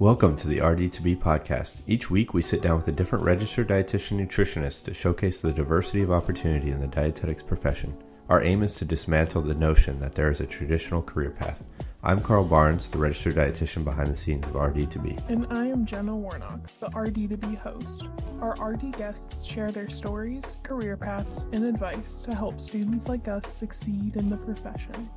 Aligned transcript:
Welcome 0.00 0.36
to 0.36 0.46
the 0.46 0.58
RD2BE 0.58 1.18
podcast. 1.18 1.80
Each 1.88 2.08
week 2.08 2.32
we 2.32 2.40
sit 2.40 2.62
down 2.62 2.76
with 2.76 2.86
a 2.86 2.92
different 2.92 3.24
registered 3.24 3.66
dietitian 3.66 4.24
nutritionist 4.24 4.84
to 4.84 4.94
showcase 4.94 5.40
the 5.40 5.50
diversity 5.50 6.02
of 6.02 6.12
opportunity 6.12 6.70
in 6.70 6.78
the 6.78 6.86
dietetics 6.86 7.42
profession. 7.42 7.96
Our 8.28 8.40
aim 8.40 8.62
is 8.62 8.76
to 8.76 8.84
dismantle 8.84 9.42
the 9.42 9.56
notion 9.56 9.98
that 9.98 10.14
there 10.14 10.30
is 10.30 10.40
a 10.40 10.46
traditional 10.46 11.02
career 11.02 11.30
path. 11.30 11.60
I'm 12.04 12.20
Carl 12.20 12.44
Barnes, 12.44 12.88
the 12.88 12.98
registered 12.98 13.34
dietitian 13.34 13.82
behind 13.82 14.06
the 14.06 14.16
scenes 14.16 14.46
of 14.46 14.52
RD2BE. 14.52 15.30
And 15.30 15.48
I 15.50 15.66
am 15.66 15.84
Jenna 15.84 16.14
Warnock, 16.14 16.60
the 16.78 16.90
RD2BE 16.90 17.58
host. 17.58 18.04
Our 18.40 18.54
RD 18.64 18.96
guests 18.96 19.44
share 19.44 19.72
their 19.72 19.90
stories, 19.90 20.58
career 20.62 20.96
paths, 20.96 21.48
and 21.50 21.64
advice 21.64 22.22
to 22.22 22.36
help 22.36 22.60
students 22.60 23.08
like 23.08 23.26
us 23.26 23.52
succeed 23.52 24.14
in 24.14 24.30
the 24.30 24.36
profession. 24.36 25.10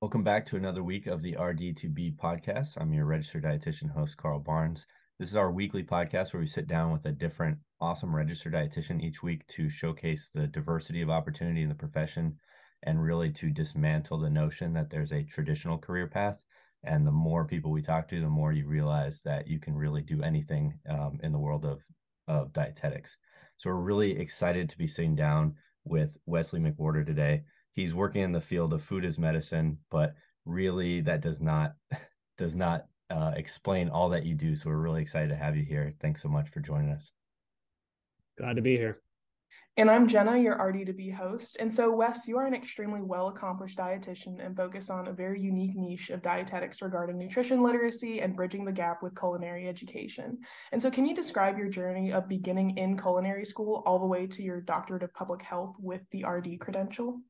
Welcome 0.00 0.22
back 0.22 0.46
to 0.46 0.56
another 0.56 0.84
week 0.84 1.08
of 1.08 1.22
the 1.22 1.32
RD2BE 1.32 2.18
podcast. 2.18 2.74
I'm 2.76 2.92
your 2.92 3.04
registered 3.04 3.42
dietitian 3.42 3.90
host, 3.90 4.16
Carl 4.16 4.38
Barnes. 4.38 4.86
This 5.18 5.28
is 5.28 5.34
our 5.34 5.50
weekly 5.50 5.82
podcast 5.82 6.32
where 6.32 6.40
we 6.40 6.46
sit 6.46 6.68
down 6.68 6.92
with 6.92 7.04
a 7.04 7.10
different 7.10 7.58
awesome 7.80 8.14
registered 8.14 8.52
dietitian 8.52 9.02
each 9.02 9.24
week 9.24 9.44
to 9.48 9.68
showcase 9.68 10.30
the 10.32 10.46
diversity 10.46 11.02
of 11.02 11.10
opportunity 11.10 11.62
in 11.62 11.68
the 11.68 11.74
profession 11.74 12.36
and 12.84 13.02
really 13.02 13.32
to 13.32 13.50
dismantle 13.50 14.20
the 14.20 14.30
notion 14.30 14.72
that 14.74 14.88
there's 14.88 15.10
a 15.10 15.24
traditional 15.24 15.78
career 15.78 16.06
path. 16.06 16.38
And 16.84 17.04
the 17.04 17.10
more 17.10 17.44
people 17.44 17.72
we 17.72 17.82
talk 17.82 18.08
to, 18.10 18.20
the 18.20 18.28
more 18.28 18.52
you 18.52 18.68
realize 18.68 19.20
that 19.24 19.48
you 19.48 19.58
can 19.58 19.74
really 19.74 20.02
do 20.02 20.22
anything 20.22 20.78
um, 20.88 21.18
in 21.24 21.32
the 21.32 21.40
world 21.40 21.64
of, 21.64 21.80
of 22.28 22.52
dietetics. 22.52 23.16
So 23.56 23.70
we're 23.70 23.80
really 23.80 24.16
excited 24.16 24.68
to 24.68 24.78
be 24.78 24.86
sitting 24.86 25.16
down 25.16 25.56
with 25.84 26.16
Wesley 26.24 26.60
McWhorter 26.60 27.04
today 27.04 27.42
he's 27.78 27.94
working 27.94 28.22
in 28.22 28.32
the 28.32 28.40
field 28.40 28.72
of 28.72 28.82
food 28.82 29.04
as 29.04 29.20
medicine, 29.20 29.78
but 29.88 30.16
really 30.44 31.00
that 31.00 31.20
does 31.20 31.40
not 31.40 31.74
does 32.36 32.56
not 32.56 32.86
uh, 33.08 33.32
explain 33.36 33.88
all 33.88 34.08
that 34.08 34.26
you 34.26 34.34
do. 34.34 34.56
So 34.56 34.68
we're 34.68 34.76
really 34.78 35.00
excited 35.00 35.28
to 35.28 35.36
have 35.36 35.56
you 35.56 35.64
here. 35.64 35.94
Thanks 36.00 36.22
so 36.22 36.28
much 36.28 36.48
for 36.50 36.60
joining 36.60 36.90
us. 36.90 37.12
Glad 38.36 38.56
to 38.56 38.62
be 38.62 38.76
here. 38.76 39.00
And 39.76 39.88
I'm 39.88 40.08
Jenna, 40.08 40.36
your 40.36 40.58
RD2BE 40.58 41.14
host. 41.14 41.56
And 41.60 41.72
so, 41.72 41.94
Wes, 41.94 42.26
you 42.26 42.36
are 42.36 42.46
an 42.46 42.54
extremely 42.54 43.00
well 43.00 43.28
accomplished 43.28 43.78
dietitian 43.78 44.44
and 44.44 44.56
focus 44.56 44.90
on 44.90 45.06
a 45.06 45.12
very 45.12 45.40
unique 45.40 45.76
niche 45.76 46.10
of 46.10 46.20
dietetics 46.20 46.82
regarding 46.82 47.16
nutrition 47.16 47.62
literacy 47.62 48.20
and 48.20 48.34
bridging 48.34 48.64
the 48.64 48.72
gap 48.72 49.04
with 49.04 49.16
culinary 49.16 49.68
education. 49.68 50.38
And 50.72 50.82
so, 50.82 50.90
can 50.90 51.06
you 51.06 51.14
describe 51.14 51.56
your 51.56 51.68
journey 51.68 52.12
of 52.12 52.28
beginning 52.28 52.76
in 52.76 52.98
culinary 52.98 53.44
school 53.44 53.84
all 53.86 54.00
the 54.00 54.06
way 54.06 54.26
to 54.26 54.42
your 54.42 54.60
doctorate 54.60 55.04
of 55.04 55.14
public 55.14 55.42
health 55.42 55.76
with 55.78 56.02
the 56.10 56.24
RD 56.24 56.58
credential? 56.58 57.20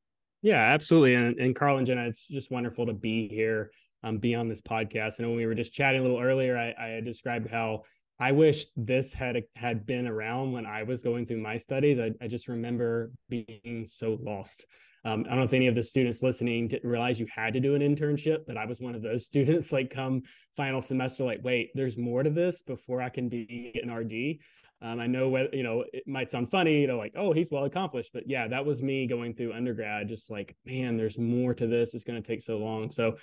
Yeah, 0.42 0.60
absolutely. 0.72 1.14
And, 1.14 1.38
and 1.38 1.54
Carl 1.54 1.78
and 1.78 1.86
Jenna, 1.86 2.06
it's 2.06 2.26
just 2.26 2.50
wonderful 2.50 2.86
to 2.86 2.92
be 2.92 3.28
here, 3.28 3.70
um, 4.04 4.18
be 4.18 4.34
on 4.34 4.48
this 4.48 4.62
podcast. 4.62 5.18
And 5.18 5.28
when 5.28 5.36
we 5.36 5.46
were 5.46 5.54
just 5.54 5.72
chatting 5.72 6.00
a 6.00 6.02
little 6.02 6.20
earlier, 6.20 6.56
I, 6.56 6.96
I 6.96 7.00
described 7.00 7.50
how 7.50 7.82
I 8.20 8.32
wish 8.32 8.66
this 8.76 9.12
had 9.12 9.42
had 9.54 9.86
been 9.86 10.06
around 10.06 10.52
when 10.52 10.66
I 10.66 10.82
was 10.82 11.02
going 11.02 11.26
through 11.26 11.40
my 11.40 11.56
studies. 11.56 11.98
I, 11.98 12.12
I 12.20 12.26
just 12.26 12.48
remember 12.48 13.12
being 13.28 13.84
so 13.86 14.18
lost. 14.20 14.64
Um, 15.04 15.24
I 15.26 15.30
don't 15.30 15.38
know 15.38 15.44
if 15.44 15.52
any 15.52 15.68
of 15.68 15.76
the 15.76 15.82
students 15.82 16.22
listening 16.22 16.68
didn't 16.68 16.88
realize 16.88 17.20
you 17.20 17.26
had 17.32 17.52
to 17.52 17.60
do 17.60 17.76
an 17.76 17.82
internship, 17.82 18.38
but 18.46 18.56
I 18.56 18.66
was 18.66 18.80
one 18.80 18.94
of 18.94 19.02
those 19.02 19.26
students. 19.26 19.72
Like, 19.72 19.90
come 19.90 20.22
final 20.56 20.82
semester, 20.82 21.24
like, 21.24 21.40
wait, 21.42 21.70
there's 21.74 21.96
more 21.96 22.22
to 22.22 22.30
this 22.30 22.62
before 22.62 23.00
I 23.00 23.08
can 23.08 23.28
be 23.28 23.72
an 23.82 23.92
RD. 23.92 24.38
Um, 24.80 25.00
I 25.00 25.06
know 25.06 25.28
what 25.28 25.52
you 25.52 25.62
know. 25.62 25.84
It 25.92 26.06
might 26.06 26.30
sound 26.30 26.50
funny, 26.50 26.80
you 26.80 26.86
know, 26.86 26.98
like 26.98 27.14
oh, 27.16 27.32
he's 27.32 27.50
well 27.50 27.64
accomplished, 27.64 28.10
but 28.12 28.28
yeah, 28.28 28.46
that 28.48 28.64
was 28.64 28.82
me 28.82 29.06
going 29.06 29.34
through 29.34 29.52
undergrad. 29.52 30.08
Just 30.08 30.30
like, 30.30 30.56
man, 30.64 30.96
there's 30.96 31.18
more 31.18 31.52
to 31.54 31.66
this. 31.66 31.94
It's 31.94 32.04
going 32.04 32.22
to 32.22 32.26
take 32.26 32.42
so 32.42 32.58
long. 32.58 32.90
So, 32.90 33.16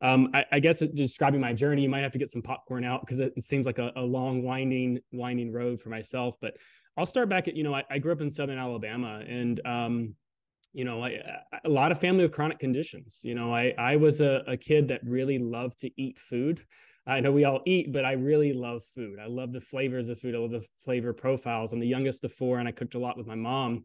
um, 0.00 0.30
I, 0.32 0.44
I, 0.50 0.60
guess 0.60 0.80
describing 0.80 1.40
my 1.40 1.52
journey, 1.52 1.82
you 1.82 1.88
might 1.88 2.00
have 2.00 2.12
to 2.12 2.18
get 2.18 2.30
some 2.30 2.42
popcorn 2.42 2.84
out 2.84 3.02
because 3.02 3.20
it, 3.20 3.32
it, 3.36 3.44
seems 3.44 3.66
like 3.66 3.78
a, 3.78 3.92
a, 3.94 4.02
long, 4.02 4.42
winding, 4.42 4.98
winding 5.12 5.52
road 5.52 5.80
for 5.80 5.90
myself. 5.90 6.36
But 6.40 6.56
I'll 6.96 7.06
start 7.06 7.28
back 7.28 7.46
at 7.46 7.54
you 7.54 7.62
know, 7.62 7.74
I, 7.74 7.84
I 7.88 7.98
grew 7.98 8.12
up 8.12 8.20
in 8.20 8.30
Southern 8.30 8.58
Alabama, 8.58 9.22
and 9.26 9.60
um, 9.66 10.14
you 10.72 10.84
know, 10.84 11.04
I, 11.04 11.20
a 11.64 11.68
lot 11.68 11.92
of 11.92 12.00
family 12.00 12.24
with 12.24 12.32
chronic 12.32 12.58
conditions. 12.58 13.20
You 13.22 13.34
know, 13.34 13.54
I 13.54 13.74
I 13.78 13.96
was 13.96 14.20
a, 14.20 14.42
a 14.46 14.56
kid 14.56 14.88
that 14.88 15.02
really 15.04 15.38
loved 15.38 15.80
to 15.80 15.90
eat 16.00 16.18
food. 16.18 16.64
I 17.06 17.20
know 17.20 17.32
we 17.32 17.44
all 17.44 17.60
eat, 17.66 17.92
but 17.92 18.04
I 18.04 18.12
really 18.12 18.52
love 18.52 18.82
food. 18.94 19.18
I 19.18 19.26
love 19.26 19.52
the 19.52 19.60
flavors 19.60 20.08
of 20.08 20.20
food. 20.20 20.34
I 20.34 20.38
love 20.38 20.52
the 20.52 20.64
flavor 20.84 21.12
profiles. 21.12 21.72
I'm 21.72 21.80
the 21.80 21.86
youngest 21.86 22.24
of 22.24 22.32
four, 22.32 22.58
and 22.58 22.68
I 22.68 22.72
cooked 22.72 22.94
a 22.94 22.98
lot 22.98 23.16
with 23.16 23.26
my 23.26 23.34
mom. 23.34 23.84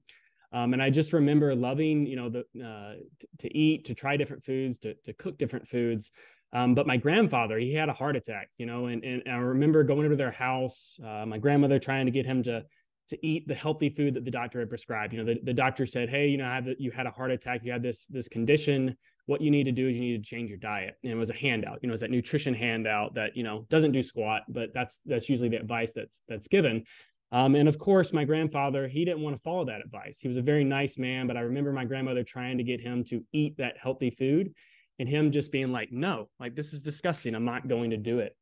Um, 0.53 0.73
and 0.73 0.81
I 0.81 0.89
just 0.89 1.13
remember 1.13 1.53
loving, 1.55 2.05
you 2.05 2.15
know, 2.15 2.29
the 2.29 2.39
uh, 2.63 2.93
t- 3.19 3.27
to 3.39 3.57
eat, 3.57 3.85
to 3.85 3.95
try 3.95 4.17
different 4.17 4.43
foods, 4.43 4.77
to 4.79 4.93
to 5.05 5.13
cook 5.13 5.37
different 5.37 5.67
foods. 5.67 6.11
Um, 6.53 6.75
but 6.75 6.87
my 6.87 6.95
grandfather, 6.95 7.57
he 7.57 7.73
had 7.73 7.89
a 7.89 7.93
heart 7.93 8.15
attack, 8.15 8.49
you 8.57 8.65
know, 8.65 8.85
and 8.85 9.03
and 9.03 9.23
I 9.27 9.37
remember 9.37 9.83
going 9.83 10.05
over 10.05 10.15
their 10.15 10.31
house, 10.31 10.97
uh, 11.03 11.25
my 11.25 11.37
grandmother 11.37 11.79
trying 11.79 12.05
to 12.05 12.11
get 12.11 12.25
him 12.25 12.43
to 12.43 12.63
to 13.09 13.25
eat 13.25 13.47
the 13.47 13.55
healthy 13.55 13.89
food 13.89 14.13
that 14.13 14.25
the 14.25 14.31
doctor 14.31 14.59
had 14.59 14.69
prescribed. 14.69 15.13
You 15.13 15.23
know, 15.23 15.33
the, 15.33 15.39
the 15.43 15.53
doctor 15.53 15.85
said, 15.85 16.09
"Hey, 16.09 16.27
you 16.27 16.37
know, 16.37 16.45
I 16.45 16.55
have 16.55 16.65
the, 16.65 16.75
you 16.77 16.91
had 16.91 17.07
a 17.07 17.11
heart 17.11 17.31
attack, 17.31 17.61
you 17.63 17.71
had 17.71 17.83
this 17.83 18.05
this 18.05 18.29
condition 18.29 18.95
what 19.27 19.41
you 19.41 19.51
need 19.51 19.65
to 19.65 19.71
do 19.71 19.87
is 19.87 19.95
you 19.95 20.01
need 20.01 20.23
to 20.23 20.29
change 20.29 20.49
your 20.49 20.57
diet. 20.57 20.95
And 21.03 21.11
it 21.11 21.15
was 21.15 21.29
a 21.29 21.35
handout, 21.35 21.79
you 21.81 21.87
know, 21.87 21.93
it's 21.93 22.01
that 22.01 22.09
nutrition 22.09 22.53
handout 22.53 23.13
that, 23.13 23.35
you 23.35 23.43
know, 23.43 23.65
doesn't 23.69 23.91
do 23.91 24.01
squat, 24.01 24.43
but 24.49 24.73
that's 24.73 24.99
that's 25.05 25.29
usually 25.29 25.49
the 25.49 25.57
advice 25.57 25.91
that's 25.93 26.23
that's 26.27 26.47
given. 26.47 26.83
Um, 27.33 27.55
and 27.55 27.67
of 27.67 27.77
course, 27.77 28.13
my 28.13 28.23
grandfather, 28.23 28.87
he 28.87 29.03
didn't 29.03 29.21
want 29.21 29.35
to 29.35 29.41
follow 29.41 29.65
that 29.65 29.81
advice. 29.81 30.19
He 30.21 30.29
was 30.29 30.37
a 30.37 30.41
very 30.41 30.63
nice 30.63 30.97
man, 30.97 31.27
but 31.27 31.35
I 31.35 31.41
remember 31.41 31.73
my 31.73 31.83
grandmother 31.83 32.23
trying 32.23 32.57
to 32.57 32.63
get 32.63 32.79
him 32.79 33.03
to 33.05 33.21
eat 33.33 33.57
that 33.57 33.77
healthy 33.77 34.09
food 34.09 34.53
and 34.97 35.09
him 35.09 35.29
just 35.31 35.51
being 35.51 35.73
like, 35.73 35.91
no, 35.91 36.29
like 36.39 36.55
this 36.55 36.71
is 36.71 36.81
disgusting. 36.81 37.35
I'm 37.35 37.45
not 37.45 37.67
going 37.67 37.89
to 37.89 37.97
do 37.97 38.19
it. 38.19 38.35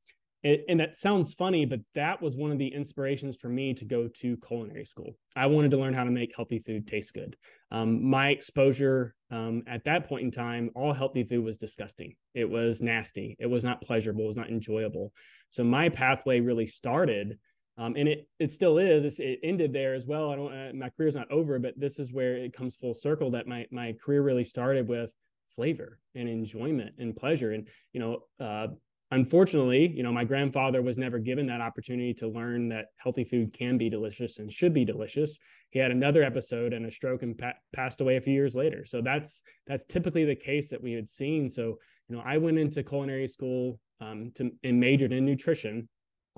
It, 0.45 0.63
and 0.69 0.79
that 0.79 0.95
sounds 0.95 1.33
funny, 1.33 1.65
but 1.65 1.79
that 1.95 2.21
was 2.21 2.37
one 2.37 2.51
of 2.51 2.59
the 2.59 2.67
inspirations 2.67 3.35
for 3.35 3.49
me 3.49 3.73
to 3.73 3.83
go 3.83 4.07
to 4.07 4.37
culinary 4.37 4.85
school. 4.85 5.17
I 5.35 5.47
wanted 5.47 5.71
to 5.71 5.77
learn 5.77 5.95
how 5.95 6.03
to 6.03 6.11
make 6.11 6.35
healthy 6.35 6.59
food 6.59 6.87
taste 6.87 7.15
good. 7.15 7.35
Um, 7.71 8.07
my 8.07 8.29
exposure 8.29 9.15
um, 9.31 9.63
at 9.65 9.85
that 9.85 10.07
point 10.07 10.25
in 10.25 10.29
time, 10.29 10.69
all 10.75 10.93
healthy 10.93 11.23
food 11.23 11.43
was 11.43 11.57
disgusting. 11.57 12.13
It 12.35 12.47
was 12.47 12.79
nasty. 12.79 13.35
It 13.39 13.47
was 13.47 13.63
not 13.63 13.81
pleasurable. 13.81 14.25
It 14.25 14.27
was 14.27 14.37
not 14.37 14.51
enjoyable. 14.51 15.13
So 15.49 15.63
my 15.63 15.89
pathway 15.89 16.41
really 16.41 16.67
started, 16.67 17.39
um, 17.79 17.95
and 17.97 18.07
it 18.07 18.27
it 18.37 18.51
still 18.51 18.77
is. 18.77 19.03
It's, 19.03 19.17
it 19.19 19.39
ended 19.41 19.73
there 19.73 19.95
as 19.95 20.05
well. 20.05 20.29
I 20.29 20.35
don't. 20.35 20.53
Uh, 20.53 20.71
my 20.75 20.91
career's 20.91 21.15
not 21.15 21.31
over, 21.31 21.57
but 21.57 21.73
this 21.75 21.97
is 21.97 22.13
where 22.13 22.37
it 22.37 22.53
comes 22.53 22.75
full 22.75 22.93
circle. 22.93 23.31
That 23.31 23.47
my 23.47 23.65
my 23.71 23.93
career 23.93 24.21
really 24.21 24.45
started 24.45 24.87
with 24.87 25.09
flavor 25.55 25.99
and 26.13 26.29
enjoyment 26.29 26.93
and 26.99 27.15
pleasure. 27.15 27.53
And 27.53 27.67
you 27.93 27.99
know, 27.99 28.19
uh, 28.39 28.67
unfortunately, 29.11 29.87
you 29.95 30.03
know, 30.03 30.11
my 30.11 30.23
grandfather 30.23 30.81
was 30.81 30.97
never 30.97 31.19
given 31.19 31.47
that 31.47 31.61
opportunity 31.61 32.13
to 32.15 32.27
learn 32.27 32.69
that 32.69 32.87
healthy 32.97 33.23
food 33.23 33.53
can 33.53 33.77
be 33.77 33.89
delicious 33.89 34.39
and 34.39 34.51
should 34.51 34.73
be 34.73 34.85
delicious. 34.85 35.37
He 35.69 35.79
had 35.79 35.91
another 35.91 36.23
episode 36.23 36.73
and 36.73 36.85
a 36.85 36.91
stroke 36.91 37.23
and 37.23 37.37
pa- 37.37 37.53
passed 37.73 38.01
away 38.01 38.17
a 38.17 38.21
few 38.21 38.33
years 38.33 38.55
later. 38.55 38.85
So 38.85 39.01
that's 39.01 39.43
that's 39.67 39.85
typically 39.85 40.25
the 40.25 40.35
case 40.35 40.69
that 40.69 40.81
we 40.81 40.93
had 40.93 41.09
seen. 41.09 41.49
So 41.49 41.77
you 42.09 42.15
know, 42.15 42.23
I 42.25 42.37
went 42.37 42.57
into 42.57 42.83
culinary 42.83 43.27
school 43.27 43.79
um, 44.01 44.31
to 44.35 44.51
and 44.63 44.79
majored 44.79 45.13
in 45.13 45.25
nutrition 45.25 45.87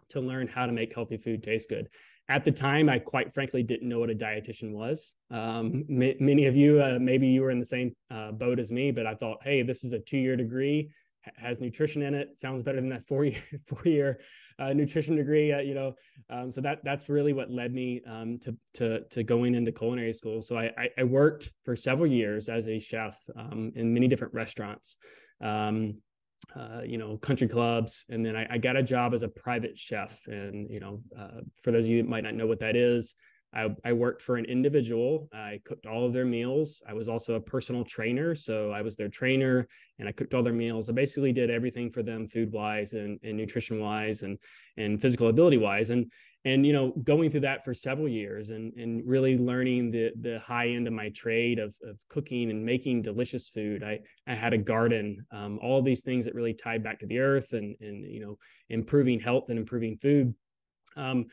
to 0.09 0.21
learn 0.21 0.47
how 0.47 0.65
to 0.65 0.71
make 0.71 0.93
healthy 0.93 1.17
food 1.17 1.43
taste 1.43 1.69
good. 1.69 1.89
At 2.29 2.43
the 2.43 2.51
time, 2.51 2.89
I 2.89 2.99
quite 2.99 3.33
frankly 3.33 3.63
didn't 3.63 3.87
know 3.87 3.99
what 3.99 4.09
a 4.09 4.15
dietitian 4.15 4.71
was. 4.71 5.15
Um, 5.31 5.85
m- 5.89 6.15
many 6.19 6.45
of 6.45 6.57
you, 6.57 6.81
uh, 6.81 6.97
maybe 6.99 7.27
you 7.27 7.41
were 7.41 7.51
in 7.51 7.59
the 7.59 7.65
same 7.65 7.95
uh, 8.11 8.33
boat 8.33 8.59
as 8.59 8.69
me, 8.69 8.91
but 8.91 9.07
I 9.07 9.15
thought, 9.15 9.37
hey, 9.43 9.61
this 9.63 9.85
is 9.85 9.93
a 9.93 9.99
two-year 9.99 10.35
degree 10.35 10.89
has 11.37 11.59
nutrition 11.59 12.01
in 12.01 12.13
it. 12.13 12.37
Sounds 12.37 12.63
better 12.63 12.79
than 12.79 12.89
that 12.89 13.05
four 13.07 13.25
year 13.25 13.41
four 13.65 13.81
year 13.85 14.19
uh, 14.59 14.73
nutrition 14.73 15.15
degree. 15.15 15.51
Uh, 15.51 15.59
you 15.59 15.73
know, 15.73 15.93
um, 16.29 16.51
so 16.51 16.61
that 16.61 16.83
that's 16.83 17.09
really 17.09 17.33
what 17.33 17.51
led 17.51 17.73
me 17.73 18.01
um, 18.07 18.39
to 18.39 18.55
to 18.75 19.01
to 19.09 19.23
going 19.23 19.55
into 19.55 19.71
culinary 19.71 20.13
school. 20.13 20.41
So 20.41 20.57
I, 20.57 20.71
I, 20.77 20.89
I 20.99 21.03
worked 21.03 21.51
for 21.63 21.75
several 21.75 22.07
years 22.07 22.49
as 22.49 22.67
a 22.67 22.79
chef 22.79 23.17
um, 23.35 23.71
in 23.75 23.93
many 23.93 24.07
different 24.07 24.33
restaurants. 24.33 24.97
Um, 25.41 25.97
uh, 26.55 26.81
you 26.85 26.97
know, 26.97 27.17
country 27.17 27.47
clubs, 27.47 28.05
and 28.09 28.25
then 28.25 28.35
I, 28.35 28.47
I, 28.51 28.57
got 28.57 28.77
a 28.77 28.83
job 28.83 29.13
as 29.13 29.21
a 29.21 29.27
private 29.27 29.77
chef. 29.77 30.21
And 30.27 30.69
you 30.69 30.79
know, 30.79 31.01
uh, 31.17 31.41
for 31.61 31.71
those 31.71 31.85
of 31.85 31.89
you 31.89 32.01
that 32.01 32.09
might 32.09 32.23
not 32.23 32.35
know 32.35 32.47
what 32.47 32.59
that 32.59 32.75
is, 32.75 33.15
I, 33.53 33.69
I, 33.85 33.93
worked 33.93 34.21
for 34.21 34.35
an 34.35 34.45
individual. 34.45 35.29
I 35.33 35.61
cooked 35.65 35.85
all 35.85 36.05
of 36.05 36.13
their 36.13 36.25
meals. 36.25 36.83
I 36.87 36.93
was 36.93 37.07
also 37.07 37.35
a 37.35 37.39
personal 37.39 37.83
trainer. 37.83 38.35
So 38.35 38.71
I 38.71 38.81
was 38.81 38.95
their 38.95 39.09
trainer 39.09 39.67
and 39.99 40.07
I 40.07 40.11
cooked 40.11 40.33
all 40.33 40.43
their 40.43 40.53
meals. 40.53 40.89
I 40.89 40.93
basically 40.93 41.31
did 41.31 41.49
everything 41.49 41.89
for 41.89 42.03
them 42.03 42.27
food 42.27 42.51
wise 42.51 42.93
and, 42.93 43.19
and 43.23 43.37
nutrition 43.37 43.79
wise 43.79 44.21
and, 44.23 44.37
and 44.75 45.01
physical 45.01 45.29
ability 45.29 45.57
wise. 45.57 45.89
And, 45.91 46.11
and, 46.45 46.65
you 46.65 46.73
know, 46.73 46.91
going 47.03 47.31
through 47.31 47.41
that 47.41 47.63
for 47.65 47.73
several 47.73 48.07
years 48.07 48.51
and, 48.51 48.73
and 48.73 49.01
really 49.05 49.37
learning 49.37 49.91
the, 49.91 50.11
the 50.21 50.39
high 50.39 50.69
end 50.69 50.87
of 50.87 50.93
my 50.93 51.09
trade 51.09 51.57
of, 51.57 51.75
of 51.83 51.99
cooking 52.09 52.51
and 52.51 52.65
making 52.65 53.01
delicious 53.01 53.49
food. 53.49 53.83
I, 53.83 53.99
I 54.27 54.35
had 54.35 54.53
a 54.53 54.57
garden, 54.57 55.25
um, 55.31 55.57
all 55.61 55.81
these 55.81 56.03
things 56.03 56.25
that 56.25 56.35
really 56.35 56.53
tied 56.53 56.83
back 56.83 56.99
to 56.99 57.05
the 57.05 57.19
earth 57.19 57.53
and, 57.53 57.75
and, 57.79 58.03
you 58.05 58.21
know, 58.21 58.37
improving 58.69 59.19
health 59.19 59.49
and 59.49 59.57
improving 59.57 59.97
food. 59.97 60.35
Um, 60.95 61.25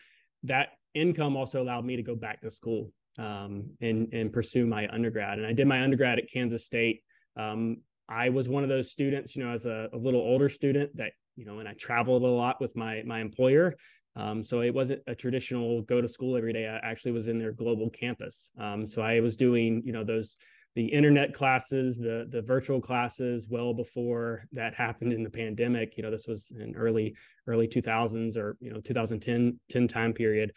that 0.44 0.68
income 0.94 1.36
also 1.36 1.62
allowed 1.62 1.84
me 1.84 1.96
to 1.96 2.02
go 2.02 2.14
back 2.14 2.40
to 2.42 2.50
school 2.50 2.90
um, 3.18 3.70
and 3.80 4.12
and 4.12 4.32
pursue 4.32 4.66
my 4.66 4.88
undergrad. 4.88 5.38
And 5.38 5.46
I 5.46 5.52
did 5.52 5.66
my 5.66 5.82
undergrad 5.82 6.18
at 6.18 6.30
Kansas 6.30 6.64
State. 6.64 7.02
Um, 7.36 7.78
I 8.08 8.28
was 8.28 8.48
one 8.48 8.62
of 8.62 8.68
those 8.68 8.90
students, 8.90 9.34
you 9.34 9.44
know, 9.44 9.52
as 9.52 9.66
a, 9.66 9.88
a 9.92 9.96
little 9.96 10.20
older 10.20 10.48
student 10.48 10.94
that, 10.96 11.12
you 11.36 11.46
know, 11.46 11.58
and 11.58 11.68
I 11.68 11.72
traveled 11.74 12.22
a 12.22 12.26
lot 12.26 12.60
with 12.60 12.76
my 12.76 13.02
my 13.04 13.20
employer. 13.20 13.74
Um, 14.16 14.44
so 14.44 14.60
it 14.60 14.72
wasn't 14.72 15.02
a 15.08 15.14
traditional 15.14 15.82
go 15.82 16.00
to 16.00 16.08
school 16.08 16.36
every 16.36 16.52
day. 16.52 16.68
I 16.68 16.76
actually 16.88 17.12
was 17.12 17.26
in 17.26 17.38
their 17.38 17.50
global 17.50 17.90
campus. 17.90 18.50
Um, 18.60 18.86
so 18.86 19.02
I 19.02 19.18
was 19.18 19.36
doing, 19.36 19.82
you 19.84 19.92
know, 19.92 20.04
those 20.04 20.36
the 20.76 20.86
internet 20.86 21.32
classes, 21.32 21.98
the 21.98 22.26
the 22.30 22.42
virtual 22.42 22.80
classes, 22.80 23.48
well 23.48 23.72
before 23.74 24.44
that 24.52 24.74
happened 24.74 25.12
in 25.12 25.22
the 25.22 25.30
pandemic. 25.30 25.96
You 25.96 26.02
know, 26.02 26.10
this 26.10 26.26
was 26.26 26.52
in 26.58 26.74
early 26.74 27.16
early 27.46 27.68
2000s 27.68 28.36
or 28.36 28.56
you 28.60 28.72
know 28.72 28.80
2010 28.80 29.58
10 29.68 29.88
time 29.88 30.12
period. 30.12 30.52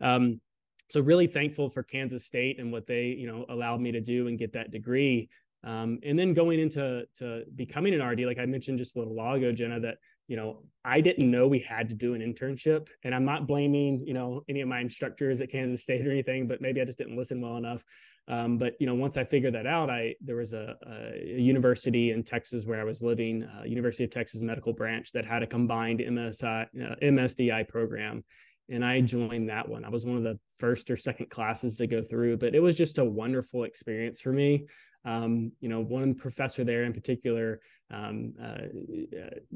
Um, 0.00 0.40
so 0.88 1.00
really 1.00 1.28
thankful 1.28 1.70
for 1.70 1.82
Kansas 1.82 2.26
State 2.26 2.58
and 2.58 2.72
what 2.72 2.86
they 2.86 3.06
you 3.06 3.26
know 3.26 3.46
allowed 3.48 3.80
me 3.80 3.92
to 3.92 4.00
do 4.00 4.26
and 4.26 4.38
get 4.38 4.52
that 4.54 4.70
degree. 4.70 5.28
Um, 5.62 5.98
and 6.02 6.18
then 6.18 6.32
going 6.32 6.58
into 6.58 7.04
to 7.18 7.44
becoming 7.54 7.94
an 7.94 8.02
RD, 8.02 8.20
like 8.20 8.38
I 8.38 8.46
mentioned 8.46 8.78
just 8.78 8.96
a 8.96 8.98
little 8.98 9.14
while 9.14 9.34
ago, 9.34 9.52
Jenna, 9.52 9.78
that 9.80 9.98
you 10.26 10.36
know 10.36 10.62
I 10.84 11.00
didn't 11.00 11.30
know 11.30 11.46
we 11.46 11.60
had 11.60 11.88
to 11.90 11.94
do 11.94 12.14
an 12.14 12.22
internship, 12.22 12.88
and 13.04 13.14
I'm 13.14 13.24
not 13.24 13.46
blaming 13.46 14.04
you 14.06 14.14
know 14.14 14.42
any 14.48 14.62
of 14.62 14.68
my 14.68 14.80
instructors 14.80 15.40
at 15.40 15.50
Kansas 15.52 15.82
State 15.82 16.06
or 16.06 16.10
anything, 16.10 16.48
but 16.48 16.60
maybe 16.60 16.80
I 16.80 16.84
just 16.84 16.98
didn't 16.98 17.16
listen 17.16 17.40
well 17.40 17.56
enough. 17.56 17.84
Um, 18.30 18.58
but 18.58 18.74
you 18.78 18.86
know, 18.86 18.94
once 18.94 19.16
I 19.16 19.24
figured 19.24 19.54
that 19.54 19.66
out, 19.66 19.90
I 19.90 20.14
there 20.20 20.36
was 20.36 20.52
a, 20.52 20.76
a 20.86 21.40
university 21.40 22.12
in 22.12 22.22
Texas 22.22 22.64
where 22.64 22.80
I 22.80 22.84
was 22.84 23.02
living, 23.02 23.42
uh, 23.42 23.64
University 23.64 24.04
of 24.04 24.10
Texas 24.10 24.40
Medical 24.42 24.72
Branch, 24.72 25.10
that 25.12 25.24
had 25.24 25.42
a 25.42 25.46
combined 25.46 26.00
MSI 26.00 26.62
uh, 26.64 26.94
MSDI 27.02 27.68
program, 27.68 28.24
and 28.70 28.84
I 28.84 29.00
joined 29.00 29.48
that 29.48 29.68
one. 29.68 29.84
I 29.84 29.88
was 29.88 30.06
one 30.06 30.16
of 30.16 30.22
the 30.22 30.38
first 30.58 30.90
or 30.90 30.96
second 30.96 31.30
classes 31.30 31.76
to 31.76 31.86
go 31.86 32.02
through, 32.02 32.38
but 32.38 32.54
it 32.54 32.60
was 32.60 32.76
just 32.76 32.98
a 32.98 33.04
wonderful 33.04 33.64
experience 33.64 34.20
for 34.20 34.32
me. 34.32 34.66
Um, 35.04 35.52
you 35.60 35.68
know, 35.68 35.80
one 35.80 36.14
professor 36.14 36.62
there 36.62 36.84
in 36.84 36.92
particular, 36.92 37.60
um, 37.90 38.34
uh, 38.42 38.66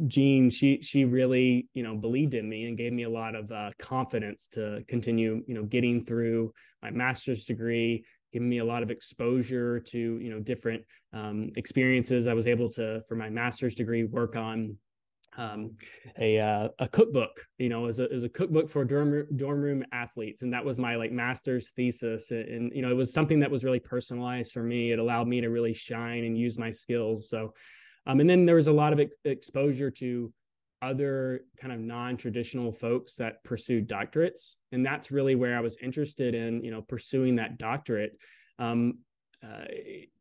Jean, 0.07 0.51
she 0.51 0.81
she 0.83 1.05
really 1.05 1.69
you 1.75 1.83
know 1.83 1.95
believed 1.95 2.35
in 2.35 2.49
me 2.49 2.65
and 2.65 2.79
gave 2.79 2.93
me 2.93 3.05
a 3.05 3.11
lot 3.11 3.35
of 3.35 3.53
uh, 3.53 3.71
confidence 3.79 4.49
to 4.53 4.83
continue 4.89 5.43
you 5.47 5.55
know 5.55 5.65
getting 5.65 6.05
through 6.05 6.53
my 6.83 6.91
master's 6.91 7.45
degree 7.45 8.05
giving 8.35 8.49
me 8.49 8.59
a 8.59 8.65
lot 8.65 8.83
of 8.83 8.91
exposure 8.91 9.79
to 9.79 10.19
you 10.19 10.29
know 10.29 10.41
different 10.41 10.83
um, 11.13 11.51
experiences. 11.57 12.27
I 12.27 12.35
was 12.35 12.49
able 12.49 12.69
to, 12.73 13.01
for 13.09 13.15
my 13.15 13.31
master's 13.31 13.77
degree, 13.77 14.03
work 14.05 14.35
on 14.35 14.77
um, 15.37 15.77
a 16.19 16.39
uh, 16.39 16.69
a 16.79 16.89
cookbook. 16.89 17.47
You 17.59 17.69
know, 17.69 17.87
as 17.87 17.99
a 17.99 18.09
as 18.13 18.25
a 18.25 18.29
cookbook 18.29 18.71
for 18.71 18.85
dorm 18.85 19.27
dorm 19.37 19.61
room 19.61 19.85
athletes, 19.93 20.43
and 20.43 20.53
that 20.53 20.65
was 20.65 20.79
my 20.79 20.97
like 20.97 21.13
master's 21.13 21.71
thesis. 21.71 22.31
And, 22.31 22.49
and 22.49 22.73
you 22.75 22.83
know, 22.83 22.91
it 22.91 22.97
was 22.97 23.13
something 23.13 23.41
that 23.41 23.51
was 23.51 23.65
really 23.65 23.81
personalized 23.81 24.53
for 24.53 24.63
me. 24.63 24.93
It 24.93 24.99
allowed 24.99 25.29
me 25.29 25.41
to 25.41 25.49
really 25.49 25.75
shine 25.75 26.25
and 26.25 26.37
use 26.37 26.59
my 26.59 26.71
skills. 26.71 27.29
So, 27.29 27.55
um, 28.07 28.21
and 28.21 28.29
then 28.29 28.47
there 28.47 28.57
was 28.57 28.69
a 28.69 28.73
lot 28.73 28.93
of 28.93 29.01
exposure 29.25 29.91
to 29.93 30.33
other 30.83 31.45
kind 31.59 31.73
of 31.73 31.81
non-traditional 31.81 32.71
folks 32.71 33.15
that 33.15 33.43
pursued 33.43 33.89
doctorates 33.89 34.57
and 34.71 34.85
that's 34.85 35.11
really 35.11 35.35
where 35.35 35.57
i 35.57 35.61
was 35.61 35.79
interested 35.79 36.35
in 36.35 36.63
you 36.63 36.71
know 36.71 36.83
pursuing 36.83 37.37
that 37.37 37.57
doctorate 37.57 38.19
um, 38.59 38.99
uh, 39.43 39.65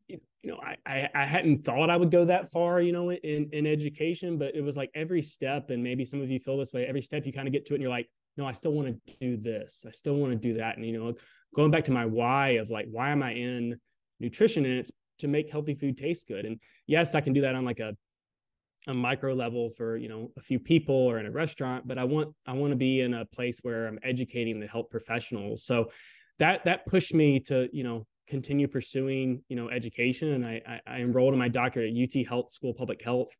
you 0.08 0.18
know 0.44 0.58
I, 0.86 1.08
I 1.14 1.24
hadn't 1.24 1.64
thought 1.64 1.90
i 1.90 1.96
would 1.96 2.10
go 2.10 2.26
that 2.26 2.50
far 2.50 2.80
you 2.80 2.92
know 2.92 3.10
in 3.10 3.48
in 3.52 3.66
education 3.66 4.38
but 4.38 4.54
it 4.54 4.62
was 4.62 4.76
like 4.76 4.90
every 4.94 5.22
step 5.22 5.70
and 5.70 5.82
maybe 5.82 6.04
some 6.04 6.20
of 6.20 6.30
you 6.30 6.38
feel 6.38 6.58
this 6.58 6.72
way 6.72 6.84
every 6.86 7.02
step 7.02 7.24
you 7.24 7.32
kind 7.32 7.48
of 7.48 7.52
get 7.52 7.66
to 7.66 7.72
it 7.72 7.76
and 7.76 7.82
you're 7.82 7.90
like 7.90 8.08
no 8.36 8.46
i 8.46 8.52
still 8.52 8.72
want 8.72 8.88
to 8.88 9.16
do 9.20 9.36
this. 9.36 9.84
I 9.86 9.92
still 9.92 10.16
want 10.16 10.32
to 10.32 10.38
do 10.38 10.58
that. 10.58 10.76
And 10.76 10.86
you 10.86 10.98
know 10.98 11.14
going 11.54 11.70
back 11.70 11.84
to 11.84 11.92
my 11.92 12.04
why 12.04 12.50
of 12.50 12.70
like 12.70 12.86
why 12.90 13.10
am 13.10 13.22
i 13.22 13.32
in 13.32 13.78
nutrition 14.20 14.64
and 14.64 14.80
it's 14.80 14.90
to 15.20 15.28
make 15.28 15.50
healthy 15.50 15.74
food 15.74 15.96
taste 15.96 16.26
good. 16.28 16.44
And 16.44 16.60
yes 16.86 17.14
i 17.14 17.20
can 17.20 17.32
do 17.32 17.42
that 17.42 17.54
on 17.54 17.64
like 17.64 17.80
a 17.80 17.96
a 18.86 18.92
micro 18.92 19.32
level 19.32 19.70
for 19.70 19.96
you 19.96 20.10
know 20.10 20.30
a 20.36 20.42
few 20.42 20.58
people 20.58 20.94
or 20.94 21.18
in 21.18 21.24
a 21.24 21.30
restaurant 21.30 21.88
but 21.88 21.96
i 21.96 22.04
want 22.04 22.34
i 22.46 22.52
want 22.52 22.70
to 22.70 22.76
be 22.76 23.00
in 23.00 23.14
a 23.14 23.24
place 23.24 23.60
where 23.62 23.86
i'm 23.86 23.98
educating 24.02 24.60
the 24.60 24.66
health 24.66 24.90
professionals. 24.90 25.64
So 25.64 25.90
that 26.38 26.64
that 26.64 26.84
pushed 26.86 27.14
me 27.14 27.40
to 27.40 27.68
you 27.72 27.84
know 27.84 28.06
continue 28.28 28.68
pursuing 28.68 29.42
you 29.48 29.56
know 29.56 29.70
education. 29.70 30.32
And 30.32 30.46
i 30.46 30.60
i, 30.66 30.80
I 30.86 30.96
enrolled 30.98 31.32
in 31.32 31.38
my 31.38 31.48
doctorate 31.48 31.94
at 31.94 32.02
ut 32.02 32.26
health 32.26 32.50
school 32.50 32.74
public 32.74 33.02
health 33.02 33.36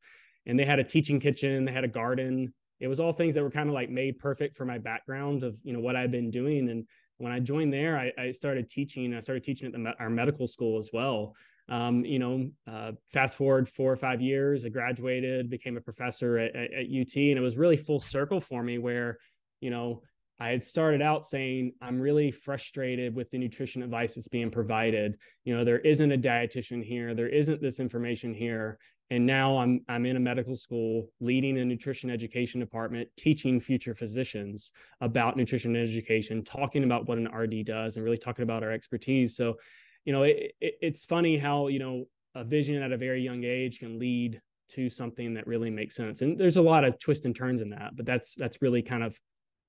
and 0.47 0.59
they 0.59 0.65
had 0.65 0.79
a 0.79 0.85
teaching 0.85 1.21
kitchen 1.21 1.65
they 1.65 1.73
had 1.73 1.85
a 1.85 1.89
garden. 1.89 2.53
It 2.81 2.89
was 2.89 3.01
all 3.01 3.13
things 3.13 3.35
that 3.35 3.43
were 3.43 3.51
kind 3.51 3.69
of 3.69 3.75
like 3.75 3.89
made 3.89 4.19
perfect 4.19 4.57
for 4.57 4.65
my 4.65 4.79
background 4.79 5.43
of 5.43 5.57
you 5.63 5.73
know 5.73 5.81
what 5.81 5.97
i've 5.97 6.11
been 6.11 6.31
doing. 6.31 6.69
And 6.69 6.87
when 7.19 7.33
i 7.33 7.39
joined 7.39 7.73
there 7.73 7.97
i, 7.99 8.13
I 8.21 8.31
started 8.31 8.69
teaching 8.69 9.15
i 9.15 9.21
started 9.21 9.45
teaching 9.45 9.69
at 9.69 9.73
the, 9.73 9.95
our 9.99 10.11
medical 10.11 10.47
school 10.47 10.79
as 10.79 10.91
well. 10.93 11.35
Um, 11.67 12.05
you 12.05 12.19
know, 12.19 12.51
uh, 12.71 12.93
fast 13.11 13.39
forward 13.39 13.71
four 13.71 13.91
or 13.91 13.97
five 13.97 14.21
years, 14.21 14.67
I 14.67 14.69
graduated, 14.69 15.49
became 15.49 15.79
a 15.79 15.81
professor 15.81 16.37
at, 16.37 16.55
at, 16.55 16.75
at 16.75 16.85
UT, 16.85 17.17
and 17.17 17.39
it 17.39 17.41
was 17.41 17.57
really 17.57 17.79
full 17.79 18.01
circle 18.01 18.39
for 18.39 18.63
me 18.63 18.77
where, 18.77 19.17
you 19.61 19.71
know, 19.71 20.03
I 20.45 20.51
had 20.51 20.65
started 20.65 21.01
out 21.01 21.27
saying 21.27 21.73
I'm 21.81 22.01
really 22.01 22.31
frustrated 22.31 23.15
with 23.15 23.31
the 23.31 23.39
nutrition 23.39 23.83
advice 23.83 24.15
that's 24.15 24.29
being 24.29 24.51
provided. 24.51 25.17
You 25.45 25.57
know, 25.57 25.65
there 25.65 25.79
isn't 25.79 26.13
a 26.13 26.19
dietitian 26.19 26.85
here, 26.85 27.15
there 27.15 27.29
isn't 27.29 27.63
this 27.63 27.81
information 27.81 28.35
here, 28.35 28.79
and 29.11 29.25
now 29.25 29.57
I'm 29.59 29.81
I'm 29.89 30.05
in 30.07 30.17
a 30.17 30.21
medical 30.21 30.57
school 30.57 31.09
leading 31.21 31.59
a 31.59 31.65
nutrition 31.65 32.11
education 32.11 32.61
department, 32.61 33.09
teaching 33.17 33.59
future 33.61 33.95
physicians 33.95 34.73
about 35.01 35.37
nutrition 35.37 35.77
education, 35.77 36.45
talking 36.45 36.85
about 36.85 37.09
what 37.09 37.19
an 37.19 37.29
RD 37.35 37.65
does, 37.65 37.97
and 37.97 38.05
really 38.05 38.19
talking 38.19 38.43
about 38.43 38.63
our 38.63 38.71
expertise. 38.71 39.37
So 39.37 39.57
you 40.05 40.13
know, 40.13 40.25
it, 40.25 40.53
it, 40.61 40.75
it's 40.81 41.05
funny 41.05 41.39
how, 41.39 41.69
you 41.69 41.79
know, 41.79 42.05
a 42.35 42.45
vision 42.45 42.83
at 42.83 42.93
a 42.93 42.97
very 42.97 43.23
young 43.23 43.45
age 43.45 43.79
can 43.79 43.99
lead 43.99 44.41
to 44.71 44.91
something 44.91 45.35
that 45.35 45.47
really 45.47 45.71
makes 45.71 45.95
sense. 45.95 46.23
And 46.23 46.39
there's 46.39 46.57
a 46.57 46.63
lot 46.63 46.85
of 46.85 46.99
twists 46.99 47.25
and 47.25 47.35
turns 47.35 47.63
in 47.63 47.71
that, 47.71 47.97
but 47.97 48.07
that's, 48.07 48.35
that's 48.35 48.61
really 48.61 48.83
kind 48.83 49.03
of 49.03 49.19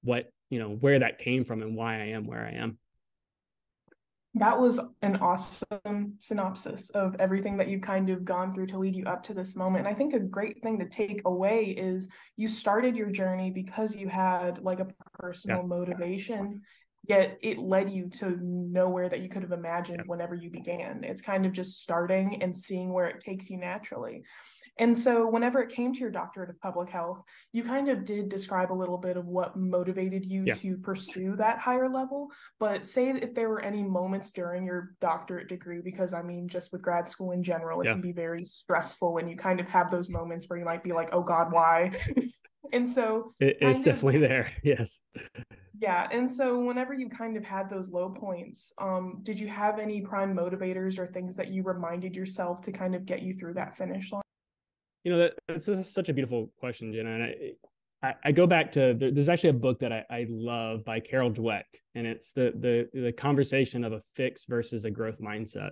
what, 0.04 0.30
you 0.50 0.60
know, 0.60 0.70
where 0.70 1.00
that 1.00 1.20
came 1.20 1.46
from 1.46 1.62
and 1.62 1.76
why 1.76 1.96
I 1.96 2.08
am 2.08 2.26
where 2.26 2.46
I 2.46 2.58
am. 2.58 2.78
That 4.38 4.60
was 4.60 4.82
an 5.02 5.16
awesome 5.18 6.16
synopsis 6.18 6.90
of 6.90 7.16
everything 7.20 7.56
that 7.58 7.70
you've 7.70 7.82
kind 7.82 8.10
of 8.10 8.26
gone 8.26 8.54
through 8.54 8.68
to 8.68 8.78
lead 8.78 8.94
you 8.94 9.06
up 9.06 9.24
to 9.24 9.34
this 9.34 9.56
moment. 9.56 9.86
And 9.86 9.94
I 9.94 9.98
think 9.98 10.14
a 10.14 10.20
great 10.20 10.62
thing 10.62 10.78
to 10.80 10.86
take 10.90 11.22
away 11.24 11.68
is 11.68 12.10
you 12.36 12.50
started 12.50 12.98
your 12.98 13.12
journey 13.12 13.50
because 13.50 13.96
you 13.96 14.10
had 14.10 14.62
like 14.62 14.82
a 14.82 14.88
personal 15.14 15.60
yeah. 15.60 15.68
motivation 15.68 16.62
yet 17.08 17.38
it 17.42 17.58
led 17.60 17.90
you 17.90 18.10
to 18.10 18.38
nowhere 18.42 19.10
that 19.10 19.22
you 19.22 19.30
could 19.30 19.42
have 19.42 19.52
imagined 19.52 20.04
whenever 20.06 20.36
you 20.36 20.50
began. 20.50 21.04
It's 21.04 21.22
kind 21.22 21.46
of 21.46 21.52
just 21.52 21.80
starting 21.80 22.42
and 22.42 22.56
seeing 22.56 22.92
where 22.92 23.08
it 23.08 23.20
takes 23.20 23.50
you 23.50 23.58
naturally. 23.58 24.24
And 24.78 24.98
so, 24.98 25.28
whenever 25.30 25.62
it 25.62 25.74
came 25.74 25.94
to 25.94 26.00
your 26.00 26.12
doctorate 26.12 26.50
of 26.50 26.60
public 26.60 26.90
health, 26.90 27.22
you 27.54 27.64
kind 27.64 27.88
of 27.88 28.04
did 28.04 28.28
describe 28.28 28.74
a 28.74 28.76
little 28.76 28.98
bit 28.98 29.16
of 29.16 29.26
what 29.26 29.56
motivated 29.56 30.26
you 30.26 30.44
yeah. 30.46 30.54
to 30.56 30.78
pursue 30.78 31.36
that 31.38 31.60
higher 31.60 31.88
level. 31.88 32.28
But 32.60 32.86
say 32.86 33.10
if 33.10 33.34
there 33.34 33.48
were 33.48 33.62
any 33.62 33.84
moments 33.84 34.32
during 34.32 34.66
your 34.66 34.96
doctorate 35.00 35.48
degree, 35.48 35.82
because 35.82 36.14
I 36.14 36.22
mean, 36.22 36.50
just 36.50 36.74
with 36.74 36.82
grad 36.82 37.08
school 37.08 37.32
in 37.32 37.42
general, 37.42 37.82
it 37.82 37.86
yeah. 37.86 37.94
can 37.94 38.02
be 38.02 38.12
very 38.12 38.44
stressful 38.44 39.18
and 39.18 39.30
you 39.30 39.38
kind 39.38 39.62
of 39.62 39.70
have 39.70 39.92
those 39.92 40.10
moments 40.10 40.50
where 40.50 40.60
you 40.60 40.66
might 40.66 40.84
be 40.84 40.92
like, 40.92 41.10
oh 41.14 41.22
God, 41.22 41.54
why? 41.54 41.92
and 42.74 42.88
so, 42.88 43.34
it, 43.40 43.58
it's 43.62 43.80
of, 43.80 43.86
definitely 43.86 44.20
there. 44.20 44.52
Yes. 44.64 45.02
Yeah. 45.80 46.08
And 46.12 46.30
so 46.30 46.60
whenever 46.60 46.94
you 46.94 47.10
kind 47.10 47.38
of 47.38 47.44
had 47.44 47.70
those 47.70 47.90
low 47.90 48.10
points, 48.10 48.74
um, 48.80 49.20
did 49.24 49.40
you 49.40 49.48
have 49.48 49.78
any 49.78 50.02
prime 50.02 50.36
motivators 50.36 50.98
or 50.98 51.08
things 51.08 51.36
that 51.36 51.50
you 51.50 51.64
reminded 51.64 52.16
yourself 52.16 52.62
to 52.64 52.72
kind 52.72 52.96
of 52.96 53.06
get 53.06 53.22
you 53.22 53.34
through 53.34 53.56
that 53.56 53.78
finish 53.78 54.12
line? 54.12 54.25
You 55.06 55.12
know, 55.12 55.18
that, 55.20 55.34
that's 55.48 55.90
such 55.90 56.10
a 56.10 56.14
beautiful 56.14 56.52
question, 56.60 56.92
Jenna. 56.92 57.16
And 57.16 57.54
I, 58.04 58.14
I, 58.24 58.32
go 58.34 58.46
back 58.46 58.74
to 58.74 58.94
there's 58.94 59.30
actually 59.30 59.52
a 59.52 59.54
book 59.54 59.80
that 59.80 59.94
I, 59.94 60.04
I 60.10 60.26
love 60.30 60.84
by 60.84 61.00
Carol 61.00 61.32
Dweck, 61.32 61.64
and 61.94 62.06
it's 62.06 62.34
the 62.34 62.52
the 62.60 62.90
the 63.02 63.12
conversation 63.14 63.86
of 63.86 63.94
a 63.94 64.02
fix 64.16 64.46
versus 64.46 64.84
a 64.84 64.92
growth 64.92 65.20
mindset 65.22 65.72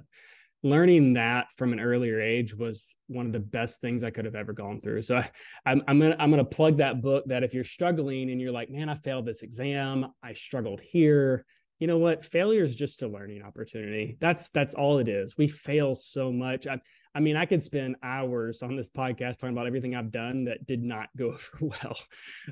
learning 0.64 1.14
that 1.14 1.48
from 1.58 1.74
an 1.74 1.80
earlier 1.80 2.22
age 2.22 2.56
was 2.56 2.96
one 3.08 3.26
of 3.26 3.34
the 3.34 3.40
best 3.40 3.82
things 3.82 4.04
I 4.04 4.10
could 4.10 4.26
have 4.26 4.36
ever 4.36 4.54
gone 4.54 4.80
through. 4.82 5.02
So 5.02 5.18
I, 5.18 5.30
am 5.66 5.84
I'm 5.88 6.00
gonna 6.00 6.16
I'm 6.18 6.32
gonna 6.32 6.46
plug 6.46 6.78
that 6.78 7.02
book. 7.02 7.26
That 7.28 7.44
if 7.44 7.54
you're 7.54 7.64
struggling 7.64 8.32
and 8.32 8.40
you're 8.42 8.52
like, 8.52 8.70
man, 8.70 8.90
I 8.90 8.96
failed 8.96 9.26
this 9.26 9.42
exam, 9.42 10.08
I 10.24 10.34
struggled 10.34 10.80
here. 10.80 11.46
You 11.80 11.88
know 11.88 11.98
what? 11.98 12.24
Failure 12.24 12.64
is 12.64 12.76
just 12.76 13.04
a 13.04 13.08
learning 13.08 13.44
opportunity. 13.44 14.18
That's 14.20 14.50
that's 14.50 14.74
all 14.74 15.00
it 15.00 15.10
is. 15.10 15.38
We 15.38 15.48
fail 15.48 15.96
so 15.96 16.32
much. 16.32 16.66
I, 16.66 16.80
I 17.16 17.20
mean, 17.20 17.36
I 17.36 17.46
could 17.46 17.64
spend 17.64 17.96
hours 18.02 18.62
on 18.64 18.76
this 18.76 18.90
podcast 18.90 19.38
talking 19.38 19.56
about 19.56 19.68
everything 19.68 19.96
I've 19.96 20.12
done 20.12 20.46
that 20.46 20.66
did 20.66 20.82
not 20.82 21.10
go 21.16 21.28
over 21.28 21.58
well, 21.62 21.98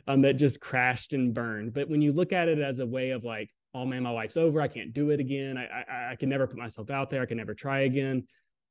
um, 0.07 0.21
that 0.21 0.33
just 0.33 0.61
crashed 0.61 1.13
and 1.13 1.33
burned. 1.33 1.73
But 1.73 1.89
when 1.89 2.01
you 2.01 2.11
look 2.11 2.31
at 2.31 2.47
it 2.47 2.59
as 2.59 2.79
a 2.79 2.85
way 2.85 3.11
of 3.11 3.23
like, 3.23 3.49
oh 3.73 3.85
man, 3.85 4.03
my 4.03 4.11
life's 4.11 4.37
over. 4.37 4.61
I 4.61 4.67
can't 4.67 4.93
do 4.93 5.09
it 5.11 5.19
again. 5.19 5.57
I, 5.57 5.65
I, 5.65 6.11
I 6.11 6.15
can 6.15 6.29
never 6.29 6.45
put 6.45 6.57
myself 6.57 6.89
out 6.89 7.09
there. 7.09 7.21
I 7.21 7.25
can 7.25 7.37
never 7.37 7.53
try 7.53 7.81
again. 7.81 8.27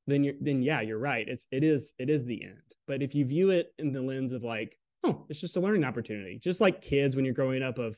Then 0.06 0.24
you're, 0.24 0.34
then 0.40 0.62
yeah, 0.62 0.80
you're 0.80 0.98
right. 0.98 1.26
It's, 1.26 1.46
it 1.50 1.64
is, 1.64 1.94
it 1.98 2.10
is 2.10 2.24
the 2.24 2.42
end. 2.44 2.74
But 2.86 3.02
if 3.02 3.14
you 3.14 3.24
view 3.24 3.50
it 3.50 3.72
in 3.78 3.92
the 3.92 4.02
lens 4.02 4.32
of 4.32 4.42
like, 4.42 4.76
oh, 5.04 5.24
it's 5.28 5.40
just 5.40 5.56
a 5.56 5.60
learning 5.60 5.84
opportunity, 5.84 6.38
just 6.38 6.60
like 6.60 6.82
kids 6.82 7.16
when 7.16 7.24
you're 7.24 7.34
growing 7.34 7.62
up 7.62 7.78
of, 7.78 7.96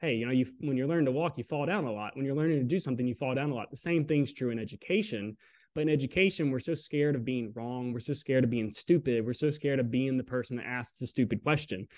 hey, 0.00 0.14
you 0.14 0.26
know, 0.26 0.32
you 0.32 0.46
when 0.60 0.76
you're 0.76 0.86
learning 0.86 1.06
to 1.06 1.12
walk, 1.12 1.38
you 1.38 1.44
fall 1.44 1.64
down 1.64 1.84
a 1.84 1.92
lot. 1.92 2.16
When 2.16 2.26
you're 2.26 2.34
learning 2.36 2.58
to 2.58 2.64
do 2.64 2.78
something, 2.78 3.06
you 3.06 3.14
fall 3.14 3.34
down 3.34 3.50
a 3.50 3.54
lot. 3.54 3.70
The 3.70 3.76
same 3.76 4.04
thing's 4.04 4.32
true 4.32 4.50
in 4.50 4.58
education. 4.58 5.36
But 5.74 5.82
in 5.82 5.88
education, 5.88 6.50
we're 6.50 6.60
so 6.60 6.74
scared 6.74 7.16
of 7.16 7.24
being 7.24 7.52
wrong. 7.54 7.92
We're 7.92 8.00
so 8.00 8.12
scared 8.12 8.44
of 8.44 8.50
being 8.50 8.72
stupid. 8.72 9.26
We're 9.26 9.32
so 9.32 9.50
scared 9.50 9.80
of 9.80 9.90
being 9.90 10.16
the 10.16 10.24
person 10.24 10.56
that 10.56 10.66
asks 10.66 11.02
a 11.02 11.06
stupid 11.06 11.42
question. 11.42 11.88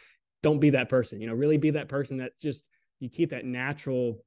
Don't 0.43 0.61
be 0.61 0.71
that 0.71 0.89
person. 0.89 1.21
You 1.21 1.27
know, 1.27 1.35
really 1.35 1.59
be 1.59 1.71
that 1.71 1.89
person 1.89 2.17
that 2.19 2.33
just 2.41 2.65
you 3.01 3.11
keep 3.11 3.31
that 3.31 3.45
natural 3.45 4.25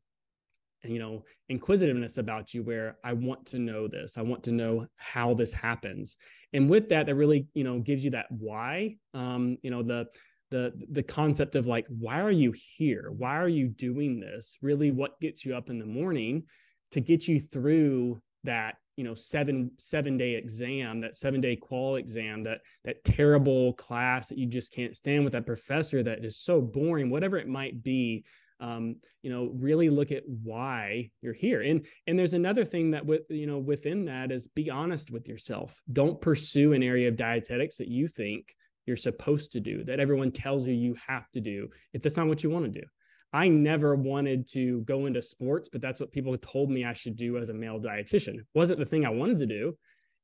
you 0.84 1.00
know 1.00 1.24
inquisitiveness 1.50 2.18
about 2.18 2.54
you 2.54 2.64
where 2.64 2.98
i 3.04 3.12
want 3.12 3.46
to 3.46 3.60
know 3.60 3.88
this 3.88 4.18
i 4.18 4.22
want 4.22 4.44
to 4.44 4.52
know 4.52 4.88
how 4.96 5.34
this 5.34 5.52
happens 5.52 6.16
and 6.54 6.70
with 6.70 6.88
that 6.90 7.06
that 7.06 7.16
really 7.16 7.48
you 7.54 7.64
know 7.64 7.80
gives 7.80 8.04
you 8.04 8.12
that 8.12 8.28
why 8.30 8.96
um 9.14 9.58
you 9.62 9.70
know 9.70 9.84
the 9.84 10.06
the 10.52 10.74
the 10.92 11.04
concept 11.04 11.56
of 11.56 11.68
like 11.68 11.86
why 11.90 12.22
are 12.22 12.32
you 12.32 12.54
here 12.78 13.12
why 13.18 13.36
are 13.36 13.50
you 13.50 13.68
doing 13.68 14.20
this 14.20 14.58
really 14.62 14.90
what 14.90 15.20
gets 15.20 15.46
you 15.46 15.56
up 15.56 15.70
in 15.70 15.80
the 15.80 15.86
morning 15.86 16.44
to 16.92 17.02
get 17.02 17.28
you 17.28 17.40
through 17.40 18.20
that 18.44 18.76
you 19.00 19.06
know 19.06 19.16
seven 19.16 19.72
seven 19.78 20.18
day 20.18 20.36
exam 20.36 21.00
that 21.00 21.16
seven 21.16 21.40
day 21.40 21.56
qual 21.56 21.96
exam 21.96 22.44
that 22.44 22.60
that 22.84 23.02
terrible 23.06 23.72
class 23.74 24.28
that 24.28 24.38
you 24.38 24.46
just 24.46 24.74
can't 24.74 24.94
stand 24.94 25.24
with 25.24 25.32
that 25.32 25.46
professor 25.46 26.04
that 26.04 26.26
is 26.26 26.36
so 26.36 26.60
boring 26.60 27.10
whatever 27.10 27.38
it 27.38 27.48
might 27.48 27.82
be 27.82 28.26
um, 28.60 28.98
you 29.22 29.32
know 29.32 29.52
really 29.56 29.90
look 29.90 30.12
at 30.12 30.24
why 30.44 31.10
you're 31.22 31.32
here. 31.34 31.62
And 31.62 31.86
and 32.08 32.20
there's 32.20 32.34
another 32.34 32.66
thing 32.66 32.92
that 32.92 33.06
with 33.06 33.22
you 33.30 33.48
know 33.48 33.58
within 33.58 34.04
that 34.06 34.34
is 34.34 34.50
be 34.50 34.70
honest 34.70 35.12
with 35.12 35.30
yourself. 35.30 35.82
Don't 35.94 36.20
pursue 36.20 36.74
an 36.74 36.84
area 36.84 37.08
of 37.08 37.16
dietetics 37.16 37.78
that 37.78 37.88
you 37.88 38.10
think 38.10 38.54
you're 38.86 38.98
supposed 38.98 39.52
to 39.52 39.60
do 39.60 39.84
that 39.84 40.00
everyone 40.00 40.32
tells 40.32 40.66
you 40.66 40.74
you 40.74 40.96
have 41.08 41.30
to 41.30 41.40
do 41.40 41.70
if 41.94 42.02
that's 42.02 42.18
not 42.18 42.28
what 42.28 42.44
you 42.44 42.50
want 42.50 42.66
to 42.66 42.82
do 42.82 42.86
i 43.34 43.48
never 43.48 43.96
wanted 43.96 44.48
to 44.48 44.82
go 44.82 45.06
into 45.06 45.22
sports 45.22 45.70
but 45.72 45.82
that's 45.82 46.00
what 46.00 46.12
people 46.12 46.38
told 46.38 46.70
me 46.70 46.86
i 46.86 46.94
should 46.94 47.16
do 47.16 47.38
as 47.38 47.50
a 47.50 47.54
male 47.54 47.80
dietitian 47.80 48.36
it 48.36 48.46
wasn't 48.54 48.78
the 48.80 48.86
thing 48.86 49.06
i 49.06 49.10
wanted 49.10 49.40
to 49.40 49.46
do 49.46 49.78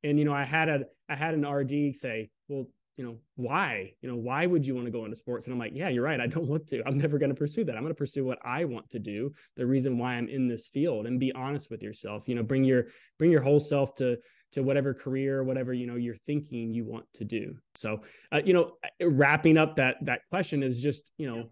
and 0.04 0.18
you 0.18 0.24
know 0.24 0.34
i 0.34 0.44
had 0.44 0.68
a 0.68 0.80
i 1.08 1.16
had 1.16 1.34
an 1.34 1.46
rd 1.46 1.94
say 1.94 2.28
well 2.48 2.66
you 2.96 3.04
know, 3.04 3.16
why? 3.34 3.92
You 4.00 4.08
know, 4.08 4.16
why 4.16 4.46
would 4.46 4.66
you 4.66 4.74
want 4.74 4.86
to 4.86 4.90
go 4.90 5.04
into 5.04 5.16
sports? 5.16 5.44
And 5.44 5.52
I'm 5.52 5.58
like, 5.58 5.72
yeah, 5.74 5.90
you're 5.90 6.02
right. 6.02 6.20
I 6.20 6.26
don't 6.26 6.48
want 6.48 6.66
to. 6.68 6.82
I'm 6.86 6.96
never 6.96 7.18
going 7.18 7.28
to 7.30 7.36
pursue 7.36 7.64
that. 7.64 7.76
I'm 7.76 7.82
going 7.82 7.94
to 7.94 7.98
pursue 7.98 8.24
what 8.24 8.38
I 8.44 8.64
want 8.64 8.90
to 8.90 8.98
do. 8.98 9.32
The 9.56 9.66
reason 9.66 9.98
why 9.98 10.14
I'm 10.14 10.28
in 10.28 10.48
this 10.48 10.68
field, 10.68 11.06
and 11.06 11.20
be 11.20 11.32
honest 11.32 11.70
with 11.70 11.82
yourself. 11.82 12.26
You 12.26 12.36
know, 12.36 12.42
bring 12.42 12.64
your 12.64 12.86
bring 13.18 13.30
your 13.30 13.42
whole 13.42 13.60
self 13.60 13.94
to 13.96 14.16
to 14.52 14.62
whatever 14.62 14.94
career, 14.94 15.44
whatever 15.44 15.74
you 15.74 15.86
know 15.86 15.96
you're 15.96 16.16
thinking 16.26 16.72
you 16.72 16.86
want 16.86 17.04
to 17.14 17.24
do. 17.24 17.56
So, 17.76 18.00
uh, 18.32 18.40
you 18.44 18.54
know, 18.54 18.72
wrapping 19.02 19.58
up 19.58 19.76
that 19.76 19.96
that 20.02 20.20
question 20.30 20.62
is 20.62 20.80
just 20.80 21.12
you 21.18 21.26
know 21.26 21.50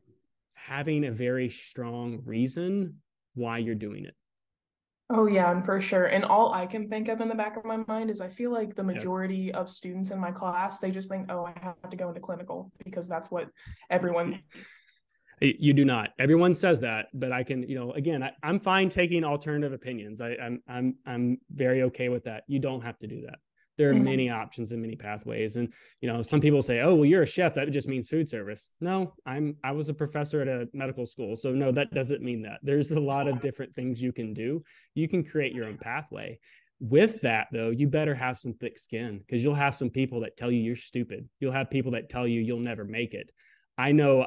having 0.66 1.04
a 1.04 1.12
very 1.12 1.48
strong 1.48 2.20
reason 2.24 2.96
why 3.34 3.58
you're 3.58 3.74
doing 3.74 4.04
it. 4.06 4.14
Oh 5.10 5.26
yeah, 5.26 5.50
and 5.50 5.64
for 5.64 5.80
sure. 5.80 6.06
And 6.06 6.24
all 6.24 6.54
I 6.54 6.66
can 6.66 6.88
think 6.88 7.08
of 7.08 7.20
in 7.20 7.28
the 7.28 7.34
back 7.34 7.58
of 7.58 7.64
my 7.64 7.76
mind 7.86 8.10
is 8.10 8.22
I 8.22 8.28
feel 8.28 8.50
like 8.50 8.74
the 8.74 8.82
majority 8.82 9.50
yeah. 9.52 9.58
of 9.58 9.68
students 9.68 10.10
in 10.10 10.18
my 10.18 10.30
class, 10.30 10.78
they 10.78 10.90
just 10.90 11.10
think, 11.10 11.30
"Oh, 11.30 11.44
I 11.44 11.52
have 11.60 11.90
to 11.90 11.96
go 11.96 12.08
into 12.08 12.20
clinical 12.20 12.72
because 12.82 13.06
that's 13.06 13.30
what 13.30 13.48
everyone 13.90 14.40
you 15.40 15.74
do 15.74 15.84
not. 15.84 16.10
Everyone 16.18 16.54
says 16.54 16.80
that, 16.80 17.06
but 17.12 17.32
I 17.32 17.42
can, 17.42 17.64
you 17.64 17.74
know, 17.74 17.92
again, 17.92 18.22
I, 18.22 18.32
am 18.42 18.58
fine 18.58 18.88
taking 18.88 19.24
alternative 19.24 19.74
opinions. 19.74 20.22
I, 20.22 20.36
I'm 20.42 20.62
I'm 20.66 20.94
I'm 21.04 21.38
very 21.52 21.82
okay 21.82 22.08
with 22.08 22.24
that. 22.24 22.44
You 22.46 22.58
don't 22.58 22.80
have 22.80 22.98
to 23.00 23.06
do 23.06 23.22
that 23.26 23.38
there 23.76 23.90
are 23.90 23.94
mm-hmm. 23.94 24.04
many 24.04 24.30
options 24.30 24.72
and 24.72 24.80
many 24.80 24.96
pathways. 24.96 25.56
And 25.56 25.72
you 26.00 26.12
know 26.12 26.22
some 26.22 26.40
people 26.40 26.62
say 26.62 26.80
oh 26.80 26.94
well 26.94 27.04
you're 27.04 27.22
a 27.22 27.26
chef 27.26 27.54
that 27.54 27.70
just 27.70 27.88
means 27.88 28.08
food 28.08 28.28
service. 28.28 28.70
No 28.80 29.14
i'm 29.26 29.56
i 29.64 29.72
was 29.72 29.88
a 29.88 29.94
professor 29.94 30.40
at 30.40 30.48
a 30.48 30.68
medical 30.72 31.06
school 31.06 31.36
so 31.36 31.52
no 31.52 31.72
that 31.72 31.92
doesn't 31.92 32.22
mean 32.22 32.42
that. 32.42 32.60
There's 32.62 32.92
a 32.92 33.00
lot 33.00 33.28
of 33.28 33.40
different 33.40 33.74
things 33.74 34.00
you 34.00 34.12
can 34.12 34.34
do. 34.34 34.62
You 34.94 35.08
can 35.08 35.24
create 35.24 35.54
your 35.54 35.66
own 35.66 35.78
pathway. 35.78 36.38
With 36.80 37.20
that 37.22 37.48
though 37.52 37.70
you 37.70 37.88
better 37.88 38.14
have 38.14 38.38
some 38.38 38.54
thick 38.54 38.78
skin 38.78 39.18
because 39.18 39.42
you'll 39.42 39.54
have 39.54 39.76
some 39.76 39.90
people 39.90 40.20
that 40.20 40.36
tell 40.36 40.50
you 40.50 40.60
you're 40.60 40.76
stupid. 40.76 41.28
You'll 41.40 41.52
have 41.52 41.70
people 41.70 41.92
that 41.92 42.08
tell 42.10 42.26
you 42.26 42.40
you'll 42.40 42.60
never 42.60 42.84
make 42.84 43.14
it. 43.14 43.30
I 43.76 43.92
know 43.92 44.26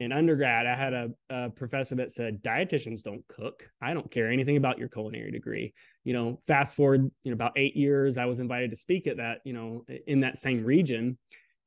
in 0.00 0.12
undergrad, 0.12 0.66
I 0.66 0.74
had 0.74 0.94
a, 0.94 1.10
a, 1.28 1.50
professor 1.50 1.94
that 1.96 2.10
said 2.10 2.42
dietitians 2.42 3.02
don't 3.02 3.22
cook. 3.28 3.70
I 3.82 3.92
don't 3.92 4.10
care 4.10 4.30
anything 4.30 4.56
about 4.56 4.78
your 4.78 4.88
culinary 4.88 5.30
degree. 5.30 5.74
You 6.04 6.14
know, 6.14 6.40
fast 6.46 6.74
forward, 6.74 7.10
you 7.22 7.30
know, 7.30 7.34
about 7.34 7.52
eight 7.56 7.76
years, 7.76 8.16
I 8.16 8.24
was 8.24 8.40
invited 8.40 8.70
to 8.70 8.76
speak 8.76 9.06
at 9.06 9.18
that, 9.18 9.40
you 9.44 9.52
know, 9.52 9.84
in 10.06 10.20
that 10.20 10.38
same 10.38 10.64
region. 10.64 11.18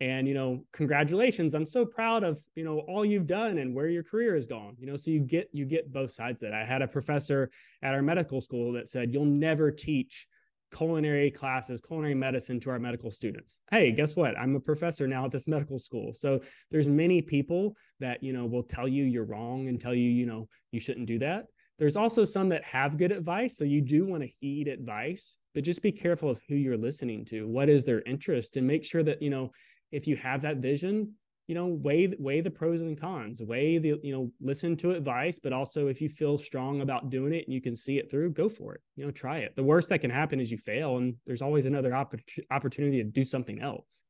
And, 0.02 0.28
you 0.28 0.34
know, 0.34 0.66
congratulations. 0.74 1.54
I'm 1.54 1.68
so 1.68 1.86
proud 1.86 2.24
of, 2.24 2.40
you 2.56 2.64
know, 2.64 2.80
all 2.80 3.06
you've 3.06 3.28
done 3.28 3.60
and 3.60 3.76
where 3.76 3.88
your 3.88 4.04
career 4.04 4.34
has 4.34 4.48
gone. 4.48 4.76
You 4.80 4.88
know, 4.88 4.98
so 4.98 5.12
you 5.12 5.20
get 5.20 5.50
you 5.54 5.66
get 5.66 5.94
both 5.94 6.12
sides 6.12 6.42
that. 6.42 6.54
I 6.54 6.66
had 6.66 6.82
a 6.82 6.88
professor 6.88 7.52
at 7.84 7.94
our 7.94 8.02
medical 8.02 8.42
school 8.42 8.74
that 8.74 8.90
said, 8.90 9.14
you'll 9.14 9.26
never 9.26 9.70
teach 9.70 10.28
culinary 10.74 11.32
classes, 11.32 11.82
culinary 11.82 12.16
medicine 12.16 12.60
to 12.62 12.70
our 12.70 12.80
medical 12.80 13.12
students. 13.12 13.60
Hey, 13.72 13.92
guess 13.92 14.16
what? 14.16 14.38
I'm 14.38 14.56
a 14.56 14.60
professor 14.60 15.08
now 15.08 15.26
at 15.26 15.32
this 15.32 15.48
medical 15.48 15.80
school. 15.80 16.14
So 16.14 16.42
there's 16.72 16.90
many 16.90 17.22
people 17.22 17.76
that, 18.00 18.24
you 18.24 18.34
know, 18.34 18.46
will 18.46 18.64
tell 18.64 18.88
you 18.88 19.04
you're 19.04 19.24
wrong 19.24 19.68
and 19.68 19.80
tell 19.80 19.94
you, 19.94 20.10
you 20.10 20.26
know, 20.26 20.48
you 20.72 20.80
shouldn't 20.80 21.06
do 21.06 21.20
that. 21.20 21.46
There's 21.80 21.96
also 21.96 22.26
some 22.26 22.50
that 22.50 22.64
have 22.66 22.98
good 22.98 23.12
advice. 23.12 23.58
So 23.58 23.64
you 23.64 23.82
do 23.82 24.06
want 24.06 24.24
to 24.24 24.30
heed 24.40 24.68
advice, 24.68 25.38
but 25.54 25.64
just 25.64 25.82
be 25.82 25.92
careful 25.92 26.30
of 26.30 26.40
who 26.48 26.56
you're 26.56 26.78
listening 26.78 27.26
to. 27.26 27.48
What 27.48 27.70
is 27.70 27.84
their 27.84 28.02
interest? 28.02 28.58
And 28.58 28.68
make 28.68 28.84
sure 28.84 29.04
that, 29.04 29.22
you 29.22 29.30
know, 29.30 29.52
if 29.92 30.08
you 30.08 30.16
have 30.18 30.42
that 30.42 30.58
vision, 30.58 31.14
you 31.48 31.56
know 31.56 31.68
weigh 31.68 32.14
weigh 32.20 32.42
the 32.42 32.50
pros 32.50 32.82
and 32.82 33.00
cons 33.00 33.42
weigh 33.42 33.78
the 33.78 34.00
you 34.02 34.14
know 34.14 34.32
listen 34.40 34.78
to 34.78 34.92
advice 34.92 35.40
but 35.40 35.52
also 35.52 35.88
if 35.88 36.00
you 36.00 36.08
feel 36.08 36.38
strong 36.38 36.82
about 36.82 37.10
doing 37.10 37.34
it 37.34 37.46
and 37.46 37.54
you 37.54 37.62
can 37.62 37.76
see 37.76 37.98
it 37.98 38.10
through 38.10 38.30
go 38.30 38.48
for 38.48 38.76
it 38.76 38.82
you 38.96 39.06
know 39.06 39.12
try 39.12 39.40
it. 39.40 39.56
The 39.56 39.64
worst 39.64 39.90
that 39.90 40.00
can 40.00 40.12
happen 40.12 40.40
is 40.40 40.52
you 40.52 40.58
fail 40.58 40.98
and 40.98 41.16
there's 41.26 41.42
always 41.42 41.66
another 41.66 41.94
opp- 41.94 42.16
opportunity 42.52 42.98
to 43.04 43.10
do 43.10 43.26
something 43.26 43.62
else. 43.62 44.04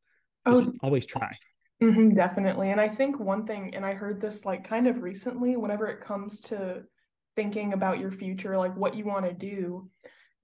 Just 0.48 0.68
oh. 0.68 0.74
always 0.82 1.06
try. 1.06 1.32
Mm-hmm, 1.82 2.16
definitely 2.16 2.70
and 2.70 2.80
i 2.80 2.88
think 2.88 3.20
one 3.20 3.46
thing 3.46 3.76
and 3.76 3.86
i 3.86 3.94
heard 3.94 4.22
this 4.22 4.46
like 4.46 4.64
kind 4.64 4.88
of 4.88 5.02
recently 5.02 5.58
whenever 5.58 5.88
it 5.88 6.00
comes 6.00 6.40
to 6.42 6.84
thinking 7.36 7.74
about 7.74 8.00
your 8.00 8.12
future 8.12 8.58
like 8.58 8.74
what 8.78 8.96
you 8.96 9.04
want 9.04 9.26
to 9.26 9.34
do 9.34 9.90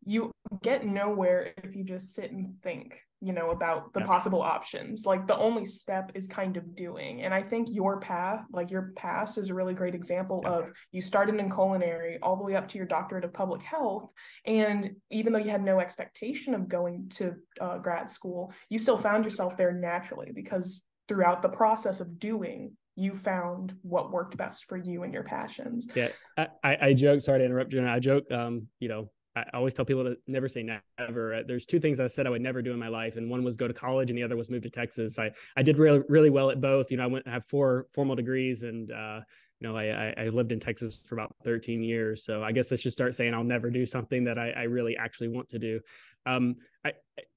you 0.03 0.31
get 0.63 0.86
nowhere 0.86 1.53
if 1.63 1.75
you 1.75 1.86
just 1.86 2.13
sit 2.13 2.31
and 2.31 2.55
think 2.62 3.03
you 3.22 3.34
know 3.34 3.52
about 3.52 3.94
the 3.94 4.00
yeah. 4.00 4.06
possible 4.06 4.42
options. 4.42 5.06
Like 5.06 5.28
the 5.28 5.38
only 5.38 5.66
step 5.66 6.12
is 6.16 6.28
kind 6.28 6.58
of 6.58 6.76
doing. 6.76 7.22
And 7.22 7.34
i 7.34 7.42
think 7.42 7.68
your 7.72 8.00
path 8.00 8.46
like 8.52 8.72
your 8.72 8.92
past 8.96 9.38
is 9.38 9.50
a 9.50 9.54
really 9.54 9.74
great 9.74 9.96
example 9.96 10.42
yeah. 10.44 10.52
of 10.52 10.72
you 10.92 11.02
started 11.02 11.36
in 11.36 11.50
culinary 11.50 12.20
all 12.22 12.36
the 12.36 12.44
way 12.44 12.56
up 12.56 12.68
to 12.70 12.78
your 12.78 12.88
doctorate 12.88 13.24
of 13.24 13.34
public 13.34 13.62
health 13.62 14.10
and 14.46 14.92
even 15.10 15.34
though 15.34 15.40
you 15.40 15.50
had 15.50 15.64
no 15.64 15.80
expectation 15.80 16.54
of 16.54 16.68
going 16.68 17.10
to 17.10 17.36
uh, 17.60 17.78
grad 17.78 18.10
school 18.10 18.54
you 18.70 18.80
still 18.80 18.98
found 18.98 19.24
yourself 19.24 19.58
there 19.58 19.72
naturally 19.72 20.32
because 20.34 20.84
throughout 21.08 21.42
the 21.42 21.50
process 21.50 22.00
of 22.00 22.20
doing 22.20 22.72
you 22.96 23.14
found 23.14 23.74
what 23.82 24.12
worked 24.12 24.36
best 24.36 24.66
for 24.66 24.76
you 24.76 25.04
and 25.04 25.14
your 25.14 25.24
passions. 25.24 25.88
Yeah. 25.96 26.10
I 26.38 26.78
i 26.82 26.94
joke 26.94 27.22
sorry 27.22 27.40
to 27.40 27.46
interrupt 27.46 27.72
you 27.72 27.86
i 27.88 28.00
joke 28.00 28.30
um 28.32 28.68
you 28.80 28.90
know 28.90 29.10
I 29.36 29.45
always 29.53 29.74
tell 29.74 29.86
people 29.86 30.03
to 30.03 30.17
never 30.27 30.48
say 30.48 30.63
never. 30.98 31.36
Uh, 31.36 31.41
there's 31.48 31.65
two 31.65 31.79
things 31.79 32.00
I 32.00 32.07
said 32.07 32.25
I 32.25 32.29
would 32.29 32.41
never 32.41 32.62
do 32.62 32.71
in 32.71 32.79
my 32.79 32.88
life, 32.88 33.15
and 33.15 33.29
one 33.29 33.43
was 33.43 33.57
go 33.57 33.67
to 33.67 33.74
college, 33.74 34.09
and 34.09 34.17
the 34.17 34.24
other 34.24 34.36
was 34.36 34.50
move 34.50 34.63
to 34.63 34.69
Texas. 34.69 35.19
I 35.19 35.31
I 35.55 35.63
did 35.63 35.77
really 35.77 36.01
really 36.09 36.29
well 36.29 36.50
at 36.50 36.62
both. 36.62 36.91
You 36.91 36.98
know, 36.98 37.03
I 37.03 37.07
went 37.07 37.27
I 37.27 37.31
have 37.31 37.45
four 37.45 37.88
formal 37.93 38.15
degrees, 38.15 38.63
and 38.63 38.91
uh, 38.91 39.21
you 39.59 39.67
know, 39.67 39.77
I, 39.77 40.13
I 40.17 40.29
lived 40.29 40.51
in 40.51 40.59
Texas 40.59 41.01
for 41.05 41.15
about 41.15 41.36
13 41.43 41.83
years. 41.83 42.24
So 42.24 42.43
I 42.43 42.51
guess 42.51 42.71
I 42.71 42.77
should 42.77 42.93
start 42.93 43.13
saying 43.13 43.33
I'll 43.33 43.43
never 43.43 43.69
do 43.69 43.86
something 43.86 44.24
that 44.24 44.39
I, 44.39 44.51
I 44.51 44.63
really 44.63 44.95
actually 44.95 45.27
want 45.27 45.50
to 45.50 45.59
do. 45.59 45.81
Um, 46.25 46.55
I 46.86 46.93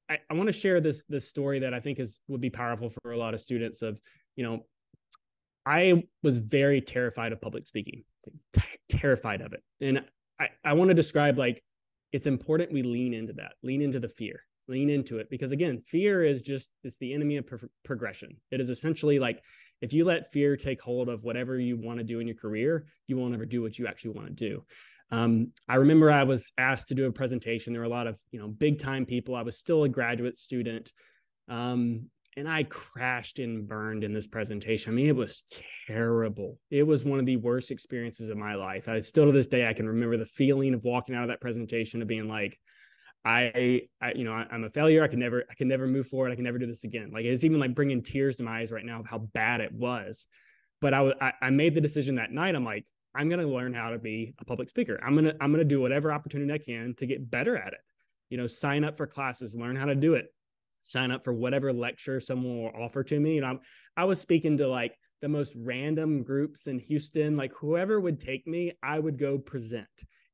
I, 0.09 0.19
I 0.31 0.35
want 0.35 0.47
to 0.49 0.53
share 0.53 0.81
this 0.81 1.05
this 1.09 1.29
story 1.29 1.61
that 1.61 1.75
I 1.75 1.81
think 1.81 1.99
is 1.99 2.21
would 2.29 2.41
be 2.41 2.51
powerful 2.51 2.91
for 3.03 3.13
a 3.13 3.19
lot 3.19 3.35
of 3.35 3.41
students. 3.41 3.83
Of 3.83 3.99
you 4.37 4.45
know, 4.45 4.61
I 5.67 6.05
was 6.23 6.39
very 6.39 6.81
terrified 6.81 7.33
of 7.33 7.41
public 7.41 7.67
speaking, 7.67 8.05
terrified 8.89 9.41
of 9.41 9.53
it, 9.53 9.63
and 9.81 10.05
I 10.39 10.49
I 10.65 10.73
want 10.75 10.89
to 10.89 10.95
describe 10.95 11.39
like 11.39 11.63
it's 12.13 12.27
important 12.27 12.73
we 12.73 12.83
lean 12.83 13.15
into 13.15 13.33
that, 13.35 13.55
lean 13.63 13.83
into 13.83 13.99
the 13.99 14.09
fear, 14.09 14.45
lean 14.69 14.91
into 14.91 15.19
it. 15.19 15.29
Because 15.31 15.53
again, 15.53 15.83
fear 15.87 16.25
is 16.25 16.43
just, 16.43 16.69
it's 16.85 16.99
the 16.99 17.13
enemy 17.13 17.39
of 17.39 17.47
pro- 17.47 17.69
progression. 17.85 18.37
It 18.51 18.61
is 18.61 18.71
essentially 18.71 19.19
like 19.19 19.43
if 19.81 19.93
you 19.93 20.05
let 20.05 20.33
fear 20.33 20.57
take 20.57 20.81
hold 20.81 21.09
of 21.09 21.25
whatever 21.25 21.59
you 21.59 21.77
want 21.77 21.99
to 21.99 22.05
do 22.05 22.21
in 22.21 22.27
your 22.29 22.37
career, 22.37 22.87
you 23.09 23.17
won't 23.17 23.35
ever 23.35 23.47
do 23.47 23.63
what 23.63 23.79
you 23.79 23.87
actually 23.87 24.13
want 24.13 24.29
to 24.29 24.49
do. 24.49 24.65
Um, 25.11 25.53
I 25.69 25.75
remember 25.75 26.11
I 26.11 26.23
was 26.23 26.53
asked 26.57 26.89
to 26.89 26.95
do 26.95 27.07
a 27.07 27.13
presentation. 27.13 27.73
There 27.73 27.83
were 27.83 27.87
a 27.87 27.91
lot 27.91 28.07
of, 28.07 28.17
you 28.31 28.41
know, 28.41 28.49
big 28.49 28.79
time 28.79 29.05
people. 29.05 29.35
I 29.35 29.43
was 29.43 29.59
still 29.59 29.85
a 29.85 29.89
graduate 29.89 30.39
student. 30.39 30.91
Um, 31.49 32.09
and 32.37 32.49
I 32.49 32.65
crashed 32.65 33.39
and 33.39 33.69
burned 33.69 34.05
in 34.05 34.13
this 34.13 34.27
presentation. 34.27 34.93
I 34.93 34.95
mean, 34.95 35.09
it 35.09 35.17
was 35.17 35.45
terrible. 35.87 36.59
It 36.71 36.85
was 36.85 37.05
one 37.05 37.19
of 37.19 37.27
the 37.27 37.37
worst 37.37 37.71
experiences 37.71 38.31
of 38.31 38.37
my 38.37 38.55
life. 38.55 38.89
I 38.89 39.01
still 39.01 39.27
to 39.27 39.33
this 39.33 39.49
day 39.49 39.69
I 39.69 39.75
can 39.75 39.87
remember 39.87 40.17
the 40.17 40.27
feeling 40.27 40.75
of 40.75 40.83
walking 40.83 41.15
out 41.15 41.23
of 41.23 41.29
that 41.29 41.41
presentation 41.41 42.01
of 42.01 42.09
being 42.09 42.29
like, 42.29 42.59
I, 43.25 43.83
I 44.01 44.13
you 44.15 44.25
know, 44.25 44.33
I, 44.33 44.47
am 44.51 44.65
a 44.65 44.71
failure. 44.71 45.05
I 45.05 45.09
can 45.09 45.21
never, 45.21 45.45
I 45.51 45.55
can 45.55 45.69
never 45.69 45.87
move 45.87 46.09
forward. 46.09 46.33
I 46.33 46.35
can 46.35 46.45
never 46.45 46.59
do 46.59 46.67
this 46.67 46.85
again. 46.85 47.11
Like 47.13 47.25
it's 47.25 47.45
even 47.45 47.61
like 47.61 47.75
bringing 47.75 48.03
tears 48.03 48.37
to 48.37 48.43
my 48.43 48.61
eyes 48.61 48.73
right 48.73 48.85
now 48.85 49.01
of 49.01 49.07
how 49.07 49.19
bad 49.19 49.61
it 49.61 49.73
was. 49.73 50.27
But 50.81 50.95
I, 50.95 51.13
I, 51.21 51.33
I 51.43 51.51
made 51.51 51.75
the 51.75 51.81
decision 51.81 52.17
that 52.17 52.33
night. 52.33 52.57
I'm 52.57 52.65
like, 52.65 52.85
I'm 53.15 53.29
to 53.29 53.47
learn 53.47 53.75
how 53.75 53.91
to 53.91 53.99
be 53.99 54.35
a 54.41 54.45
public 54.45 54.69
speaker. 54.71 54.99
I'm 55.05 55.23
to, 55.23 55.37
I'm 55.41 55.53
to 55.53 55.65
do 55.65 55.81
whatever 55.81 56.11
opportunity 56.11 56.53
I 56.53 56.59
can 56.59 56.95
to 56.97 57.07
get 57.07 57.31
better 57.31 57.57
at 57.57 57.75
it 57.75 57.81
you 58.33 58.39
know, 58.39 58.47
sign 58.47 58.83
up 58.83 58.97
for 58.97 59.07
classes, 59.07 59.55
learn 59.55 59.77
how 59.77 59.85
to 59.85 59.95
do 59.95 60.15
it, 60.15 60.33
sign 60.83 61.11
up 61.11 61.25
for 61.25 61.33
whatever 61.33 61.73
lecture 61.73 62.21
someone 62.21 62.63
will 62.63 62.83
offer 62.83 63.03
to 63.05 63.19
me. 63.19 63.37
You 63.37 63.41
know, 63.41 63.61
I 63.97 64.05
was 64.05 64.21
speaking 64.21 64.59
to 64.59 64.69
like 64.69 64.99
the 65.23 65.29
most 65.29 65.55
random 65.57 66.23
groups 66.23 66.67
in 66.67 66.79
Houston, 66.81 67.37
like 67.37 67.53
whoever 67.55 68.01
would 68.01 68.21
take 68.21 68.47
me, 68.47 68.73
I 68.83 68.99
would 68.99 69.19
go 69.19 69.39
present. 69.39 69.87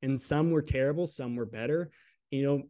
And 0.02 0.20
some 0.20 0.50
were 0.50 0.62
terrible, 0.62 1.06
some 1.06 1.36
were 1.36 1.46
better. 1.46 1.90
You 2.30 2.42
know, 2.42 2.62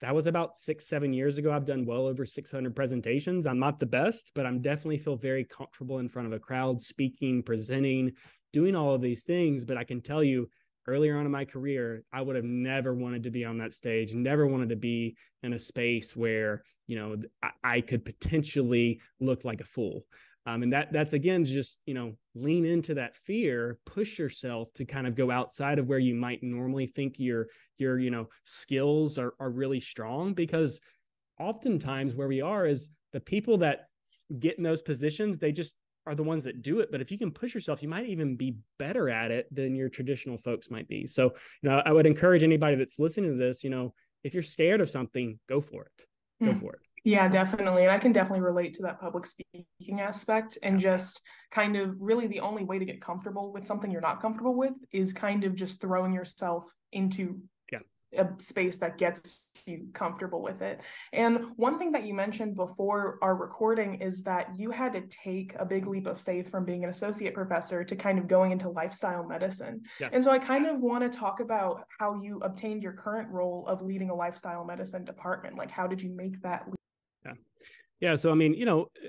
that 0.00 0.14
was 0.14 0.26
about 0.26 0.56
six, 0.56 0.86
seven 0.86 1.12
years 1.12 1.38
ago. 1.38 1.52
I've 1.52 1.64
done 1.64 1.86
well 1.86 2.06
over 2.06 2.26
600 2.26 2.74
presentations. 2.74 3.46
I'm 3.46 3.60
not 3.60 3.78
the 3.78 3.86
best, 3.86 4.32
but 4.34 4.44
I'm 4.44 4.60
definitely 4.60 4.98
feel 4.98 5.16
very 5.16 5.44
comfortable 5.44 6.00
in 6.00 6.08
front 6.08 6.26
of 6.26 6.32
a 6.32 6.40
crowd, 6.40 6.82
speaking, 6.82 7.42
presenting, 7.42 8.12
doing 8.52 8.74
all 8.74 8.94
of 8.94 9.00
these 9.00 9.22
things. 9.22 9.64
But 9.64 9.76
I 9.76 9.84
can 9.84 10.00
tell 10.00 10.24
you, 10.24 10.48
earlier 10.88 11.16
on 11.16 11.26
in 11.26 11.30
my 11.30 11.44
career, 11.44 12.02
I 12.12 12.22
would 12.22 12.36
have 12.36 12.44
never 12.44 12.92
wanted 12.94 13.22
to 13.24 13.30
be 13.30 13.44
on 13.44 13.58
that 13.58 13.72
stage, 13.72 14.14
never 14.14 14.46
wanted 14.46 14.70
to 14.70 14.76
be 14.76 15.16
in 15.42 15.52
a 15.52 15.58
space 15.58 16.16
where, 16.16 16.64
you 16.92 16.98
know, 16.98 17.16
I, 17.64 17.80
could 17.80 18.04
potentially 18.04 19.00
look 19.18 19.46
like 19.46 19.62
a 19.62 19.64
fool. 19.64 20.04
Um, 20.44 20.62
and 20.62 20.72
that 20.74 20.92
that's 20.92 21.14
again 21.14 21.42
just 21.46 21.78
you 21.86 21.94
know 21.94 22.12
lean 22.34 22.66
into 22.66 22.94
that 22.94 23.16
fear 23.16 23.78
push 23.86 24.18
yourself 24.18 24.68
to 24.74 24.84
kind 24.84 25.06
of 25.06 25.14
go 25.14 25.30
outside 25.30 25.78
of 25.78 25.86
where 25.86 26.00
you 26.00 26.14
might 26.14 26.42
normally 26.42 26.86
think 26.86 27.18
your 27.18 27.46
your 27.78 27.98
you 27.98 28.10
know 28.10 28.28
skills 28.44 29.18
are, 29.18 29.32
are 29.40 29.50
really 29.50 29.80
strong 29.80 30.34
because 30.34 30.80
oftentimes 31.40 32.14
where 32.14 32.28
we 32.28 32.42
are 32.42 32.66
is 32.66 32.90
the 33.12 33.20
people 33.20 33.56
that 33.58 33.86
get 34.38 34.58
in 34.58 34.64
those 34.64 34.82
positions 34.82 35.38
they 35.38 35.52
just 35.52 35.74
are 36.04 36.16
the 36.16 36.22
ones 36.22 36.42
that 36.42 36.62
do 36.62 36.80
it. 36.80 36.90
But 36.90 37.00
if 37.00 37.12
you 37.12 37.18
can 37.18 37.30
push 37.30 37.54
yourself 37.54 37.82
you 37.82 37.88
might 37.88 38.06
even 38.06 38.36
be 38.36 38.56
better 38.78 39.08
at 39.08 39.30
it 39.30 39.46
than 39.54 39.74
your 39.76 39.88
traditional 39.88 40.36
folks 40.36 40.70
might 40.70 40.88
be. 40.88 41.06
So 41.06 41.32
you 41.62 41.70
know 41.70 41.80
i 41.86 41.92
would 41.92 42.06
encourage 42.06 42.42
anybody 42.42 42.76
that's 42.76 42.98
listening 42.98 43.30
to 43.30 43.38
this 43.38 43.64
you 43.64 43.70
know 43.70 43.94
if 44.24 44.34
you're 44.34 44.42
scared 44.42 44.80
of 44.80 44.90
something 44.90 45.38
go 45.48 45.60
for 45.60 45.84
it 45.84 46.06
go 46.42 46.52
mm. 46.52 46.60
for 46.60 46.74
it 46.74 46.80
yeah, 47.04 47.26
definitely. 47.26 47.82
And 47.82 47.90
I 47.90 47.98
can 47.98 48.12
definitely 48.12 48.42
relate 48.42 48.74
to 48.74 48.82
that 48.82 49.00
public 49.00 49.26
speaking 49.26 50.00
aspect 50.00 50.56
and 50.62 50.78
just 50.78 51.20
kind 51.50 51.76
of 51.76 51.96
really 51.98 52.28
the 52.28 52.40
only 52.40 52.62
way 52.62 52.78
to 52.78 52.84
get 52.84 53.00
comfortable 53.00 53.52
with 53.52 53.66
something 53.66 53.90
you're 53.90 54.00
not 54.00 54.20
comfortable 54.22 54.54
with 54.54 54.74
is 54.92 55.12
kind 55.12 55.42
of 55.42 55.56
just 55.56 55.80
throwing 55.80 56.12
yourself 56.12 56.72
into 56.92 57.40
yeah. 57.72 57.80
a 58.16 58.28
space 58.40 58.76
that 58.76 58.98
gets 58.98 59.41
you 59.66 59.88
comfortable 59.92 60.42
with 60.42 60.62
it. 60.62 60.80
And 61.12 61.46
one 61.56 61.78
thing 61.78 61.92
that 61.92 62.04
you 62.04 62.14
mentioned 62.14 62.56
before 62.56 63.18
our 63.22 63.36
recording 63.36 63.96
is 63.96 64.22
that 64.22 64.48
you 64.56 64.70
had 64.70 64.92
to 64.94 65.02
take 65.02 65.54
a 65.58 65.64
big 65.64 65.86
leap 65.86 66.06
of 66.06 66.20
faith 66.20 66.50
from 66.50 66.64
being 66.64 66.84
an 66.84 66.90
associate 66.90 67.34
professor 67.34 67.84
to 67.84 67.96
kind 67.96 68.18
of 68.18 68.28
going 68.28 68.52
into 68.52 68.68
lifestyle 68.68 69.24
medicine. 69.26 69.82
Yeah. 70.00 70.08
And 70.12 70.22
so 70.22 70.30
I 70.30 70.38
kind 70.38 70.66
of 70.66 70.80
want 70.80 71.10
to 71.10 71.18
talk 71.18 71.40
about 71.40 71.84
how 71.98 72.20
you 72.20 72.38
obtained 72.42 72.82
your 72.82 72.92
current 72.92 73.28
role 73.30 73.66
of 73.66 73.82
leading 73.82 74.10
a 74.10 74.14
lifestyle 74.14 74.64
medicine 74.64 75.04
department. 75.04 75.56
Like, 75.56 75.70
how 75.70 75.86
did 75.86 76.02
you 76.02 76.10
make 76.14 76.40
that 76.42 76.66
leap? 76.66 76.76
Yeah. 77.24 77.32
Yeah. 78.00 78.16
So, 78.16 78.30
I 78.30 78.34
mean, 78.34 78.54
you 78.54 78.66
know, 78.66 78.82
uh, 78.82 79.08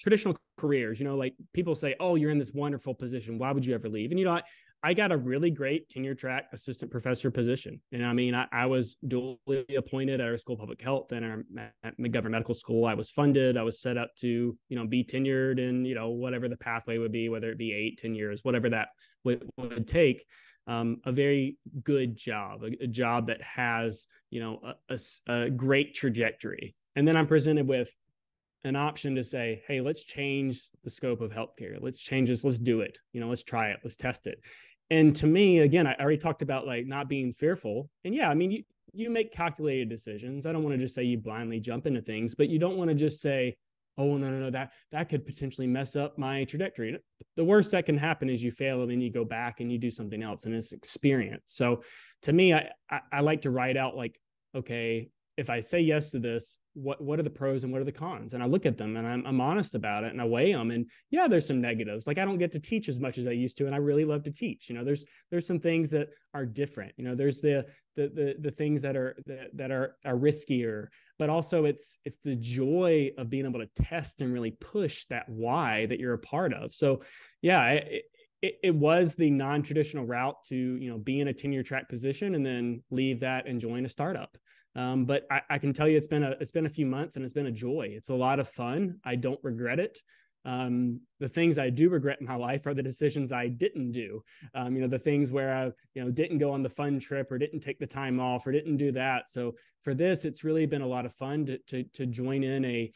traditional 0.00 0.36
careers, 0.56 0.98
you 0.98 1.04
know, 1.04 1.16
like 1.16 1.34
people 1.52 1.74
say, 1.74 1.94
oh, 2.00 2.14
you're 2.14 2.30
in 2.30 2.38
this 2.38 2.52
wonderful 2.52 2.94
position. 2.94 3.38
Why 3.38 3.52
would 3.52 3.64
you 3.64 3.74
ever 3.74 3.88
leave? 3.88 4.10
And, 4.10 4.18
you 4.18 4.24
know, 4.24 4.32
I, 4.32 4.42
I 4.82 4.94
got 4.94 5.12
a 5.12 5.16
really 5.16 5.50
great 5.50 5.90
tenure 5.90 6.14
track 6.14 6.46
assistant 6.52 6.90
professor 6.90 7.30
position. 7.30 7.80
And 7.92 8.04
I 8.04 8.14
mean, 8.14 8.34
I, 8.34 8.46
I 8.50 8.66
was 8.66 8.96
duly 9.06 9.64
appointed 9.76 10.20
at 10.20 10.26
our 10.26 10.38
school 10.38 10.54
of 10.54 10.60
public 10.60 10.80
health 10.80 11.12
and 11.12 11.24
our 11.24 11.70
at 11.84 11.98
McGovern 11.98 12.30
Medical 12.30 12.54
School. 12.54 12.86
I 12.86 12.94
was 12.94 13.10
funded. 13.10 13.58
I 13.58 13.62
was 13.62 13.80
set 13.80 13.98
up 13.98 14.10
to, 14.20 14.56
you 14.68 14.76
know, 14.76 14.86
be 14.86 15.04
tenured 15.04 15.60
and, 15.60 15.86
you 15.86 15.94
know, 15.94 16.08
whatever 16.08 16.48
the 16.48 16.56
pathway 16.56 16.96
would 16.96 17.12
be, 17.12 17.28
whether 17.28 17.50
it 17.50 17.58
be 17.58 17.72
eight, 17.72 17.98
ten 17.98 18.14
years, 18.14 18.40
whatever 18.42 18.70
that 18.70 18.88
would, 19.24 19.48
would 19.58 19.86
take 19.86 20.24
um, 20.66 21.00
a 21.04 21.12
very 21.12 21.58
good 21.82 22.16
job, 22.16 22.62
a, 22.62 22.84
a, 22.84 22.86
job 22.86 23.26
that 23.26 23.42
has, 23.42 24.06
you 24.30 24.40
know, 24.40 24.60
a, 24.88 24.98
a, 25.28 25.42
a 25.42 25.50
great 25.50 25.94
trajectory. 25.94 26.74
And 26.96 27.06
then 27.06 27.16
I'm 27.16 27.26
presented 27.26 27.66
with 27.66 27.90
an 28.64 28.76
option 28.76 29.14
to 29.14 29.24
say, 29.24 29.62
hey, 29.66 29.80
let's 29.80 30.02
change 30.02 30.62
the 30.84 30.90
scope 30.90 31.20
of 31.20 31.32
healthcare. 31.32 31.78
Let's 31.80 32.00
change 32.00 32.28
this. 32.28 32.44
Let's 32.44 32.58
do 32.58 32.80
it. 32.80 32.98
You 33.12 33.20
know, 33.20 33.28
let's 33.28 33.42
try 33.42 33.70
it. 33.70 33.78
Let's 33.82 33.96
test 33.96 34.26
it. 34.26 34.40
And 34.90 35.14
to 35.16 35.26
me, 35.26 35.60
again, 35.60 35.86
I 35.86 35.94
already 35.94 36.18
talked 36.18 36.42
about 36.42 36.66
like 36.66 36.86
not 36.86 37.08
being 37.08 37.32
fearful. 37.32 37.88
And 38.04 38.14
yeah, 38.14 38.28
I 38.28 38.34
mean, 38.34 38.50
you, 38.50 38.64
you 38.92 39.10
make 39.10 39.32
calculated 39.32 39.88
decisions. 39.88 40.46
I 40.46 40.52
don't 40.52 40.64
want 40.64 40.74
to 40.74 40.82
just 40.82 40.94
say 40.94 41.04
you 41.04 41.18
blindly 41.18 41.60
jump 41.60 41.86
into 41.86 42.02
things, 42.02 42.34
but 42.34 42.48
you 42.48 42.58
don't 42.58 42.76
want 42.76 42.88
to 42.88 42.94
just 42.94 43.20
say, 43.20 43.56
oh 43.98 44.16
no 44.16 44.30
no 44.30 44.38
no 44.38 44.50
that 44.50 44.70
that 44.92 45.08
could 45.08 45.26
potentially 45.26 45.66
mess 45.66 45.96
up 45.96 46.16
my 46.16 46.44
trajectory 46.44 46.96
the 47.36 47.44
worst 47.44 47.72
that 47.72 47.84
can 47.84 47.98
happen 47.98 48.30
is 48.30 48.40
you 48.40 48.52
fail 48.52 48.82
and 48.82 48.90
then 48.90 49.00
you 49.00 49.10
go 49.10 49.24
back 49.24 49.58
and 49.58 49.70
you 49.70 49.78
do 49.78 49.90
something 49.90 50.22
else 50.22 50.44
and 50.44 50.54
it's 50.54 50.72
experience 50.72 51.42
so 51.46 51.82
to 52.22 52.32
me 52.32 52.54
I, 52.54 52.70
I 52.88 53.00
i, 53.12 53.20
like 53.20 53.42
to 53.42 53.50
write 53.50 53.76
out 53.76 53.96
like 53.96 54.18
okay 54.54 55.10
if 55.40 55.48
I 55.48 55.60
say 55.60 55.80
yes 55.80 56.10
to 56.10 56.18
this, 56.18 56.58
what 56.74 57.00
what 57.00 57.18
are 57.18 57.22
the 57.22 57.30
pros 57.30 57.64
and 57.64 57.72
what 57.72 57.80
are 57.80 57.86
the 57.86 57.92
cons? 57.92 58.34
And 58.34 58.42
I 58.42 58.46
look 58.46 58.66
at 58.66 58.78
them 58.78 58.96
and 58.96 59.06
I'm, 59.06 59.26
I'm 59.26 59.40
honest 59.40 59.74
about 59.74 60.04
it 60.04 60.12
and 60.12 60.20
I 60.20 60.24
weigh 60.24 60.52
them. 60.52 60.70
And 60.70 60.86
yeah, 61.10 61.26
there's 61.28 61.46
some 61.46 61.60
negatives. 61.60 62.06
Like 62.06 62.18
I 62.18 62.24
don't 62.24 62.38
get 62.38 62.52
to 62.52 62.60
teach 62.60 62.88
as 62.88 62.98
much 62.98 63.18
as 63.18 63.26
I 63.26 63.32
used 63.32 63.56
to, 63.58 63.66
and 63.66 63.74
I 63.74 63.78
really 63.78 64.04
love 64.04 64.22
to 64.24 64.32
teach. 64.32 64.68
You 64.68 64.76
know, 64.76 64.84
there's 64.84 65.04
there's 65.30 65.46
some 65.46 65.60
things 65.60 65.90
that 65.90 66.08
are 66.34 66.46
different. 66.46 66.92
You 66.96 67.04
know, 67.04 67.14
there's 67.14 67.40
the 67.40 67.66
the 67.96 68.08
the, 68.08 68.34
the 68.38 68.50
things 68.50 68.82
that 68.82 68.96
are 68.96 69.16
that, 69.26 69.48
that 69.54 69.70
are 69.70 69.96
are 70.04 70.16
riskier, 70.16 70.88
but 71.18 71.30
also 71.30 71.64
it's 71.64 71.98
it's 72.04 72.18
the 72.18 72.36
joy 72.36 73.10
of 73.18 73.30
being 73.30 73.46
able 73.46 73.60
to 73.60 73.82
test 73.82 74.20
and 74.20 74.32
really 74.32 74.52
push 74.52 75.06
that 75.06 75.28
why 75.28 75.86
that 75.86 75.98
you're 75.98 76.14
a 76.14 76.18
part 76.18 76.54
of. 76.54 76.72
So 76.72 77.02
yeah, 77.42 77.66
it, 77.68 78.04
it, 78.42 78.54
it, 78.62 78.74
was 78.74 79.16
the 79.16 79.30
non-traditional 79.30 80.06
route 80.06 80.36
to 80.46 80.56
you 80.56 80.90
know 80.90 80.98
be 80.98 81.20
in 81.20 81.28
a 81.28 81.32
tenure 81.32 81.62
track 81.62 81.88
position 81.88 82.34
and 82.34 82.46
then 82.46 82.82
leave 82.90 83.20
that 83.20 83.46
and 83.46 83.60
join 83.60 83.84
a 83.84 83.88
startup 83.88 84.38
um, 84.76 85.04
but 85.04 85.26
I, 85.30 85.40
I, 85.50 85.58
can 85.58 85.72
tell 85.72 85.88
you 85.88 85.96
it's 85.96 86.06
been 86.06 86.22
a 86.22 86.30
it's 86.40 86.52
been 86.52 86.66
a 86.66 86.70
few 86.70 86.86
months 86.86 87.16
and 87.16 87.24
it's 87.24 87.34
been 87.34 87.46
a 87.46 87.52
joy. 87.52 87.88
It's 87.90 88.10
a 88.10 88.14
lot 88.14 88.38
of 88.38 88.48
fun. 88.48 89.00
I 89.04 89.16
don't 89.16 89.40
regret 89.42 89.80
it. 89.80 89.98
Um, 90.44 91.00
the 91.18 91.28
things 91.28 91.58
I 91.58 91.70
do 91.70 91.90
regret 91.90 92.18
in 92.20 92.26
my 92.26 92.36
life 92.36 92.66
are 92.66 92.72
the 92.72 92.82
decisions 92.82 93.32
I 93.32 93.48
didn't 93.48 93.92
do. 93.92 94.22
Um, 94.54 94.74
you 94.74 94.80
know, 94.80 94.88
the 94.88 94.98
things 94.98 95.30
where 95.30 95.54
I 95.54 95.64
you 95.94 96.04
know 96.04 96.10
didn't 96.10 96.38
go 96.38 96.52
on 96.52 96.62
the 96.62 96.68
fun 96.68 97.00
trip 97.00 97.32
or 97.32 97.38
didn't 97.38 97.60
take 97.60 97.78
the 97.78 97.86
time 97.86 98.20
off 98.20 98.46
or 98.46 98.52
didn't 98.52 98.76
do 98.76 98.92
that. 98.92 99.30
So 99.30 99.54
for 99.82 99.92
this, 99.92 100.24
it's 100.24 100.44
really 100.44 100.66
been 100.66 100.82
a 100.82 100.86
lot 100.86 101.04
of 101.04 101.12
fun 101.14 101.46
to 101.46 101.58
to, 101.68 101.82
to 101.94 102.06
join 102.06 102.44
in 102.44 102.64
a 102.64 102.92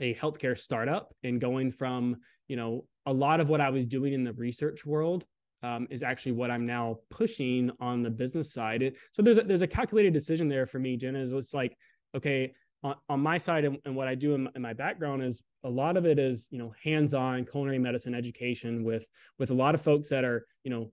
a 0.00 0.14
healthcare 0.14 0.56
startup 0.56 1.12
and 1.24 1.40
going 1.40 1.72
from 1.72 2.16
you 2.46 2.56
know 2.56 2.86
a 3.06 3.12
lot 3.12 3.40
of 3.40 3.48
what 3.48 3.60
I 3.60 3.70
was 3.70 3.86
doing 3.86 4.12
in 4.12 4.22
the 4.22 4.32
research 4.32 4.86
world 4.86 5.24
um, 5.62 5.86
is 5.90 6.02
actually 6.02 6.32
what 6.32 6.50
I'm 6.50 6.66
now 6.66 6.98
pushing 7.10 7.70
on 7.80 8.02
the 8.02 8.10
business 8.10 8.52
side. 8.52 8.82
It, 8.82 8.96
so 9.12 9.22
there's 9.22 9.38
a, 9.38 9.42
there's 9.42 9.62
a 9.62 9.66
calculated 9.66 10.12
decision 10.12 10.48
there 10.48 10.66
for 10.66 10.78
me, 10.78 10.96
Jenna. 10.96 11.20
Is 11.20 11.32
it's 11.32 11.54
like, 11.54 11.76
okay, 12.16 12.52
on, 12.82 12.96
on 13.08 13.20
my 13.20 13.38
side 13.38 13.64
and, 13.64 13.78
and, 13.84 13.94
what 13.94 14.08
I 14.08 14.14
do 14.14 14.34
in, 14.34 14.48
in, 14.54 14.62
my 14.62 14.72
background 14.72 15.22
is 15.22 15.42
a 15.64 15.68
lot 15.68 15.96
of 15.96 16.04
it 16.04 16.18
is 16.18 16.48
you 16.50 16.58
know 16.58 16.74
hands-on 16.82 17.44
culinary 17.44 17.78
medicine 17.78 18.14
education 18.14 18.82
with 18.82 19.06
with 19.38 19.50
a 19.50 19.54
lot 19.54 19.74
of 19.74 19.80
folks 19.80 20.08
that 20.08 20.24
are 20.24 20.44
you 20.64 20.70
know 20.70 20.92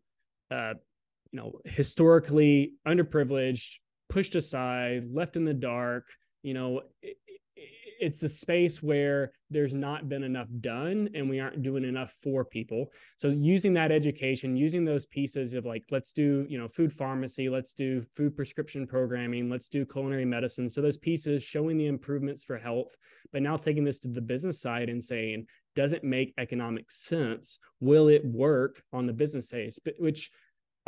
uh, 0.51 0.73
you 1.31 1.39
know 1.39 1.59
historically 1.65 2.73
underprivileged, 2.87 3.77
pushed 4.09 4.35
aside, 4.35 5.07
left 5.11 5.35
in 5.35 5.45
the 5.45 5.53
dark. 5.53 6.05
You 6.43 6.53
know, 6.53 6.81
it's 7.99 8.23
a 8.23 8.29
space 8.29 8.81
where 8.81 9.31
there's 9.49 9.73
not 9.73 10.09
been 10.09 10.23
enough 10.23 10.47
done 10.61 11.09
and 11.13 11.29
we 11.29 11.39
aren't 11.39 11.61
doing 11.61 11.83
enough 11.83 12.13
for 12.21 12.45
people. 12.45 12.91
So 13.17 13.29
using 13.29 13.73
that 13.73 13.91
education 13.91 14.55
using 14.55 14.85
those 14.85 15.05
pieces 15.05 15.53
of 15.53 15.65
like 15.65 15.83
let's 15.91 16.13
do 16.13 16.45
you 16.49 16.57
know 16.57 16.67
food 16.67 16.93
pharmacy 16.93 17.49
let's 17.49 17.73
do 17.73 18.01
food 18.15 18.35
prescription 18.35 18.87
programming 18.87 19.49
let's 19.49 19.67
do 19.67 19.85
culinary 19.85 20.25
medicine. 20.25 20.69
So 20.69 20.81
those 20.81 20.97
pieces 20.97 21.43
showing 21.43 21.77
the 21.77 21.87
improvements 21.87 22.43
for 22.43 22.57
health 22.57 22.95
but 23.31 23.41
now 23.41 23.57
taking 23.57 23.83
this 23.83 23.99
to 23.99 24.07
the 24.07 24.21
business 24.21 24.61
side 24.61 24.89
and 24.89 25.03
saying 25.03 25.45
does 25.75 25.93
it 25.93 26.03
make 26.03 26.33
economic 26.37 26.91
sense? 26.91 27.59
Will 27.79 28.07
it 28.07 28.25
work 28.25 28.83
on 28.91 29.05
the 29.05 29.13
business 29.13 29.49
side? 29.49 29.71
Which 29.97 30.31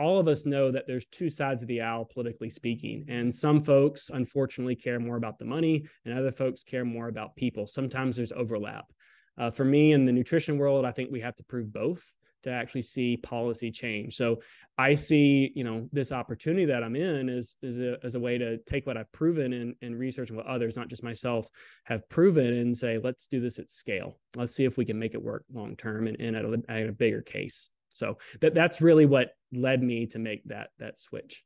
all 0.02 0.18
of 0.18 0.28
us 0.28 0.46
know 0.46 0.72
that 0.72 0.88
there's 0.88 1.06
two 1.06 1.30
sides 1.30 1.62
of 1.62 1.68
the 1.68 1.82
aisle 1.82 2.06
politically 2.06 2.50
speaking 2.50 3.06
and 3.08 3.34
some 3.34 3.64
folks 3.64 4.10
unfortunately 4.10 4.76
care 4.76 5.00
more 5.00 5.16
about 5.16 5.38
the 5.38 5.46
money 5.46 5.86
and 6.06 6.18
other 6.18 6.32
folks 6.32 6.64
care 6.64 6.84
more 6.84 7.08
about 7.08 7.36
people. 7.36 7.68
Sometimes 7.68 8.16
there's 8.16 8.32
overlap. 8.32 8.92
Uh, 9.38 9.50
for 9.50 9.64
me 9.64 9.94
in 9.94 10.06
the 10.06 10.12
nutrition 10.12 10.58
world 10.58 10.84
i 10.84 10.92
think 10.92 11.10
we 11.10 11.22
have 11.22 11.36
to 11.36 11.44
prove 11.44 11.72
both 11.72 12.04
to 12.44 12.50
actually 12.52 12.82
see 12.82 13.18
policy 13.18 13.72
change. 13.72 14.16
So 14.16 14.42
i 14.78 14.96
see 14.96 15.52
you 15.56 15.64
know 15.64 15.88
this 15.94 16.12
opportunity 16.12 16.66
that 16.66 16.84
i'm 16.84 16.96
in 16.96 17.30
is 17.30 17.56
is 17.62 17.78
a, 17.78 17.98
as 18.04 18.16
a 18.16 18.20
way 18.20 18.38
to 18.38 18.58
take 18.60 18.88
what 18.88 18.98
i've 18.98 19.12
proven 19.12 19.54
and, 19.54 19.76
in 19.82 19.96
research 19.96 20.30
and 20.30 20.38
what 20.38 20.48
others 20.48 20.76
not 20.76 20.88
just 20.88 21.04
myself 21.04 21.48
have 21.84 22.08
proven 22.10 22.48
and 22.48 22.78
say 22.78 23.00
let's 23.02 23.28
do 23.28 23.40
this 23.40 23.60
at 23.60 23.72
scale. 23.72 24.18
Let's 24.36 24.56
see 24.56 24.66
if 24.66 24.78
we 24.78 24.86
can 24.86 25.00
make 25.00 25.14
it 25.14 25.22
work 25.22 25.46
long 25.54 25.76
term 25.76 26.08
and, 26.08 26.20
and 26.20 26.36
at, 26.36 26.46
a, 26.46 26.62
at 26.68 26.90
a 26.90 26.94
bigger 26.94 27.22
case 27.22 27.70
so 27.94 28.18
that 28.42 28.54
that's 28.54 28.82
really 28.82 29.06
what 29.06 29.32
led 29.52 29.82
me 29.84 30.06
to 30.08 30.20
make 30.20 30.44
that 30.46 30.70
that 30.80 31.00
switch. 31.00 31.44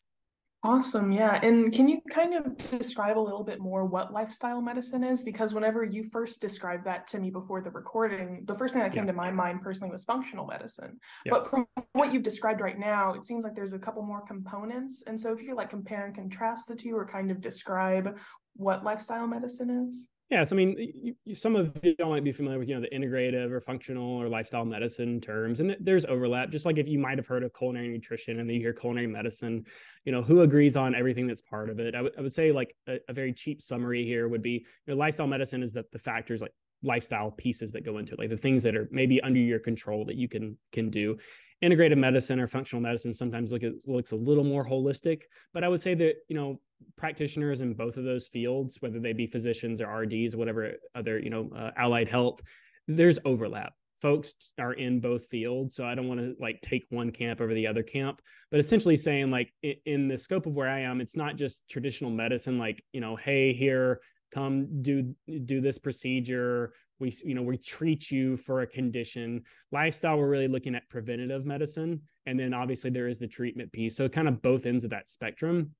Awesome. 0.65 1.11
Yeah. 1.11 1.39
And 1.43 1.71
can 1.71 1.87
you 1.87 2.01
kind 2.09 2.33
of 2.33 2.57
describe 2.71 3.19
a 3.19 3.21
little 3.21 3.43
bit 3.43 3.59
more 3.59 3.85
what 3.85 4.11
lifestyle 4.11 4.61
medicine 4.63 5.03
is? 5.03 5.23
Because 5.23 5.53
whenever 5.53 5.83
you 5.83 6.03
first 6.03 6.41
described 6.41 6.85
that 6.85 7.05
to 7.09 7.19
me 7.19 7.29
before 7.29 7.61
the 7.61 7.69
recording, 7.69 8.41
the 8.45 8.55
first 8.55 8.73
thing 8.73 8.81
that 8.81 8.91
came 8.91 9.05
yeah. 9.05 9.11
to 9.11 9.15
my 9.15 9.29
mind 9.29 9.61
personally 9.61 9.91
was 9.91 10.05
functional 10.05 10.47
medicine. 10.47 10.99
Yeah. 11.23 11.33
But 11.33 11.51
from 11.51 11.67
what 11.93 12.11
you've 12.11 12.23
described 12.23 12.61
right 12.61 12.79
now, 12.79 13.13
it 13.13 13.25
seems 13.25 13.43
like 13.43 13.53
there's 13.53 13.73
a 13.73 13.79
couple 13.79 14.01
more 14.01 14.25
components. 14.25 15.03
And 15.05 15.19
so 15.19 15.31
if 15.31 15.39
you 15.39 15.49
could 15.49 15.57
like 15.57 15.69
compare 15.69 16.07
and 16.07 16.15
contrast 16.15 16.67
the 16.67 16.75
two 16.75 16.97
or 16.97 17.05
kind 17.05 17.29
of 17.29 17.41
describe 17.41 18.17
what 18.55 18.83
lifestyle 18.83 19.27
medicine 19.27 19.87
is. 19.87 20.09
Yes, 20.31 20.51
I 20.51 20.55
mean, 20.55 21.13
you, 21.23 21.35
some 21.35 21.55
of 21.55 21.77
you 21.83 21.95
all 22.01 22.09
might 22.09 22.23
be 22.23 22.31
familiar 22.31 22.57
with, 22.57 22.67
you 22.67 22.73
know, 22.73 22.81
the 22.81 22.89
integrative 22.89 23.51
or 23.51 23.61
functional 23.61 24.19
or 24.19 24.27
lifestyle 24.27 24.65
medicine 24.65 25.21
terms, 25.21 25.59
and 25.59 25.77
there's 25.79 26.03
overlap. 26.05 26.49
Just 26.49 26.65
like 26.65 26.79
if 26.79 26.87
you 26.87 26.97
might 26.97 27.19
have 27.19 27.27
heard 27.27 27.43
of 27.43 27.53
culinary 27.53 27.89
nutrition 27.89 28.39
and 28.39 28.49
then 28.49 28.55
you 28.55 28.61
hear 28.61 28.73
culinary 28.73 29.05
medicine, 29.05 29.63
you 30.03 30.11
know, 30.11 30.23
who 30.23 30.41
agrees 30.41 30.75
on 30.75 30.95
everything 30.95 31.27
that's 31.27 31.43
part 31.43 31.69
of 31.69 31.79
it? 31.79 31.93
I 31.93 32.01
would 32.01 32.33
say 32.33 32.51
like 32.51 32.75
a, 32.87 32.97
a, 33.07 33.13
very 33.13 33.33
cheap 33.33 33.61
summary 33.61 34.03
here 34.03 34.27
would 34.27 34.41
be, 34.41 34.65
you 34.87 34.93
know, 34.93 34.95
lifestyle 34.95 35.27
medicine 35.27 35.61
is 35.61 35.73
that 35.73 35.91
the 35.91 35.99
factors 35.99 36.41
like 36.41 36.53
lifestyle 36.81 37.29
pieces 37.29 37.71
that 37.73 37.85
go 37.85 37.99
into 37.99 38.13
it, 38.13 38.19
like 38.19 38.29
the 38.29 38.37
things 38.37 38.63
that 38.63 38.75
are 38.75 38.89
maybe 38.91 39.21
under 39.21 39.39
your 39.39 39.59
control 39.59 40.05
that 40.05 40.15
you 40.15 40.27
can 40.27 40.57
can 40.71 40.89
do 40.89 41.17
integrative 41.63 41.97
medicine 41.97 42.39
or 42.39 42.47
functional 42.47 42.81
medicine 42.81 43.13
sometimes 43.13 43.51
look 43.51 43.63
at, 43.63 43.71
looks 43.87 44.11
a 44.11 44.15
little 44.15 44.43
more 44.43 44.65
holistic 44.67 45.21
but 45.53 45.63
i 45.63 45.69
would 45.69 45.81
say 45.81 45.93
that 45.93 46.15
you 46.27 46.35
know 46.35 46.59
practitioners 46.97 47.61
in 47.61 47.73
both 47.73 47.97
of 47.97 48.03
those 48.03 48.27
fields 48.27 48.77
whether 48.79 48.99
they 48.99 49.13
be 49.13 49.27
physicians 49.27 49.81
or 49.81 49.87
rds 49.87 50.35
whatever 50.35 50.73
other 50.95 51.19
you 51.19 51.29
know 51.29 51.49
uh, 51.55 51.71
allied 51.77 52.09
health 52.09 52.41
there's 52.87 53.19
overlap. 53.25 53.73
Folks 54.01 54.35
are 54.59 54.73
in 54.73 54.99
both 54.99 55.25
fields 55.27 55.73
so 55.73 55.85
i 55.85 55.95
don't 55.95 56.07
want 56.07 56.19
to 56.19 56.35
like 56.39 56.61
take 56.61 56.85
one 56.89 57.11
camp 57.11 57.41
over 57.41 57.53
the 57.53 57.65
other 57.65 57.81
camp. 57.81 58.21
But 58.51 58.59
essentially 58.59 58.97
saying 58.97 59.31
like 59.31 59.51
in, 59.63 59.75
in 59.85 60.07
the 60.07 60.17
scope 60.17 60.45
of 60.45 60.53
where 60.53 60.69
i 60.69 60.81
am 60.81 61.01
it's 61.01 61.15
not 61.15 61.37
just 61.37 61.67
traditional 61.69 62.11
medicine 62.11 62.59
like 62.59 62.83
you 62.91 63.01
know 63.01 63.15
hey 63.15 63.53
here 63.53 64.01
come 64.31 64.81
do 64.81 65.15
do 65.45 65.61
this 65.61 65.79
procedure. 65.79 66.73
We 66.99 67.13
you 67.23 67.33
know 67.33 67.41
we 67.41 67.57
treat 67.57 68.11
you 68.11 68.37
for 68.37 68.61
a 68.61 68.67
condition. 68.67 69.43
Lifestyle 69.71 70.17
we're 70.17 70.29
really 70.29 70.49
looking 70.49 70.75
at 70.75 70.87
preventative 70.89 71.45
medicine 71.45 72.01
and 72.25 72.39
then 72.39 72.53
obviously 72.53 72.89
there 72.89 73.07
is 73.07 73.17
the 73.17 73.27
treatment 73.27 73.71
piece. 73.71 73.95
So 73.95 74.07
kind 74.09 74.27
of 74.27 74.41
both 74.41 74.65
ends 74.65 74.83
of 74.83 74.89
that 74.91 75.09
spectrum 75.09 75.71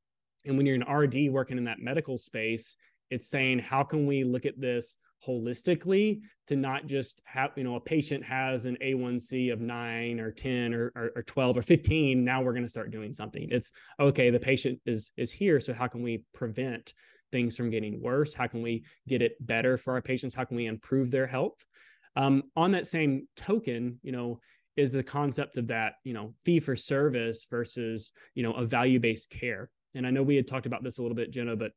and 0.46 0.58
when 0.58 0.66
you're 0.66 0.76
an 0.76 0.84
rd 0.84 1.16
working 1.32 1.58
in 1.58 1.64
that 1.64 1.80
medical 1.80 2.18
space 2.18 2.76
it's 3.10 3.30
saying 3.30 3.60
how 3.60 3.84
can 3.84 4.06
we 4.06 4.24
look 4.24 4.46
at 4.46 4.60
this 4.60 4.98
holistically 5.28 6.22
to 6.48 6.56
not 6.56 6.86
just 6.86 7.20
have 7.26 7.52
you 7.56 7.64
know 7.64 7.76
a 7.76 7.80
patient 7.80 8.24
has 8.24 8.66
an 8.66 8.78
a1c 8.84 9.52
of 9.52 9.60
9 9.60 10.20
or 10.20 10.32
10 10.32 10.74
or, 10.74 10.92
or, 10.96 11.12
or 11.16 11.24
12 11.24 11.58
or 11.58 11.62
15 11.62 12.24
now 12.24 12.42
we're 12.42 12.52
going 12.52 12.64
to 12.64 12.70
start 12.70 12.92
doing 12.92 13.14
something 13.14 13.48
it's 13.50 13.72
okay 14.00 14.30
the 14.30 14.40
patient 14.40 14.80
is 14.86 15.12
is 15.18 15.32
here 15.32 15.60
so 15.60 15.74
how 15.74 15.88
can 15.88 16.04
we 16.04 16.24
prevent 16.34 16.94
things 17.36 17.56
from 17.56 17.70
getting 17.70 18.02
worse? 18.02 18.34
How 18.34 18.48
can 18.48 18.62
we 18.62 18.86
get 19.10 19.22
it 19.22 19.36
better 19.46 19.78
for 19.78 19.94
our 19.94 20.02
patients? 20.02 20.34
How 20.34 20.46
can 20.46 20.56
we 20.56 20.68
improve 20.68 21.12
their 21.12 21.28
health? 21.28 21.66
Um, 22.16 22.44
on 22.56 22.72
that 22.72 22.88
same 22.88 23.28
token, 23.36 24.00
you 24.04 24.14
know, 24.14 24.40
is 24.78 24.94
the 24.94 25.04
concept 25.04 25.58
of 25.58 25.68
that, 25.68 25.96
you 26.06 26.14
know, 26.14 26.34
fee 26.46 26.62
for 26.62 26.78
service 26.78 27.46
versus, 27.50 28.14
you 28.36 28.44
know, 28.44 28.54
a 28.54 28.66
value 28.66 29.00
based 29.00 29.30
care. 29.30 29.70
And 29.96 30.06
I 30.06 30.12
know 30.12 30.24
we 30.24 30.36
had 30.36 30.48
talked 30.48 30.66
about 30.66 30.84
this 30.84 30.98
a 30.98 31.02
little 31.02 31.16
bit, 31.16 31.32
Jenna, 31.32 31.56
but 31.56 31.72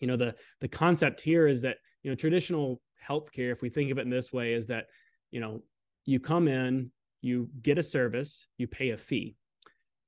you 0.00 0.06
know, 0.06 0.16
the 0.16 0.34
the 0.60 0.68
concept 0.68 1.20
here 1.20 1.46
is 1.46 1.62
that, 1.62 1.76
you 2.02 2.10
know, 2.10 2.16
traditional 2.16 2.80
healthcare, 3.08 3.52
if 3.52 3.62
we 3.62 3.70
think 3.70 3.90
of 3.90 3.98
it 3.98 4.02
in 4.02 4.10
this 4.10 4.32
way, 4.32 4.52
is 4.52 4.66
that, 4.66 4.86
you 5.30 5.40
know, 5.40 5.62
you 6.04 6.20
come 6.20 6.48
in, 6.48 6.90
you 7.20 7.48
get 7.62 7.78
a 7.78 7.82
service, 7.82 8.46
you 8.58 8.66
pay 8.66 8.90
a 8.90 8.96
fee. 8.96 9.36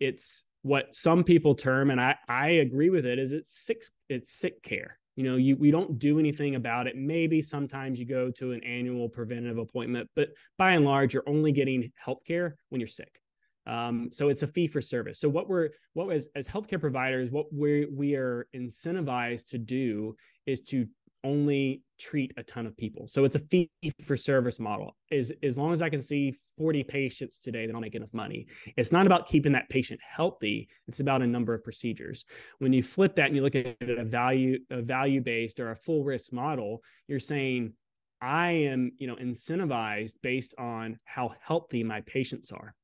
It's 0.00 0.44
what 0.62 0.94
some 0.94 1.22
people 1.22 1.54
term, 1.54 1.90
and 1.90 2.00
I, 2.00 2.16
I 2.28 2.48
agree 2.48 2.90
with 2.90 3.06
it, 3.06 3.18
is 3.18 3.32
it's 3.32 3.56
sick, 3.56 3.84
it's 4.08 4.32
sick 4.32 4.62
care. 4.62 4.98
You 5.14 5.22
know, 5.22 5.36
you 5.36 5.56
we 5.56 5.70
don't 5.70 5.98
do 5.98 6.18
anything 6.18 6.56
about 6.56 6.88
it. 6.88 6.96
Maybe 6.96 7.40
sometimes 7.40 8.00
you 8.00 8.04
go 8.04 8.32
to 8.32 8.52
an 8.52 8.64
annual 8.64 9.08
preventative 9.08 9.58
appointment, 9.58 10.10
but 10.16 10.30
by 10.58 10.72
and 10.72 10.84
large, 10.84 11.14
you're 11.14 11.28
only 11.28 11.52
getting 11.52 11.92
health 11.94 12.24
care 12.26 12.56
when 12.70 12.80
you're 12.80 12.88
sick. 12.88 13.20
Um, 13.66 14.10
so 14.12 14.28
it's 14.28 14.42
a 14.42 14.46
fee 14.46 14.66
for 14.66 14.80
service. 14.80 15.18
So 15.18 15.28
what 15.28 15.48
we're 15.48 15.70
what 15.94 16.12
as 16.12 16.28
as 16.34 16.46
healthcare 16.46 16.80
providers, 16.80 17.30
what 17.30 17.52
we 17.52 17.86
we 17.86 18.14
are 18.14 18.46
incentivized 18.54 19.46
to 19.48 19.58
do 19.58 20.16
is 20.46 20.60
to 20.62 20.86
only 21.24 21.82
treat 21.98 22.32
a 22.36 22.42
ton 22.42 22.66
of 22.66 22.76
people. 22.76 23.08
So 23.08 23.24
it's 23.24 23.34
a 23.34 23.38
fee 23.38 23.70
for 24.04 24.16
service 24.16 24.60
model. 24.60 24.94
Is 25.10 25.32
as 25.42 25.56
long 25.56 25.72
as 25.72 25.80
I 25.80 25.88
can 25.88 26.02
see 26.02 26.36
40 26.58 26.84
patients 26.84 27.40
today, 27.40 27.66
then 27.66 27.74
I'll 27.74 27.80
make 27.80 27.94
enough 27.94 28.12
money. 28.12 28.46
It's 28.76 28.92
not 28.92 29.06
about 29.06 29.26
keeping 29.26 29.52
that 29.52 29.68
patient 29.70 30.00
healthy. 30.06 30.68
It's 30.86 31.00
about 31.00 31.22
a 31.22 31.26
number 31.26 31.54
of 31.54 31.64
procedures. 31.64 32.24
When 32.58 32.72
you 32.72 32.82
flip 32.82 33.16
that 33.16 33.26
and 33.26 33.36
you 33.36 33.42
look 33.42 33.56
at 33.56 33.76
a 33.80 34.04
value, 34.04 34.58
a 34.70 34.82
value 34.82 35.22
based 35.22 35.58
or 35.58 35.70
a 35.70 35.76
full 35.76 36.04
risk 36.04 36.32
model, 36.32 36.82
you're 37.08 37.20
saying, 37.20 37.72
I 38.20 38.50
am, 38.52 38.92
you 38.98 39.06
know, 39.06 39.16
incentivized 39.16 40.14
based 40.22 40.54
on 40.58 40.98
how 41.04 41.34
healthy 41.40 41.82
my 41.82 42.02
patients 42.02 42.52
are. 42.52 42.74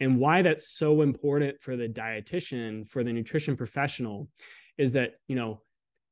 And 0.00 0.18
why 0.18 0.42
that's 0.42 0.76
so 0.76 1.02
important 1.02 1.60
for 1.60 1.76
the 1.76 1.88
dietitian, 1.88 2.88
for 2.88 3.02
the 3.02 3.12
nutrition 3.12 3.56
professional, 3.56 4.28
is 4.76 4.92
that, 4.92 5.12
you 5.26 5.36
know, 5.36 5.62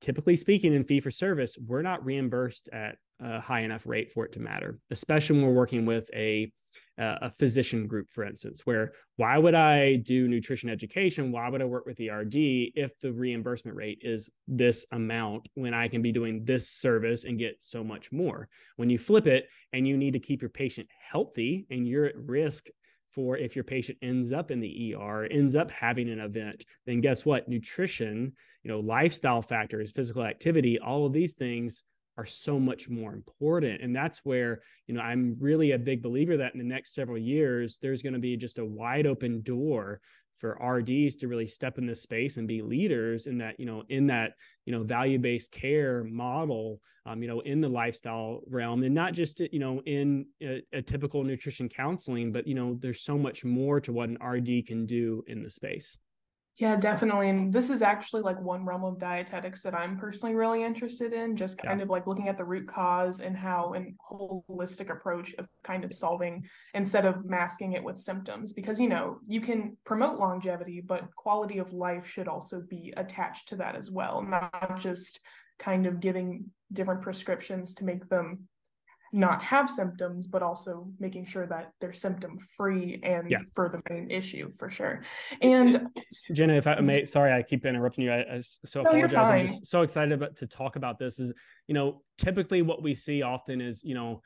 typically 0.04 0.36
speaking 0.36 0.74
in 0.74 0.84
fee 0.84 1.00
for 1.00 1.10
service 1.10 1.56
we're 1.66 1.80
not 1.80 2.04
reimbursed 2.04 2.68
at 2.72 2.98
a 3.20 3.40
high 3.40 3.60
enough 3.60 3.86
rate 3.86 4.12
for 4.12 4.26
it 4.26 4.32
to 4.32 4.38
matter 4.38 4.78
especially 4.90 5.36
when 5.36 5.46
we're 5.46 5.54
working 5.54 5.86
with 5.86 6.10
a 6.14 6.52
a 6.98 7.30
physician 7.38 7.86
group 7.86 8.08
for 8.10 8.24
instance 8.24 8.62
where 8.64 8.92
why 9.16 9.38
would 9.38 9.54
i 9.54 9.96
do 9.96 10.28
nutrition 10.28 10.68
education? 10.68 11.32
Why 11.32 11.48
would 11.48 11.62
i 11.62 11.64
work 11.64 11.86
with 11.86 11.96
the 11.96 12.10
rd 12.10 12.34
if 12.34 12.98
the 13.00 13.12
reimbursement 13.12 13.76
rate 13.76 13.98
is 14.02 14.28
this 14.46 14.84
amount 14.92 15.48
when 15.54 15.74
i 15.74 15.88
can 15.88 16.02
be 16.02 16.12
doing 16.12 16.44
this 16.44 16.68
service 16.68 17.24
and 17.24 17.38
get 17.38 17.56
so 17.60 17.82
much 17.82 18.12
more? 18.12 18.48
When 18.76 18.90
you 18.90 18.98
flip 18.98 19.26
it 19.26 19.48
and 19.72 19.88
you 19.88 19.96
need 19.96 20.12
to 20.12 20.20
keep 20.20 20.42
your 20.42 20.50
patient 20.50 20.88
healthy 21.10 21.66
and 21.70 21.86
you're 21.86 22.06
at 22.06 22.16
risk 22.16 22.68
for 23.14 23.36
if 23.36 23.54
your 23.54 23.64
patient 23.64 23.98
ends 24.02 24.32
up 24.32 24.50
in 24.50 24.60
the 24.60 24.94
ER, 24.94 25.26
ends 25.30 25.56
up 25.56 25.70
having 25.70 26.10
an 26.10 26.20
event, 26.20 26.64
then 26.86 27.00
guess 27.00 27.24
what? 27.24 27.48
Nutrition, 27.48 28.32
you 28.62 28.70
know, 28.70 28.80
lifestyle 28.80 29.42
factors, 29.42 29.92
physical 29.92 30.24
activity, 30.24 30.78
all 30.78 31.06
of 31.06 31.12
these 31.12 31.34
things 31.34 31.84
are 32.16 32.26
so 32.26 32.60
much 32.60 32.88
more 32.88 33.12
important. 33.12 33.82
And 33.82 33.94
that's 33.94 34.20
where, 34.24 34.62
you 34.86 34.94
know, 34.94 35.00
I'm 35.00 35.36
really 35.40 35.72
a 35.72 35.78
big 35.78 36.02
believer 36.02 36.36
that 36.36 36.52
in 36.54 36.58
the 36.58 36.64
next 36.64 36.94
several 36.94 37.18
years, 37.18 37.78
there's 37.82 38.02
going 38.02 38.12
to 38.12 38.20
be 38.20 38.36
just 38.36 38.58
a 38.58 38.64
wide 38.64 39.06
open 39.06 39.42
door 39.42 40.00
for 40.38 40.58
RDs 40.62 41.14
to 41.16 41.28
really 41.28 41.46
step 41.46 41.78
in 41.78 41.86
this 41.86 42.02
space 42.02 42.36
and 42.36 42.48
be 42.48 42.62
leaders 42.62 43.26
in 43.26 43.38
that, 43.38 43.58
you 43.58 43.66
know, 43.66 43.82
in 43.88 44.06
that, 44.08 44.32
you 44.66 44.72
know, 44.72 44.82
value-based 44.82 45.50
care 45.52 46.04
model, 46.04 46.80
um, 47.06 47.22
you 47.22 47.28
know, 47.28 47.40
in 47.40 47.60
the 47.60 47.68
lifestyle 47.68 48.40
realm 48.46 48.82
and 48.82 48.94
not 48.94 49.12
just, 49.12 49.40
you 49.40 49.58
know, 49.58 49.80
in 49.86 50.26
a, 50.42 50.62
a 50.72 50.82
typical 50.82 51.22
nutrition 51.22 51.68
counseling, 51.68 52.32
but, 52.32 52.46
you 52.46 52.54
know, 52.54 52.76
there's 52.80 53.02
so 53.02 53.18
much 53.18 53.44
more 53.44 53.80
to 53.80 53.92
what 53.92 54.08
an 54.08 54.18
RD 54.22 54.66
can 54.66 54.86
do 54.86 55.22
in 55.26 55.42
the 55.42 55.50
space. 55.50 55.98
Yeah, 56.56 56.76
definitely. 56.76 57.30
And 57.30 57.52
this 57.52 57.68
is 57.68 57.82
actually 57.82 58.22
like 58.22 58.40
one 58.40 58.64
realm 58.64 58.84
of 58.84 59.00
dietetics 59.00 59.62
that 59.62 59.74
I'm 59.74 59.98
personally 59.98 60.36
really 60.36 60.62
interested 60.62 61.12
in, 61.12 61.34
just 61.34 61.58
kind 61.58 61.80
yeah. 61.80 61.82
of 61.82 61.90
like 61.90 62.06
looking 62.06 62.28
at 62.28 62.36
the 62.36 62.44
root 62.44 62.68
cause 62.68 63.18
and 63.18 63.36
how 63.36 63.72
an 63.72 63.96
holistic 64.08 64.88
approach 64.88 65.34
of 65.34 65.48
kind 65.64 65.84
of 65.84 65.92
solving 65.92 66.44
instead 66.72 67.06
of 67.06 67.24
masking 67.24 67.72
it 67.72 67.82
with 67.82 67.98
symptoms. 67.98 68.52
Because, 68.52 68.80
you 68.80 68.88
know, 68.88 69.18
you 69.26 69.40
can 69.40 69.76
promote 69.84 70.20
longevity, 70.20 70.80
but 70.80 71.12
quality 71.16 71.58
of 71.58 71.72
life 71.72 72.06
should 72.06 72.28
also 72.28 72.60
be 72.60 72.94
attached 72.96 73.48
to 73.48 73.56
that 73.56 73.74
as 73.74 73.90
well, 73.90 74.22
not 74.22 74.78
just 74.78 75.18
kind 75.58 75.86
of 75.86 75.98
giving 75.98 76.44
different 76.72 77.02
prescriptions 77.02 77.74
to 77.74 77.84
make 77.84 78.08
them 78.08 78.46
not 79.14 79.40
have 79.42 79.70
symptoms, 79.70 80.26
but 80.26 80.42
also 80.42 80.88
making 80.98 81.24
sure 81.24 81.46
that 81.46 81.70
they're 81.80 81.92
symptom 81.92 82.36
free 82.56 83.00
and 83.04 83.30
yeah. 83.30 83.38
for 83.54 83.68
the 83.68 83.80
main 83.88 84.10
issue 84.10 84.50
for 84.58 84.68
sure. 84.68 85.02
And 85.40 85.86
Jenna, 86.32 86.54
if 86.54 86.66
I 86.66 86.80
may, 86.80 86.98
mm-hmm. 86.98 87.04
sorry, 87.04 87.32
I 87.32 87.42
keep 87.42 87.64
interrupting 87.64 88.04
you. 88.04 88.12
I, 88.12 88.20
I 88.34 88.40
so 88.40 88.82
no, 88.82 88.90
apologize. 88.90 89.16
I'm 89.16 89.46
just 89.46 89.66
so 89.66 89.82
excited 89.82 90.12
about, 90.12 90.34
to 90.36 90.48
talk 90.48 90.74
about 90.74 90.98
this. 90.98 91.20
Is 91.20 91.32
you 91.68 91.74
know, 91.74 92.02
typically 92.18 92.62
what 92.62 92.82
we 92.82 92.96
see 92.96 93.22
often 93.22 93.60
is 93.60 93.84
you 93.84 93.94
know, 93.94 94.20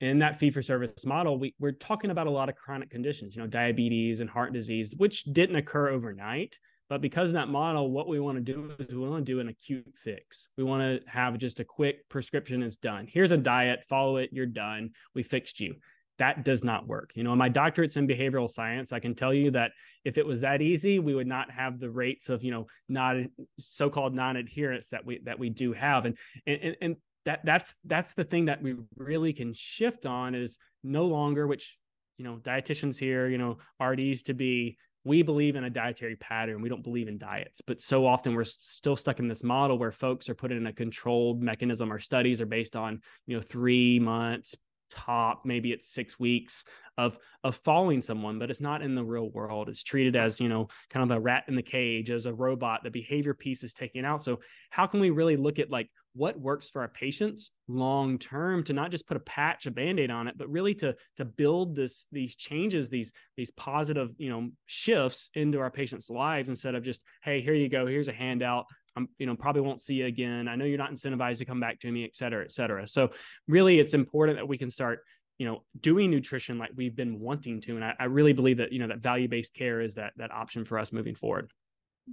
in 0.00 0.18
that 0.20 0.38
fee 0.38 0.50
for 0.50 0.62
service 0.62 1.04
model, 1.04 1.38
we, 1.38 1.54
we're 1.58 1.72
talking 1.72 2.10
about 2.10 2.26
a 2.26 2.30
lot 2.30 2.48
of 2.48 2.56
chronic 2.56 2.88
conditions, 2.88 3.36
you 3.36 3.42
know, 3.42 3.48
diabetes 3.48 4.20
and 4.20 4.30
heart 4.30 4.54
disease, 4.54 4.94
which 4.96 5.24
didn't 5.24 5.56
occur 5.56 5.90
overnight. 5.90 6.56
But 6.88 7.00
because 7.00 7.30
of 7.30 7.34
that 7.34 7.48
model, 7.48 7.90
what 7.90 8.08
we 8.08 8.20
want 8.20 8.36
to 8.36 8.52
do 8.52 8.72
is 8.78 8.94
we 8.94 9.08
want 9.08 9.26
to 9.26 9.32
do 9.32 9.40
an 9.40 9.48
acute 9.48 9.94
fix. 9.96 10.48
We 10.56 10.64
want 10.64 10.82
to 10.82 11.10
have 11.10 11.36
just 11.38 11.58
a 11.58 11.64
quick 11.64 12.08
prescription. 12.08 12.62
It's 12.62 12.76
done. 12.76 13.08
Here's 13.10 13.32
a 13.32 13.36
diet. 13.36 13.84
Follow 13.88 14.18
it. 14.18 14.30
You're 14.32 14.46
done. 14.46 14.90
We 15.14 15.22
fixed 15.24 15.58
you. 15.58 15.76
That 16.18 16.44
does 16.44 16.64
not 16.64 16.86
work. 16.86 17.10
You 17.14 17.24
know, 17.24 17.34
my 17.34 17.48
doctorate's 17.48 17.96
in 17.96 18.06
behavioral 18.06 18.48
science. 18.48 18.92
I 18.92 19.00
can 19.00 19.14
tell 19.14 19.34
you 19.34 19.50
that 19.50 19.72
if 20.04 20.16
it 20.16 20.24
was 20.24 20.40
that 20.42 20.62
easy, 20.62 20.98
we 20.98 21.14
would 21.14 21.26
not 21.26 21.50
have 21.50 21.78
the 21.78 21.90
rates 21.90 22.30
of 22.30 22.42
you 22.42 22.52
know 22.52 22.66
not 22.88 23.16
so-called 23.58 24.14
non-adherence 24.14 24.88
that 24.90 25.04
we 25.04 25.18
that 25.24 25.38
we 25.38 25.50
do 25.50 25.72
have. 25.72 26.06
And 26.06 26.16
and 26.46 26.76
and 26.80 26.96
that 27.26 27.40
that's 27.44 27.74
that's 27.84 28.14
the 28.14 28.24
thing 28.24 28.46
that 28.46 28.62
we 28.62 28.76
really 28.96 29.32
can 29.32 29.52
shift 29.52 30.06
on 30.06 30.34
is 30.34 30.56
no 30.82 31.04
longer 31.06 31.46
which 31.46 31.76
you 32.16 32.24
know 32.24 32.36
dietitians 32.36 32.96
here 32.96 33.28
you 33.28 33.36
know 33.36 33.58
RDs 33.84 34.22
to 34.22 34.34
be 34.34 34.78
we 35.06 35.22
believe 35.22 35.54
in 35.54 35.64
a 35.64 35.70
dietary 35.70 36.16
pattern. 36.16 36.60
We 36.60 36.68
don't 36.68 36.82
believe 36.82 37.06
in 37.06 37.16
diets, 37.16 37.62
but 37.64 37.80
so 37.80 38.04
often 38.04 38.34
we're 38.34 38.44
still 38.44 38.96
stuck 38.96 39.20
in 39.20 39.28
this 39.28 39.44
model 39.44 39.78
where 39.78 39.92
folks 39.92 40.28
are 40.28 40.34
put 40.34 40.50
in 40.50 40.66
a 40.66 40.72
controlled 40.72 41.40
mechanism. 41.40 41.92
Our 41.92 42.00
studies 42.00 42.40
are 42.40 42.46
based 42.46 42.74
on, 42.74 43.00
you 43.26 43.36
know, 43.36 43.42
three 43.42 44.00
months, 44.00 44.56
top 44.90 45.42
maybe 45.44 45.72
it's 45.72 45.88
six 45.88 46.18
weeks 46.18 46.64
of 46.96 47.18
of 47.42 47.56
following 47.56 48.00
someone 48.00 48.38
but 48.38 48.50
it's 48.50 48.60
not 48.60 48.82
in 48.82 48.94
the 48.94 49.02
real 49.04 49.30
world 49.30 49.68
it's 49.68 49.82
treated 49.82 50.14
as 50.14 50.40
you 50.40 50.48
know 50.48 50.68
kind 50.90 51.10
of 51.10 51.16
a 51.16 51.20
rat 51.20 51.44
in 51.48 51.56
the 51.56 51.62
cage 51.62 52.10
as 52.10 52.26
a 52.26 52.32
robot 52.32 52.82
the 52.84 52.90
behavior 52.90 53.34
piece 53.34 53.64
is 53.64 53.74
taken 53.74 54.04
out 54.04 54.22
so 54.22 54.38
how 54.70 54.86
can 54.86 55.00
we 55.00 55.10
really 55.10 55.36
look 55.36 55.58
at 55.58 55.70
like 55.70 55.90
what 56.16 56.38
works 56.40 56.68
for 56.68 56.82
our 56.82 56.88
patients 56.88 57.52
long 57.68 58.18
term 58.18 58.62
to 58.64 58.72
not 58.72 58.90
just 58.90 59.06
put 59.06 59.16
a 59.16 59.20
patch 59.20 59.66
a 59.66 59.70
band-aid 59.70 60.10
on 60.10 60.28
it 60.28 60.38
but 60.38 60.48
really 60.48 60.74
to 60.74 60.94
to 61.16 61.24
build 61.24 61.76
this 61.76 62.06
these 62.10 62.34
changes 62.34 62.88
these 62.88 63.12
these 63.36 63.50
positive 63.52 64.10
you 64.18 64.30
know 64.30 64.48
shifts 64.66 65.30
into 65.34 65.60
our 65.60 65.70
patients 65.70 66.08
lives 66.08 66.48
instead 66.48 66.74
of 66.74 66.82
just 66.82 67.04
hey 67.22 67.40
here 67.40 67.54
you 67.54 67.68
go 67.68 67.86
here's 67.86 68.08
a 68.08 68.12
handout 68.12 68.66
I'm, 68.96 69.08
you 69.18 69.26
know, 69.26 69.36
probably 69.36 69.60
won't 69.60 69.80
see 69.80 69.96
you 69.96 70.06
again. 70.06 70.48
I 70.48 70.56
know 70.56 70.64
you're 70.64 70.78
not 70.78 70.90
incentivized 70.90 71.38
to 71.38 71.44
come 71.44 71.60
back 71.60 71.80
to 71.80 71.92
me, 71.92 72.04
et 72.04 72.16
cetera, 72.16 72.42
et 72.42 72.50
cetera. 72.50 72.88
So 72.88 73.10
really 73.46 73.78
it's 73.78 73.94
important 73.94 74.38
that 74.38 74.48
we 74.48 74.56
can 74.56 74.70
start, 74.70 75.00
you 75.38 75.46
know, 75.46 75.64
doing 75.78 76.10
nutrition 76.10 76.58
like 76.58 76.70
we've 76.74 76.96
been 76.96 77.20
wanting 77.20 77.60
to. 77.62 77.76
And 77.76 77.84
I, 77.84 77.92
I 78.00 78.04
really 78.04 78.32
believe 78.32 78.56
that, 78.56 78.72
you 78.72 78.78
know, 78.78 78.88
that 78.88 79.00
value-based 79.00 79.52
care 79.52 79.82
is 79.82 79.94
that, 79.96 80.14
that 80.16 80.32
option 80.32 80.64
for 80.64 80.78
us 80.78 80.92
moving 80.92 81.14
forward. 81.14 81.50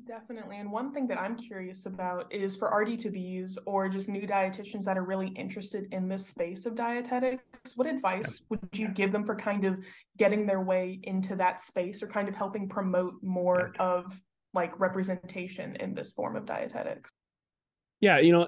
Definitely. 0.08 0.58
And 0.58 0.72
one 0.72 0.92
thing 0.92 1.08
that 1.08 1.20
I'm 1.20 1.36
curious 1.36 1.86
about 1.86 2.34
is 2.34 2.56
for 2.56 2.72
RD2BEs 2.72 3.60
or 3.66 3.88
just 3.88 4.10
new 4.10 4.26
dietitians 4.26 4.86
that 4.86 4.98
are 4.98 5.04
really 5.04 5.28
interested 5.28 5.88
in 5.94 6.08
this 6.08 6.26
space 6.26 6.66
of 6.66 6.74
dietetics, 6.74 7.78
what 7.78 7.88
advice 7.88 8.42
would 8.50 8.68
you 8.74 8.88
give 8.88 9.12
them 9.12 9.24
for 9.24 9.36
kind 9.36 9.66
of 9.66 9.78
getting 10.18 10.48
their 10.48 10.62
way 10.62 11.00
into 11.04 11.36
that 11.36 11.62
space 11.62 12.02
or 12.02 12.08
kind 12.08 12.28
of 12.28 12.34
helping 12.34 12.68
promote 12.68 13.22
more 13.22 13.72
of 13.80 14.20
like 14.56 14.80
representation 14.80 15.76
in 15.76 15.94
this 15.94 16.12
form 16.12 16.36
of 16.36 16.46
dietetics? 16.46 17.12
Yeah 18.02 18.20
you 18.20 18.34
know 18.34 18.48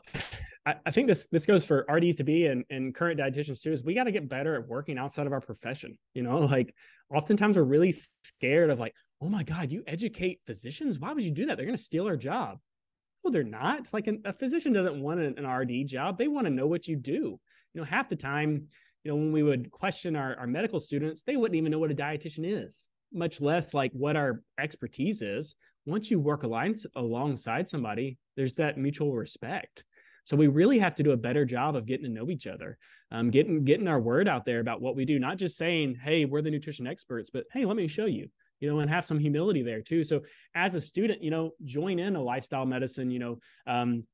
I, 0.65 0.75
I 0.86 0.91
think 0.91 1.08
this 1.08 1.27
this 1.27 1.45
goes 1.45 1.63
for 1.63 1.86
RDs 1.89 2.15
to 2.15 2.23
be 2.23 2.47
and, 2.47 2.65
and 2.69 2.93
current 2.93 3.19
dietitians 3.19 3.62
too 3.62 3.71
is 3.71 3.84
we 3.84 3.93
got 3.93 4.05
to 4.05 4.12
get 4.12 4.27
better 4.27 4.55
at 4.55 4.67
working 4.67 4.97
outside 4.97 5.27
of 5.27 5.34
our 5.34 5.41
profession 5.41 5.97
you 6.13 6.23
know? 6.23 6.39
Like 6.55 6.73
oftentimes 7.13 7.55
we're 7.55 7.63
really 7.63 7.91
scared 7.91 8.71
of 8.71 8.79
like 8.79 8.93
oh 9.21 9.30
my 9.30 9.43
god 9.43 9.71
you 9.71 9.84
educate 9.88 10.41
physicians 10.45 10.99
why 10.99 11.13
would 11.13 11.23
you 11.23 11.32
do 11.32 11.45
that 11.45 11.58
they're 11.58 11.65
going 11.65 11.78
to 11.78 11.84
steal 11.84 12.08
our 12.08 12.17
job 12.17 12.60
well 13.23 13.32
they're 13.32 13.43
not 13.43 13.88
like 13.93 14.08
an, 14.08 14.21
a 14.25 14.34
physician 14.34 14.73
doesn't 14.73 15.01
want 15.01 15.19
an, 15.19 15.38
an 15.38 15.45
rd 15.45 15.88
job 15.88 16.17
they 16.17 16.28
want 16.28 16.45
to 16.45 16.54
know 16.54 16.67
what 16.67 16.88
you 16.88 16.95
do 16.95 17.39
you 17.73 17.82
know 17.82 17.84
half 17.84 18.10
the 18.10 18.15
time 18.15 18.67
you 19.04 19.12
know 19.12 19.15
when 19.15 19.32
we 19.32 19.43
would 19.43 19.71
question 19.71 20.15
our, 20.15 20.36
our 20.38 20.47
medical 20.47 20.80
students 20.80 21.23
they 21.23 21.36
wouldn't 21.36 21.58
even 21.58 21.71
know 21.71 21.80
what 21.80 21.91
a 21.91 21.95
dietitian 21.95 22.43
is 22.43 22.88
much 23.13 23.39
less 23.39 23.73
like 23.73 23.91
what 23.93 24.15
our 24.15 24.41
expertise 24.60 25.21
is 25.21 25.56
once 25.86 26.10
you 26.10 26.19
work 26.19 26.43
alliance, 26.43 26.86
alongside 26.95 27.69
somebody, 27.69 28.17
there's 28.36 28.56
that 28.56 28.78
mutual 28.78 29.13
respect. 29.13 29.84
So 30.25 30.36
we 30.36 30.47
really 30.47 30.80
have 30.80 30.95
to 30.95 31.04
do 31.04 31.12
a 31.12 31.17
better 31.17 31.45
job 31.45 31.75
of 31.75 31.86
getting 31.86 32.06
to 32.06 32.12
know 32.12 32.32
each 32.32 32.47
other, 32.47 32.80
um, 33.12 33.30
getting 33.30 33.63
getting 33.63 33.88
our 33.88 33.99
word 33.99 34.28
out 34.28 34.43
there 34.43 34.60
about 34.60 34.82
what 34.82 34.95
we 34.95 35.06
do. 35.06 35.19
Not 35.19 35.38
just 35.38 35.56
saying, 35.56 35.95
"Hey, 35.95 36.25
we're 36.25 36.41
the 36.41 36.49
nutrition 36.49 36.88
experts," 36.88 37.30
but 37.30 37.45
"Hey, 37.54 37.65
let 37.65 37.75
me 37.75 37.88
show 37.88 38.06
you." 38.06 38.30
You 38.59 38.69
know, 38.69 38.79
and 38.79 38.89
have 38.89 39.05
some 39.05 39.19
humility 39.19 39.63
there 39.63 39.81
too. 39.81 40.03
So 40.03 40.21
as 40.55 40.75
a 40.75 40.81
student, 40.81 41.21
you 41.21 41.31
know, 41.31 41.51
join 41.63 41.99
in 41.99 42.15
a 42.15 42.21
lifestyle 42.21 42.65
medicine, 42.65 43.11
you 43.11 43.19
know, 43.19 43.39
um, 43.67 44.05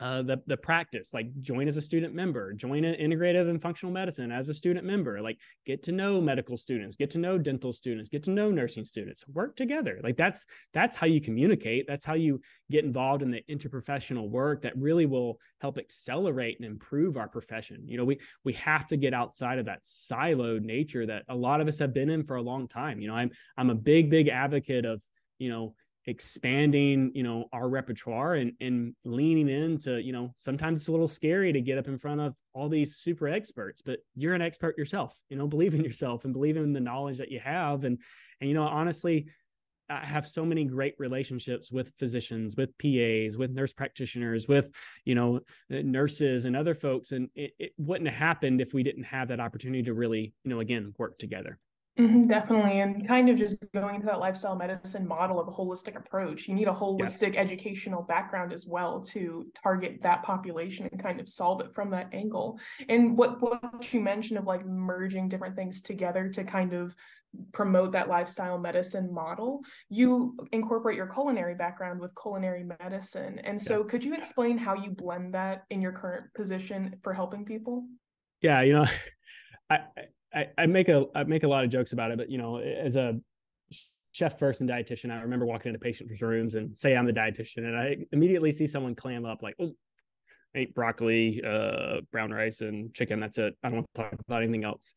uh, 0.00 0.22
the 0.22 0.40
the 0.46 0.56
practice 0.56 1.12
like 1.12 1.28
join 1.40 1.68
as 1.68 1.76
a 1.76 1.82
student 1.82 2.14
member 2.14 2.52
join 2.52 2.84
in 2.84 2.94
integrative 3.10 3.48
and 3.48 3.60
functional 3.60 3.92
medicine 3.92 4.30
as 4.30 4.48
a 4.48 4.54
student 4.54 4.84
member 4.84 5.20
like 5.20 5.38
get 5.66 5.82
to 5.82 5.92
know 5.92 6.20
medical 6.20 6.56
students 6.56 6.96
get 6.96 7.10
to 7.10 7.18
know 7.18 7.38
dental 7.38 7.72
students 7.72 8.08
get 8.08 8.22
to 8.22 8.30
know 8.30 8.50
nursing 8.50 8.84
students 8.84 9.26
work 9.28 9.56
together. 9.56 10.00
Like 10.02 10.16
that's 10.16 10.46
that's 10.72 10.96
how 10.96 11.06
you 11.06 11.20
communicate. 11.20 11.86
That's 11.86 12.04
how 12.04 12.14
you 12.14 12.40
get 12.70 12.84
involved 12.84 13.22
in 13.22 13.30
the 13.30 13.42
interprofessional 13.48 14.28
work 14.28 14.62
that 14.62 14.76
really 14.76 15.06
will 15.06 15.38
help 15.60 15.78
accelerate 15.78 16.58
and 16.58 16.66
improve 16.66 17.16
our 17.16 17.28
profession. 17.28 17.86
You 17.86 17.98
know 17.98 18.04
we 18.04 18.18
we 18.44 18.52
have 18.54 18.86
to 18.88 18.96
get 18.96 19.14
outside 19.14 19.58
of 19.58 19.66
that 19.66 19.84
siloed 19.84 20.62
nature 20.62 21.06
that 21.06 21.24
a 21.28 21.34
lot 21.34 21.60
of 21.60 21.68
us 21.68 21.78
have 21.78 21.94
been 21.94 22.10
in 22.10 22.24
for 22.24 22.36
a 22.36 22.42
long 22.42 22.68
time. 22.68 23.00
You 23.00 23.08
know 23.08 23.14
i'm 23.14 23.30
i'm 23.56 23.70
a 23.70 23.74
big 23.74 24.10
big 24.10 24.28
advocate 24.28 24.84
of 24.84 25.00
you 25.38 25.50
know 25.50 25.74
expanding 26.08 27.12
you 27.14 27.22
know 27.22 27.44
our 27.52 27.68
repertoire 27.68 28.34
and 28.34 28.52
and 28.62 28.94
leaning 29.04 29.46
into 29.46 30.00
you 30.00 30.10
know 30.10 30.32
sometimes 30.36 30.80
it's 30.80 30.88
a 30.88 30.90
little 30.90 31.06
scary 31.06 31.52
to 31.52 31.60
get 31.60 31.76
up 31.76 31.86
in 31.86 31.98
front 31.98 32.18
of 32.18 32.34
all 32.54 32.70
these 32.70 32.96
super 32.96 33.28
experts 33.28 33.82
but 33.82 33.98
you're 34.14 34.32
an 34.32 34.40
expert 34.40 34.76
yourself 34.78 35.14
you 35.28 35.36
know 35.36 35.46
believe 35.58 35.74
in 35.74 35.84
yourself 35.84 36.24
and 36.24 36.32
believe 36.32 36.56
in 36.56 36.72
the 36.72 36.80
knowledge 36.80 37.18
that 37.18 37.30
you 37.30 37.38
have 37.38 37.84
and 37.84 37.98
and 38.40 38.48
you 38.48 38.54
know 38.54 38.62
honestly 38.62 39.26
I 39.90 40.04
have 40.04 40.28
so 40.28 40.44
many 40.44 40.64
great 40.64 40.94
relationships 40.98 41.72
with 41.72 41.94
physicians, 41.98 42.56
with 42.56 42.76
PAs, 42.76 43.38
with 43.38 43.52
nurse 43.52 43.72
practitioners, 43.72 44.46
with 44.46 44.68
you 45.06 45.14
know 45.14 45.40
nurses 45.70 46.44
and 46.44 46.54
other 46.54 46.74
folks, 46.74 47.12
and 47.12 47.30
it, 47.34 47.52
it 47.58 47.72
wouldn't 47.78 48.10
have 48.10 48.18
happened 48.18 48.60
if 48.60 48.74
we 48.74 48.82
didn't 48.82 49.04
have 49.04 49.28
that 49.28 49.40
opportunity 49.40 49.84
to 49.84 49.94
really, 49.94 50.34
you 50.44 50.50
know, 50.50 50.60
again 50.60 50.92
work 50.98 51.18
together. 51.18 51.58
Mm-hmm, 51.98 52.22
definitely. 52.22 52.80
And 52.80 53.06
kind 53.08 53.28
of 53.28 53.36
just 53.36 53.56
going 53.74 53.96
into 53.96 54.06
that 54.06 54.20
lifestyle 54.20 54.54
medicine 54.54 55.06
model 55.06 55.40
of 55.40 55.48
a 55.48 55.50
holistic 55.50 55.96
approach. 55.96 56.46
You 56.46 56.54
need 56.54 56.68
a 56.68 56.72
holistic 56.72 57.34
yes. 57.34 57.36
educational 57.36 58.02
background 58.02 58.52
as 58.52 58.66
well 58.66 59.00
to 59.06 59.46
target 59.60 59.98
that 60.02 60.22
population 60.22 60.88
and 60.92 61.02
kind 61.02 61.18
of 61.18 61.28
solve 61.28 61.60
it 61.60 61.74
from 61.74 61.90
that 61.90 62.08
angle. 62.12 62.60
And 62.88 63.18
what, 63.18 63.42
what 63.42 63.92
you 63.92 64.00
mentioned 64.00 64.38
of 64.38 64.44
like 64.44 64.64
merging 64.64 65.28
different 65.28 65.56
things 65.56 65.82
together 65.82 66.28
to 66.28 66.44
kind 66.44 66.72
of 66.72 66.94
promote 67.52 67.92
that 67.92 68.08
lifestyle 68.08 68.58
medicine 68.58 69.12
model, 69.12 69.60
you 69.90 70.36
incorporate 70.52 70.96
your 70.96 71.08
culinary 71.08 71.56
background 71.56 72.00
with 72.00 72.12
culinary 72.20 72.64
medicine. 72.80 73.40
And 73.40 73.60
so, 73.60 73.80
yeah. 73.80 73.86
could 73.88 74.04
you 74.04 74.14
explain 74.14 74.56
how 74.56 74.74
you 74.74 74.92
blend 74.92 75.34
that 75.34 75.64
in 75.70 75.82
your 75.82 75.92
current 75.92 76.32
position 76.34 76.96
for 77.02 77.12
helping 77.12 77.44
people? 77.44 77.86
Yeah, 78.40 78.62
you 78.62 78.74
know, 78.74 78.86
I, 79.70 79.80
I, 80.34 80.46
I 80.56 80.66
make 80.66 80.88
a 80.88 81.06
I 81.14 81.24
make 81.24 81.42
a 81.42 81.48
lot 81.48 81.64
of 81.64 81.70
jokes 81.70 81.92
about 81.92 82.10
it, 82.10 82.18
but 82.18 82.30
you 82.30 82.38
know, 82.38 82.58
as 82.58 82.96
a 82.96 83.18
chef 84.12 84.38
first 84.38 84.60
and 84.60 84.68
dietitian, 84.68 85.10
I 85.10 85.22
remember 85.22 85.46
walking 85.46 85.70
into 85.70 85.78
patients' 85.78 86.20
rooms 86.20 86.54
and 86.54 86.76
say 86.76 86.96
I'm 86.96 87.06
the 87.06 87.12
dietitian, 87.12 87.58
and 87.58 87.76
I 87.76 87.96
immediately 88.12 88.52
see 88.52 88.66
someone 88.66 88.94
clam 88.94 89.24
up 89.24 89.42
like, 89.42 89.54
"Oh, 89.58 89.72
ate 90.54 90.74
broccoli, 90.74 91.42
uh, 91.42 92.00
brown 92.12 92.30
rice, 92.30 92.60
and 92.60 92.92
chicken. 92.92 93.20
That's 93.20 93.38
it. 93.38 93.54
I 93.62 93.68
don't 93.68 93.76
want 93.76 93.86
to 93.94 94.02
talk 94.02 94.12
about 94.26 94.42
anything 94.42 94.64
else." 94.64 94.92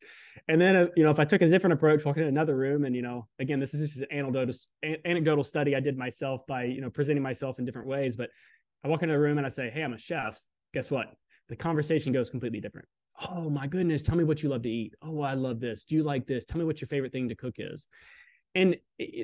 And 0.48 0.60
then, 0.60 0.76
uh, 0.76 0.86
you 0.96 1.04
know, 1.04 1.10
if 1.10 1.18
I 1.18 1.24
took 1.24 1.40
a 1.40 1.48
different 1.48 1.74
approach, 1.74 2.04
walking 2.04 2.24
in 2.24 2.28
another 2.28 2.56
room, 2.56 2.84
and 2.84 2.94
you 2.94 3.02
know, 3.02 3.26
again, 3.38 3.58
this 3.58 3.72
is 3.72 3.90
just 3.90 4.02
an 4.02 4.18
anecdotal 4.18 4.54
anecdotal 5.04 5.44
study 5.44 5.74
I 5.74 5.80
did 5.80 5.96
myself 5.96 6.46
by 6.46 6.64
you 6.64 6.82
know 6.82 6.90
presenting 6.90 7.22
myself 7.22 7.58
in 7.58 7.64
different 7.64 7.88
ways, 7.88 8.16
but 8.16 8.28
I 8.84 8.88
walk 8.88 9.02
into 9.02 9.14
a 9.14 9.18
room 9.18 9.38
and 9.38 9.46
I 9.46 9.50
say, 9.50 9.70
"Hey, 9.70 9.82
I'm 9.82 9.94
a 9.94 9.98
chef." 9.98 10.38
Guess 10.74 10.90
what? 10.90 11.14
The 11.48 11.56
conversation 11.56 12.12
goes 12.12 12.30
completely 12.30 12.60
different 12.60 12.88
oh 13.30 13.50
my 13.50 13.66
goodness 13.66 14.02
tell 14.02 14.16
me 14.16 14.24
what 14.24 14.42
you 14.42 14.48
love 14.48 14.62
to 14.62 14.70
eat. 14.70 14.94
Oh 15.02 15.20
i 15.20 15.34
love 15.34 15.60
this. 15.60 15.84
Do 15.84 15.94
you 15.94 16.02
like 16.02 16.26
this? 16.26 16.44
Tell 16.44 16.58
me 16.58 16.64
what 16.64 16.80
your 16.80 16.88
favorite 16.88 17.12
thing 17.12 17.28
to 17.28 17.34
cook 17.34 17.54
is. 17.58 17.86
And 18.54 18.76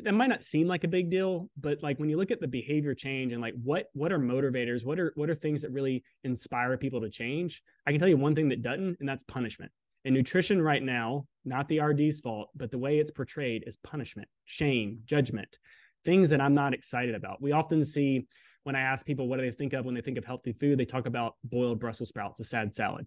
that 0.05 0.15
might 0.15 0.29
not 0.29 0.43
seem 0.43 0.67
like 0.67 0.85
a 0.85 0.89
big 0.89 1.11
deal 1.11 1.51
but 1.61 1.83
like 1.83 1.99
when 1.99 2.09
you 2.09 2.17
look 2.17 2.31
at 2.31 2.41
the 2.41 2.49
behavior 2.49 2.95
change 2.95 3.33
and 3.33 3.43
like 3.43 3.55
what 3.63 3.87
what 3.93 4.11
are 4.11 4.19
motivators 4.19 4.87
what 4.87 4.99
are 4.99 5.13
what 5.17 5.29
are 5.29 5.35
things 5.35 5.63
that 5.63 5.71
really 5.71 6.03
inspire 6.25 6.77
people 6.79 7.01
to 7.03 7.11
change 7.11 7.63
i 7.87 7.91
can 7.91 8.01
tell 8.01 8.09
you 8.09 8.17
one 8.17 8.35
thing 8.35 8.49
that 8.49 8.63
doesn't 8.63 8.97
and 9.01 9.09
that's 9.09 9.23
punishment. 9.25 9.71
And 10.05 10.15
nutrition 10.15 10.63
right 10.63 10.83
now 10.83 11.27
not 11.45 11.69
the 11.69 11.79
rd's 11.79 12.21
fault 12.21 12.49
but 12.57 12.71
the 12.71 12.79
way 12.79 12.99
it's 12.99 13.11
portrayed 13.11 13.65
is 13.67 13.77
punishment 13.77 14.29
shame 14.47 15.01
judgment 15.05 15.59
things 16.05 16.31
that 16.31 16.41
i'm 16.41 16.55
not 16.55 16.73
excited 16.73 17.15
about. 17.15 17.43
We 17.43 17.53
often 17.53 17.85
see 17.85 18.27
when 18.69 18.77
i 18.77 18.81
ask 18.81 19.05
people 19.05 19.27
what 19.27 19.39
do 19.39 19.43
they 19.43 19.57
think 19.57 19.73
of 19.73 19.85
when 19.85 19.95
they 19.95 20.01
think 20.01 20.19
of 20.19 20.25
healthy 20.25 20.53
food 20.53 20.79
they 20.79 20.85
talk 20.85 21.07
about 21.07 21.35
boiled 21.43 21.81
brussels 21.81 22.11
sprouts 22.11 22.39
a 22.41 22.45
sad 22.45 22.75
salad 22.75 23.07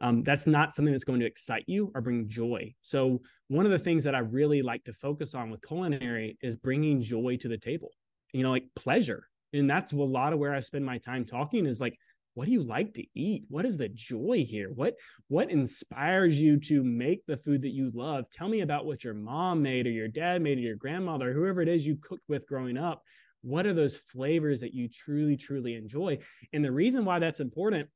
um, 0.00 0.22
that's 0.22 0.46
not 0.46 0.74
something 0.74 0.92
that's 0.92 1.04
going 1.04 1.20
to 1.20 1.26
excite 1.26 1.64
you 1.66 1.90
or 1.94 2.00
bring 2.02 2.28
joy. 2.28 2.74
So, 2.82 3.22
one 3.48 3.64
of 3.64 3.72
the 3.72 3.78
things 3.78 4.04
that 4.04 4.14
I 4.14 4.18
really 4.18 4.60
like 4.60 4.84
to 4.84 4.92
focus 4.92 5.34
on 5.34 5.50
with 5.50 5.66
culinary 5.66 6.36
is 6.42 6.56
bringing 6.56 7.00
joy 7.00 7.38
to 7.38 7.48
the 7.48 7.56
table, 7.56 7.90
you 8.32 8.42
know, 8.42 8.50
like 8.50 8.66
pleasure. 8.74 9.28
And 9.52 9.70
that's 9.70 9.92
a 9.92 9.96
lot 9.96 10.32
of 10.32 10.38
where 10.38 10.54
I 10.54 10.60
spend 10.60 10.84
my 10.84 10.98
time 10.98 11.24
talking 11.24 11.64
is 11.64 11.80
like, 11.80 11.96
what 12.34 12.44
do 12.44 12.52
you 12.52 12.62
like 12.62 12.92
to 12.94 13.04
eat? 13.14 13.44
What 13.48 13.64
is 13.64 13.78
the 13.78 13.88
joy 13.88 14.44
here? 14.46 14.68
What 14.74 14.96
what 15.28 15.50
inspires 15.50 16.38
you 16.38 16.60
to 16.60 16.84
make 16.84 17.24
the 17.24 17.38
food 17.38 17.62
that 17.62 17.72
you 17.72 17.90
love? 17.94 18.26
Tell 18.30 18.48
me 18.48 18.60
about 18.60 18.84
what 18.84 19.02
your 19.02 19.14
mom 19.14 19.62
made 19.62 19.86
or 19.86 19.90
your 19.90 20.08
dad 20.08 20.42
made 20.42 20.58
or 20.58 20.62
your 20.62 20.76
grandmother, 20.76 21.32
whoever 21.32 21.62
it 21.62 21.68
is 21.68 21.86
you 21.86 21.96
cooked 21.96 22.28
with 22.28 22.46
growing 22.46 22.76
up. 22.76 23.02
What 23.46 23.64
are 23.64 23.74
those 23.74 23.94
flavors 23.94 24.60
that 24.60 24.74
you 24.74 24.88
truly, 24.88 25.36
truly 25.36 25.76
enjoy? 25.76 26.18
And 26.52 26.64
the 26.64 26.72
reason 26.72 27.04
why 27.04 27.20
that's 27.20 27.38
important 27.38 27.88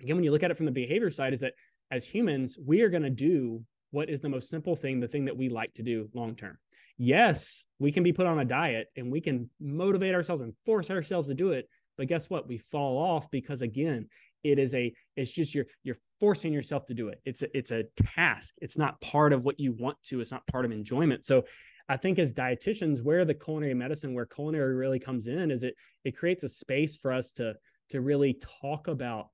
again, 0.00 0.16
when 0.16 0.24
you 0.24 0.30
look 0.30 0.44
at 0.44 0.50
it 0.52 0.56
from 0.56 0.66
the 0.66 0.72
behavior 0.72 1.10
side, 1.10 1.32
is 1.32 1.40
that 1.40 1.54
as 1.90 2.04
humans, 2.04 2.56
we 2.64 2.82
are 2.82 2.88
going 2.88 3.02
to 3.02 3.10
do 3.10 3.64
what 3.90 4.08
is 4.08 4.20
the 4.20 4.28
most 4.28 4.48
simple 4.48 4.76
thing, 4.76 5.00
the 5.00 5.08
thing 5.08 5.24
that 5.24 5.36
we 5.36 5.48
like 5.48 5.72
to 5.74 5.82
do 5.82 6.08
long 6.14 6.36
term. 6.36 6.56
Yes, 6.98 7.66
we 7.78 7.90
can 7.92 8.02
be 8.02 8.12
put 8.12 8.26
on 8.26 8.38
a 8.38 8.44
diet 8.44 8.86
and 8.96 9.10
we 9.10 9.20
can 9.20 9.50
motivate 9.60 10.14
ourselves 10.14 10.42
and 10.42 10.54
force 10.64 10.90
ourselves 10.90 11.28
to 11.28 11.34
do 11.34 11.50
it. 11.50 11.68
But 11.98 12.08
guess 12.08 12.30
what? 12.30 12.46
We 12.46 12.58
fall 12.58 12.98
off 12.98 13.30
because 13.30 13.62
again, 13.62 14.08
it 14.44 14.58
is 14.58 14.74
a 14.74 14.92
it's 15.16 15.30
just 15.30 15.54
you're 15.54 15.66
you're 15.82 15.98
forcing 16.20 16.52
yourself 16.52 16.86
to 16.86 16.94
do 16.94 17.08
it. 17.08 17.20
It's 17.24 17.42
a, 17.42 17.56
it's 17.56 17.70
a 17.70 17.84
task. 18.14 18.54
It's 18.60 18.78
not 18.78 19.00
part 19.00 19.32
of 19.32 19.44
what 19.44 19.58
you 19.58 19.72
want 19.72 20.00
to. 20.04 20.20
It's 20.20 20.30
not 20.30 20.46
part 20.46 20.64
of 20.64 20.72
enjoyment. 20.72 21.24
So 21.24 21.44
I 21.88 21.96
think 21.96 22.18
as 22.18 22.32
dietitians, 22.32 23.02
where 23.02 23.24
the 23.24 23.34
culinary 23.34 23.74
medicine, 23.74 24.14
where 24.14 24.26
culinary 24.26 24.74
really 24.74 24.98
comes 24.98 25.28
in, 25.28 25.50
is 25.50 25.62
it 25.62 25.74
it 26.04 26.16
creates 26.16 26.44
a 26.44 26.48
space 26.48 26.96
for 26.96 27.12
us 27.12 27.32
to 27.32 27.54
to 27.90 28.00
really 28.00 28.38
talk 28.60 28.88
about 28.88 29.28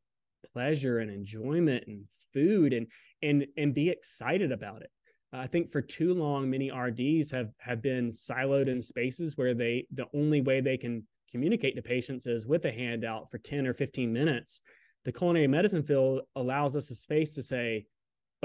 pleasure 0.53 0.99
and 0.99 1.11
enjoyment 1.11 1.85
and 1.87 2.05
food 2.33 2.73
and 2.73 2.87
and 3.23 3.47
and 3.57 3.75
be 3.75 3.89
excited 3.89 4.53
about 4.53 4.83
it. 4.83 4.91
I 5.33 5.47
think 5.47 5.73
for 5.73 5.81
too 5.81 6.13
long, 6.13 6.51
many 6.51 6.71
RDs 6.71 7.31
have 7.31 7.53
have 7.59 7.81
been 7.81 8.11
siloed 8.11 8.69
in 8.69 8.83
spaces 8.83 9.37
where 9.37 9.55
they 9.55 9.87
the 9.95 10.07
only 10.15 10.43
way 10.43 10.61
they 10.61 10.77
can 10.77 11.07
communicate 11.31 11.75
to 11.77 11.83
patients 11.83 12.27
is 12.27 12.47
with 12.47 12.67
a 12.67 12.73
handout 12.73 13.31
for 13.31 13.39
10 13.39 13.67
or 13.67 13.73
15 13.73 14.13
minutes. 14.13 14.61
The 15.05 15.13
culinary 15.13 15.47
medicine 15.47 15.83
field 15.83 16.21
allows 16.37 16.77
us 16.77 16.91
a 16.91 16.95
space 16.95 17.35
to 17.35 17.43
say, 17.43 17.87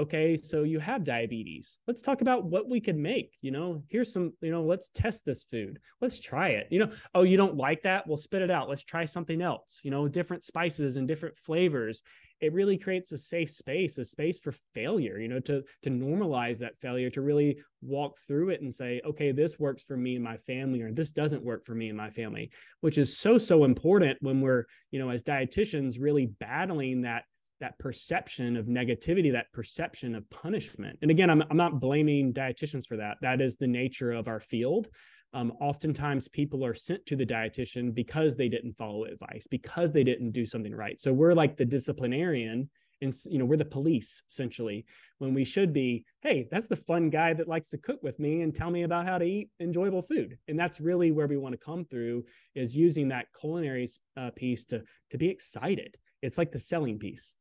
okay, 0.00 0.36
so 0.36 0.62
you 0.62 0.78
have 0.78 1.04
diabetes. 1.04 1.78
Let's 1.86 2.02
talk 2.02 2.20
about 2.20 2.44
what 2.44 2.68
we 2.68 2.80
could 2.80 2.96
make. 2.96 3.36
You 3.40 3.50
know, 3.50 3.82
here's 3.88 4.12
some, 4.12 4.32
you 4.40 4.50
know, 4.50 4.62
let's 4.62 4.90
test 4.94 5.24
this 5.24 5.42
food. 5.42 5.80
Let's 6.00 6.20
try 6.20 6.50
it. 6.50 6.68
You 6.70 6.80
know, 6.80 6.90
oh, 7.14 7.22
you 7.22 7.36
don't 7.36 7.56
like 7.56 7.82
that? 7.82 8.06
Well, 8.06 8.16
spit 8.16 8.42
it 8.42 8.50
out. 8.50 8.68
Let's 8.68 8.84
try 8.84 9.04
something 9.04 9.42
else, 9.42 9.80
you 9.82 9.90
know, 9.90 10.06
different 10.06 10.44
spices 10.44 10.96
and 10.96 11.08
different 11.08 11.36
flavors. 11.36 12.02
It 12.40 12.52
really 12.52 12.78
creates 12.78 13.10
a 13.10 13.18
safe 13.18 13.50
space, 13.50 13.98
a 13.98 14.04
space 14.04 14.38
for 14.38 14.52
failure, 14.72 15.18
you 15.18 15.26
know, 15.26 15.40
to 15.40 15.64
to 15.82 15.90
normalize 15.90 16.58
that 16.58 16.78
failure, 16.78 17.10
to 17.10 17.20
really 17.20 17.58
walk 17.82 18.18
through 18.26 18.50
it 18.50 18.60
and 18.60 18.72
say, 18.72 19.00
okay, 19.04 19.32
this 19.32 19.58
works 19.58 19.82
for 19.82 19.96
me 19.96 20.14
and 20.14 20.22
my 20.22 20.36
family, 20.36 20.80
or 20.80 20.92
this 20.92 21.10
doesn't 21.10 21.44
work 21.44 21.64
for 21.66 21.74
me 21.74 21.88
and 21.88 21.96
my 21.96 22.10
family, 22.10 22.50
which 22.80 22.96
is 22.98 23.18
so, 23.18 23.38
so 23.38 23.64
important 23.64 24.18
when 24.20 24.40
we're, 24.40 24.66
you 24.92 25.00
know, 25.00 25.10
as 25.10 25.24
dietitians 25.24 25.96
really 25.98 26.26
battling 26.26 27.02
that 27.02 27.24
that 27.60 27.78
perception 27.78 28.56
of 28.56 28.66
negativity, 28.66 29.32
that 29.32 29.52
perception 29.52 30.14
of 30.14 30.28
punishment. 30.30 30.98
And 31.02 31.10
again, 31.10 31.30
I'm, 31.30 31.42
I'm 31.50 31.56
not 31.56 31.80
blaming 31.80 32.32
dietitians 32.32 32.86
for 32.86 32.96
that. 32.96 33.16
That 33.20 33.40
is 33.40 33.56
the 33.56 33.66
nature 33.66 34.12
of 34.12 34.28
our 34.28 34.40
field. 34.40 34.88
Um, 35.34 35.52
oftentimes, 35.60 36.26
people 36.28 36.64
are 36.64 36.74
sent 36.74 37.04
to 37.06 37.16
the 37.16 37.26
dietitian 37.26 37.94
because 37.94 38.36
they 38.36 38.48
didn't 38.48 38.78
follow 38.78 39.04
advice, 39.04 39.46
because 39.50 39.92
they 39.92 40.04
didn't 40.04 40.30
do 40.30 40.46
something 40.46 40.74
right. 40.74 40.98
So 40.98 41.12
we're 41.12 41.34
like 41.34 41.56
the 41.56 41.66
disciplinarian, 41.66 42.70
and 43.02 43.14
you 43.26 43.38
know 43.38 43.44
we're 43.44 43.58
the 43.58 43.64
police 43.64 44.22
essentially. 44.30 44.86
When 45.18 45.34
we 45.34 45.44
should 45.44 45.72
be, 45.72 46.04
hey, 46.22 46.48
that's 46.50 46.68
the 46.68 46.76
fun 46.76 47.10
guy 47.10 47.34
that 47.34 47.46
likes 47.46 47.68
to 47.70 47.78
cook 47.78 48.02
with 48.02 48.18
me 48.18 48.40
and 48.40 48.54
tell 48.54 48.70
me 48.70 48.84
about 48.84 49.06
how 49.06 49.18
to 49.18 49.24
eat 49.24 49.50
enjoyable 49.60 50.02
food. 50.02 50.38
And 50.48 50.58
that's 50.58 50.80
really 50.80 51.10
where 51.10 51.26
we 51.26 51.36
want 51.36 51.52
to 51.52 51.64
come 51.64 51.84
through 51.84 52.24
is 52.54 52.74
using 52.74 53.08
that 53.08 53.26
culinary 53.38 53.86
uh, 54.16 54.30
piece 54.34 54.64
to 54.66 54.82
to 55.10 55.18
be 55.18 55.28
excited. 55.28 55.98
It's 56.22 56.38
like 56.38 56.52
the 56.52 56.58
selling 56.58 56.98
piece. 56.98 57.34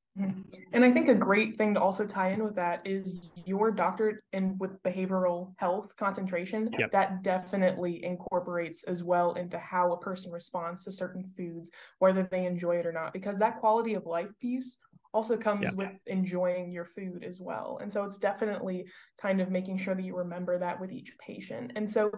And 0.73 0.84
I 0.84 0.91
think 0.91 1.10
a 1.10 1.15
great 1.15 1.58
thing 1.58 1.73
to 1.73 1.82
also 1.82 2.06
tie 2.06 2.30
in 2.30 2.43
with 2.43 2.56
that 2.56 2.82
is 2.86 3.15
your 3.45 3.71
doctorate 3.71 4.17
in 4.34 4.58
with 4.58 4.82
behavioral 4.84 5.53
health 5.58 5.95
concentration 5.95 6.69
yep. 6.77 6.91
that 6.91 7.23
definitely 7.23 8.03
incorporates 8.03 8.84
as 8.84 9.03
well 9.03 9.34
into 9.34 9.58
how 9.58 9.93
a 9.93 9.99
person 9.99 10.32
responds 10.32 10.84
to 10.86 10.91
certain 10.91 11.23
foods, 11.23 11.71
whether 11.99 12.23
they 12.23 12.45
enjoy 12.45 12.77
it 12.77 12.86
or 12.86 12.91
not, 12.91 13.13
because 13.13 13.38
that 13.39 13.60
quality 13.60 13.93
of 13.93 14.06
life 14.06 14.32
piece 14.39 14.77
also 15.13 15.38
comes 15.38 15.63
yeah. 15.63 15.76
with 15.76 15.91
enjoying 16.06 16.72
your 16.72 16.86
food 16.86 17.24
as 17.24 17.39
well. 17.39 17.80
And 17.82 17.91
so 17.91 18.04
it's 18.04 18.17
definitely 18.17 18.86
kind 19.22 19.41
of 19.41 19.50
making 19.50 19.78
sure 19.78 19.96
that 19.96 20.04
you 20.04 20.15
remember 20.15 20.58
that 20.60 20.80
with 20.80 20.91
each 20.91 21.13
patient. 21.20 21.72
And 21.76 21.89
so, 21.89 22.12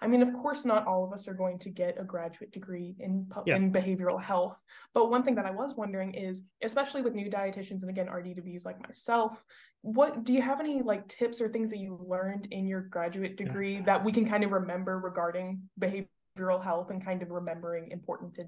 I 0.00 0.06
mean, 0.06 0.22
of 0.22 0.32
course, 0.34 0.64
not 0.64 0.86
all 0.86 1.04
of 1.04 1.12
us 1.12 1.28
are 1.28 1.34
going 1.34 1.58
to 1.60 1.70
get 1.70 2.00
a 2.00 2.04
graduate 2.04 2.52
degree 2.52 2.96
in, 2.98 3.30
yeah. 3.46 3.56
in 3.56 3.72
behavioral 3.72 4.22
health. 4.22 4.56
But 4.94 5.10
one 5.10 5.22
thing 5.22 5.34
that 5.36 5.46
I 5.46 5.50
was 5.50 5.74
wondering 5.76 6.14
is, 6.14 6.42
especially 6.62 7.02
with 7.02 7.14
new 7.14 7.30
dietitians 7.30 7.82
and 7.82 7.90
again, 7.90 8.06
RD2BEs 8.06 8.64
like 8.64 8.80
myself, 8.86 9.44
what 9.82 10.24
do 10.24 10.32
you 10.32 10.40
have 10.40 10.60
any 10.60 10.80
like 10.80 11.06
tips 11.08 11.40
or 11.40 11.48
things 11.48 11.70
that 11.70 11.78
you 11.78 11.98
learned 12.06 12.46
in 12.50 12.66
your 12.66 12.80
graduate 12.80 13.36
degree 13.36 13.76
yeah. 13.76 13.82
that 13.82 14.04
we 14.04 14.12
can 14.12 14.26
kind 14.26 14.44
of 14.44 14.52
remember 14.52 14.98
regarding 14.98 15.60
behavioral 15.78 16.62
health 16.62 16.90
and 16.90 17.04
kind 17.04 17.22
of 17.22 17.30
remembering 17.30 17.90
important 17.90 18.32
to 18.34 18.44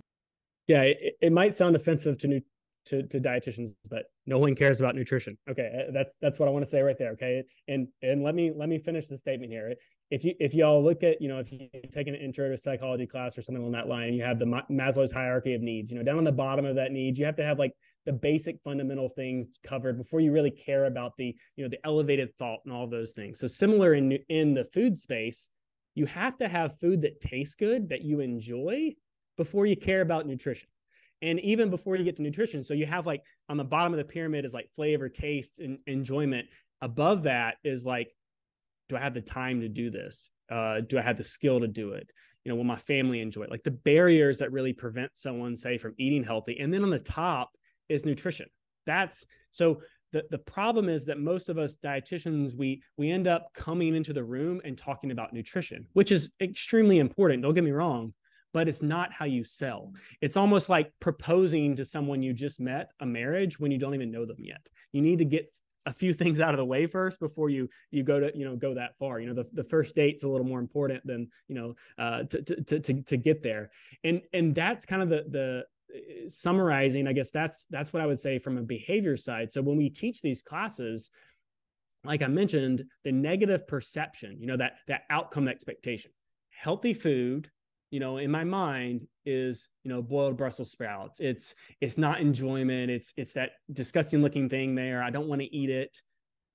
yeah 0.69 0.83
it, 0.83 1.17
it 1.21 1.33
might 1.33 1.55
sound 1.55 1.75
offensive 1.75 2.17
to 2.17 2.29
new 2.29 2.41
to, 2.87 3.03
to 3.05 3.21
dietitians, 3.21 3.75
but 3.89 4.05
no 4.27 4.39
one 4.39 4.55
cares 4.55 4.81
about 4.81 4.95
nutrition. 4.95 5.39
Okay, 5.49 5.87
uh, 5.89 5.93
that's 5.93 6.15
that's 6.21 6.39
what 6.39 6.49
I 6.49 6.53
want 6.53 6.65
to 6.65 6.71
say 6.71 6.83
right 6.83 6.99
there. 6.99 7.13
Okay, 7.13 7.43
and 7.69 7.89
and 8.03 8.23
let 8.23 8.35
me 8.35 8.53
let 8.55 8.69
me 8.69 8.79
finish 8.79 9.07
the 9.07 9.17
statement 9.17 9.51
here. 9.51 9.75
If 10.11 10.25
you 10.25 10.35
if 10.39 10.55
y'all 10.55 10.83
look 10.83 11.03
at 11.03 11.21
you 11.21 11.29
know 11.29 11.39
if 11.39 11.51
you 11.53 11.69
take 11.93 12.07
an 12.07 12.15
intro 12.15 12.51
to 12.51 12.57
psychology 12.57 13.07
class 13.07 13.39
or 13.39 13.43
something 13.43 13.63
along 13.63 13.73
that 13.73 13.89
line, 13.89 14.15
you 14.15 14.23
have 14.23 14.39
the 14.39 14.47
Maslow's 14.71 15.13
hierarchy 15.13 15.55
of 15.55 15.63
needs. 15.63 15.91
You 15.91 15.99
know, 15.99 16.05
down 16.05 16.19
on 16.19 16.25
the 16.25 16.33
bottom 16.33 16.65
of 16.65 16.77
that 16.77 16.93
need, 16.93 17.19
you 17.19 17.25
have 17.25 17.37
to 17.37 17.45
have 17.45 17.59
like 17.59 17.73
the 18.07 18.13
basic 18.13 18.61
fundamental 18.63 19.09
things 19.09 19.47
covered 19.63 19.97
before 19.97 20.21
you 20.21 20.31
really 20.31 20.51
care 20.51 20.85
about 20.85 21.17
the 21.17 21.35
you 21.57 21.65
know 21.65 21.71
the 21.71 21.85
elevated 21.85 22.35
thought 22.39 22.61
and 22.65 22.75
all 22.75 22.87
those 22.87 23.13
things. 23.13 23.39
So 23.39 23.47
similar 23.47 23.95
in 23.95 24.19
in 24.29 24.55
the 24.55 24.65
food 24.65 24.99
space, 24.99 25.49
you 25.95 26.07
have 26.07 26.37
to 26.39 26.49
have 26.49 26.79
food 26.81 27.03
that 27.03 27.21
tastes 27.21 27.55
good 27.55 27.89
that 27.89 28.03
you 28.03 28.21
enjoy 28.21 28.93
before 29.37 29.67
you 29.67 29.77
care 29.77 30.01
about 30.01 30.27
nutrition 30.27 30.69
and 31.25 31.41
even 31.41 31.71
before 31.71 31.97
you 31.97 32.05
get 32.05 32.17
to 32.17 32.23
nutrition 32.23 32.63
so 32.63 32.75
you 32.75 32.87
have 32.87 33.07
like 33.07 33.23
on 33.49 33.57
the 33.57 33.65
bottom 33.65 33.93
of 33.93 33.99
the 33.99 34.05
pyramid 34.05 34.45
is 34.45 34.53
like 34.53 34.71
flavor 34.77 35.09
taste 35.09 35.59
and 35.59 35.79
enjoyment. 35.87 36.47
Above 36.83 37.23
that 37.23 37.57
is 37.65 37.85
like 37.85 38.15
do 38.89 38.97
i 38.97 39.01
have 39.01 39.15
the 39.15 39.21
time 39.21 39.61
to 39.61 39.69
do 39.69 39.91
this? 39.91 40.31
Uh, 40.51 40.81
do 40.81 40.99
i 40.99 41.03
have 41.03 41.17
the 41.17 41.25
skill 41.25 41.61
to 41.61 41.69
do 41.69 41.93
it? 41.93 42.11
You 42.45 42.53
know 42.53 42.57
will 42.57 42.65
my 42.65 42.77
family 42.77 43.21
enjoy 43.21 43.45
it? 43.45 43.51
Like 43.51 43.65
the 43.65 43.71
barriers 43.71 44.39
that 44.39 44.53
really 44.53 44.73
prevent 44.73 45.13
someone 45.15 45.57
say 45.57 45.79
from 45.79 45.95
eating 45.99 46.23
healthy. 46.23 46.59
And 46.61 46.73
then 46.73 46.83
on 46.83 46.91
the 46.91 46.99
top 46.99 47.51
is 47.89 48.05
nutrition. 48.05 48.47
That's 48.87 49.25
so 49.51 49.81
the, 50.13 50.25
the 50.31 50.39
problem 50.39 50.89
is 50.89 51.07
that 51.07 51.19
most 51.19 51.49
of 51.49 51.59
us 51.59 51.77
dietitians 51.83 52.55
we 52.55 52.83
we 52.99 53.11
end 53.11 53.27
up 53.27 53.49
coming 53.55 53.97
into 53.97 54.13
the 54.13 54.23
room 54.23 54.61
and 54.65 54.77
talking 54.77 55.11
about 55.11 55.33
nutrition 55.33 55.87
which 55.95 56.13
is 56.13 56.31
extremely 56.41 56.99
important. 56.99 57.43
Don't 57.43 57.55
get 57.55 57.65
me 57.65 57.73
wrong 57.73 58.13
but 58.55 58.69
it's 58.69 58.83
not 58.83 59.13
how 59.13 59.27
you 59.27 59.45
sell. 59.45 59.93
It's 60.23 60.37
almost 60.37 60.69
like 60.69 60.93
proposing 61.01 61.75
to 61.77 61.85
someone 61.85 62.23
you 62.23 62.33
just 62.33 62.61
met 62.61 62.93
a 63.01 63.05
marriage 63.05 63.59
when 63.59 63.73
you 63.73 63.79
don't 63.79 63.95
even 63.95 64.13
know 64.13 64.25
them 64.25 64.39
yet. 64.39 64.67
You 64.93 65.03
need 65.03 65.19
to 65.19 65.25
get 65.25 65.53
a 65.87 65.93
few 65.93 66.15
things 66.21 66.41
out 66.41 66.55
of 66.55 66.59
the 66.59 66.65
way 66.65 66.87
first 66.87 67.19
before 67.21 67.51
you 67.51 67.69
you 67.91 68.05
go 68.05 68.21
to 68.21 68.31
you 68.35 68.47
know 68.47 68.57
go 68.57 68.73
that 68.75 68.97
far 68.97 69.21
you 69.21 69.27
know 69.27 69.35
the, 69.35 69.47
the 69.53 69.69
first 69.69 69.95
date's 69.95 70.23
a 70.23 70.29
little 70.29 70.47
more 70.47 70.61
important 70.61 71.07
than 71.07 71.29
you 71.49 71.55
know 71.55 71.75
uh, 71.99 72.23
to, 72.23 72.43
to 72.43 72.81
to 72.81 73.03
to 73.03 73.17
get 73.19 73.43
there 73.43 73.71
and 74.05 74.23
and 74.33 74.55
that's 74.55 74.87
kind 74.87 75.03
of 75.03 75.11
the 75.11 75.25
the 75.29 75.65
uh, 75.95 76.29
summarizing 76.29 77.07
i 77.07 77.13
guess 77.13 77.31
that's 77.31 77.67
that's 77.67 77.93
what 77.93 78.03
i 78.03 78.07
would 78.07 78.21
say 78.21 78.39
from 78.39 78.57
a 78.57 78.63
behavior 78.63 79.17
side 79.17 79.53
so 79.53 79.61
when 79.61 79.77
we 79.77 79.91
teach 79.91 80.23
these 80.23 80.41
classes 80.41 81.11
like 82.05 82.23
i 82.23 82.27
mentioned 82.29 82.85
the 83.05 83.13
negative 83.13 83.67
perception 83.67 84.39
you 84.41 84.47
know 84.47 84.57
that 84.57 84.77
that 84.89 85.03
outcome 85.11 85.49
expectation 85.49 86.11
healthy 86.51 86.95
food 86.95 87.51
you 87.95 88.01
know 88.01 88.17
in 88.17 88.29
my 88.29 88.43
mind 88.43 89.07
is 89.25 89.69
you 89.85 89.89
know 89.89 90.03
boiled 90.03 90.37
brussels 90.37 90.73
sprouts. 90.73 91.21
It's 91.21 91.55
it's 91.81 91.97
not 91.97 92.21
enjoyment. 92.21 92.91
It's 92.91 93.15
it's 93.17 93.35
that 93.35 93.51
disgusting 93.73 94.21
looking 94.21 94.49
thing 94.49 94.75
there. 94.75 95.01
I 95.01 95.11
don't 95.11 95.29
want 95.29 95.43
to 95.43 95.57
eat 95.57 95.71
it. 95.71 95.97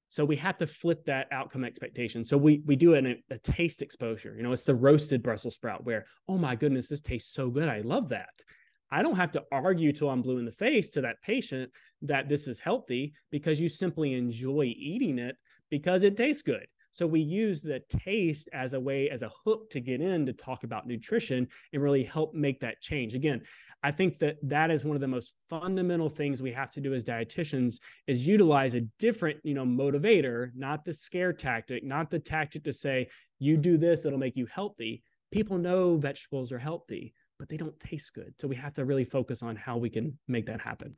So 0.10 0.26
we 0.26 0.36
have 0.36 0.58
to 0.58 0.68
flip 0.68 1.06
that 1.06 1.28
outcome 1.32 1.64
expectation. 1.64 2.26
So 2.26 2.38
we 2.38 2.62
we 2.66 2.76
do 2.76 2.96
a, 2.96 3.16
a 3.30 3.38
taste 3.38 3.82
exposure. 3.82 4.34
You 4.36 4.44
know 4.44 4.52
it's 4.52 4.66
the 4.66 4.76
roasted 4.76 5.24
brussels 5.24 5.56
sprout 5.56 5.86
where 5.86 6.08
oh 6.28 6.38
my 6.38 6.58
goodness 6.58 6.90
this 6.90 7.00
tastes 7.00 7.34
so 7.34 7.50
good. 7.50 7.70
I 7.70 7.80
love 7.80 8.10
that. 8.10 8.36
I 8.92 9.02
don't 9.02 9.16
have 9.16 9.32
to 9.34 9.44
argue 9.50 9.94
till 9.94 10.10
I'm 10.10 10.22
blue 10.22 10.40
in 10.40 10.46
the 10.46 10.52
face 10.52 10.90
to 10.90 11.02
that 11.02 11.22
patient 11.22 11.72
that 12.02 12.28
this 12.28 12.50
is 12.50 12.60
healthy 12.60 13.14
because 13.32 13.62
you 13.62 13.70
simply 13.70 14.14
enjoy 14.14 14.74
eating 14.76 15.20
it 15.20 15.38
because 15.70 16.04
it 16.04 16.18
tastes 16.18 16.44
good. 16.44 16.68
So 16.92 17.06
we 17.06 17.22
use 17.22 17.62
the 17.62 17.82
taste 18.04 18.50
as 18.54 18.74
a 18.74 18.80
way, 18.80 19.10
as 19.10 19.22
a 19.22 19.32
hook 19.46 19.70
to 19.72 19.80
get 19.80 20.02
in 20.02 20.26
to 20.26 20.34
talk 20.34 20.64
about 20.64 20.88
nutrition 20.88 21.48
and 21.74 21.82
really 21.82 22.04
help 22.04 22.34
make 22.34 22.60
that 22.62 22.82
change. 22.82 23.14
Again, 23.14 23.42
I 23.82 23.92
think 23.92 24.20
that 24.20 24.38
that 24.44 24.72
is 24.72 24.84
one 24.84 24.98
of 24.98 25.02
the 25.02 25.08
most 25.08 25.34
fundamental 25.50 26.10
things 26.10 26.42
we 26.42 26.52
have 26.52 26.72
to 26.72 26.82
do 26.82 26.94
as 26.94 27.06
dietitians 27.06 27.80
is 28.08 28.28
utilize 28.28 28.76
a 28.76 28.82
different, 29.00 29.40
you 29.44 29.54
know, 29.54 29.66
motivator, 29.66 30.52
not 30.56 30.84
the 30.84 30.94
scare 30.94 31.32
tactic, 31.32 31.84
not 31.84 32.10
the 32.10 32.20
tactic 32.20 32.64
to 32.66 32.74
say, 32.74 33.08
you 33.38 33.56
do 33.56 33.78
this, 33.78 34.06
it'll 34.06 34.20
make 34.20 34.36
you 34.36 34.48
healthy. 34.48 35.02
People 35.32 35.58
know 35.58 35.96
vegetables 35.96 36.52
are 36.52 36.60
healthy, 36.60 37.14
but 37.38 37.48
they 37.48 37.56
don't 37.56 37.80
taste 37.80 38.14
good. 38.14 38.34
So 38.38 38.48
we 38.48 38.58
have 38.58 38.74
to 38.74 38.84
really 38.84 39.06
focus 39.06 39.42
on 39.42 39.56
how 39.56 39.78
we 39.78 39.90
can 39.90 40.18
make 40.28 40.48
that 40.48 40.60
happen. 40.60 40.98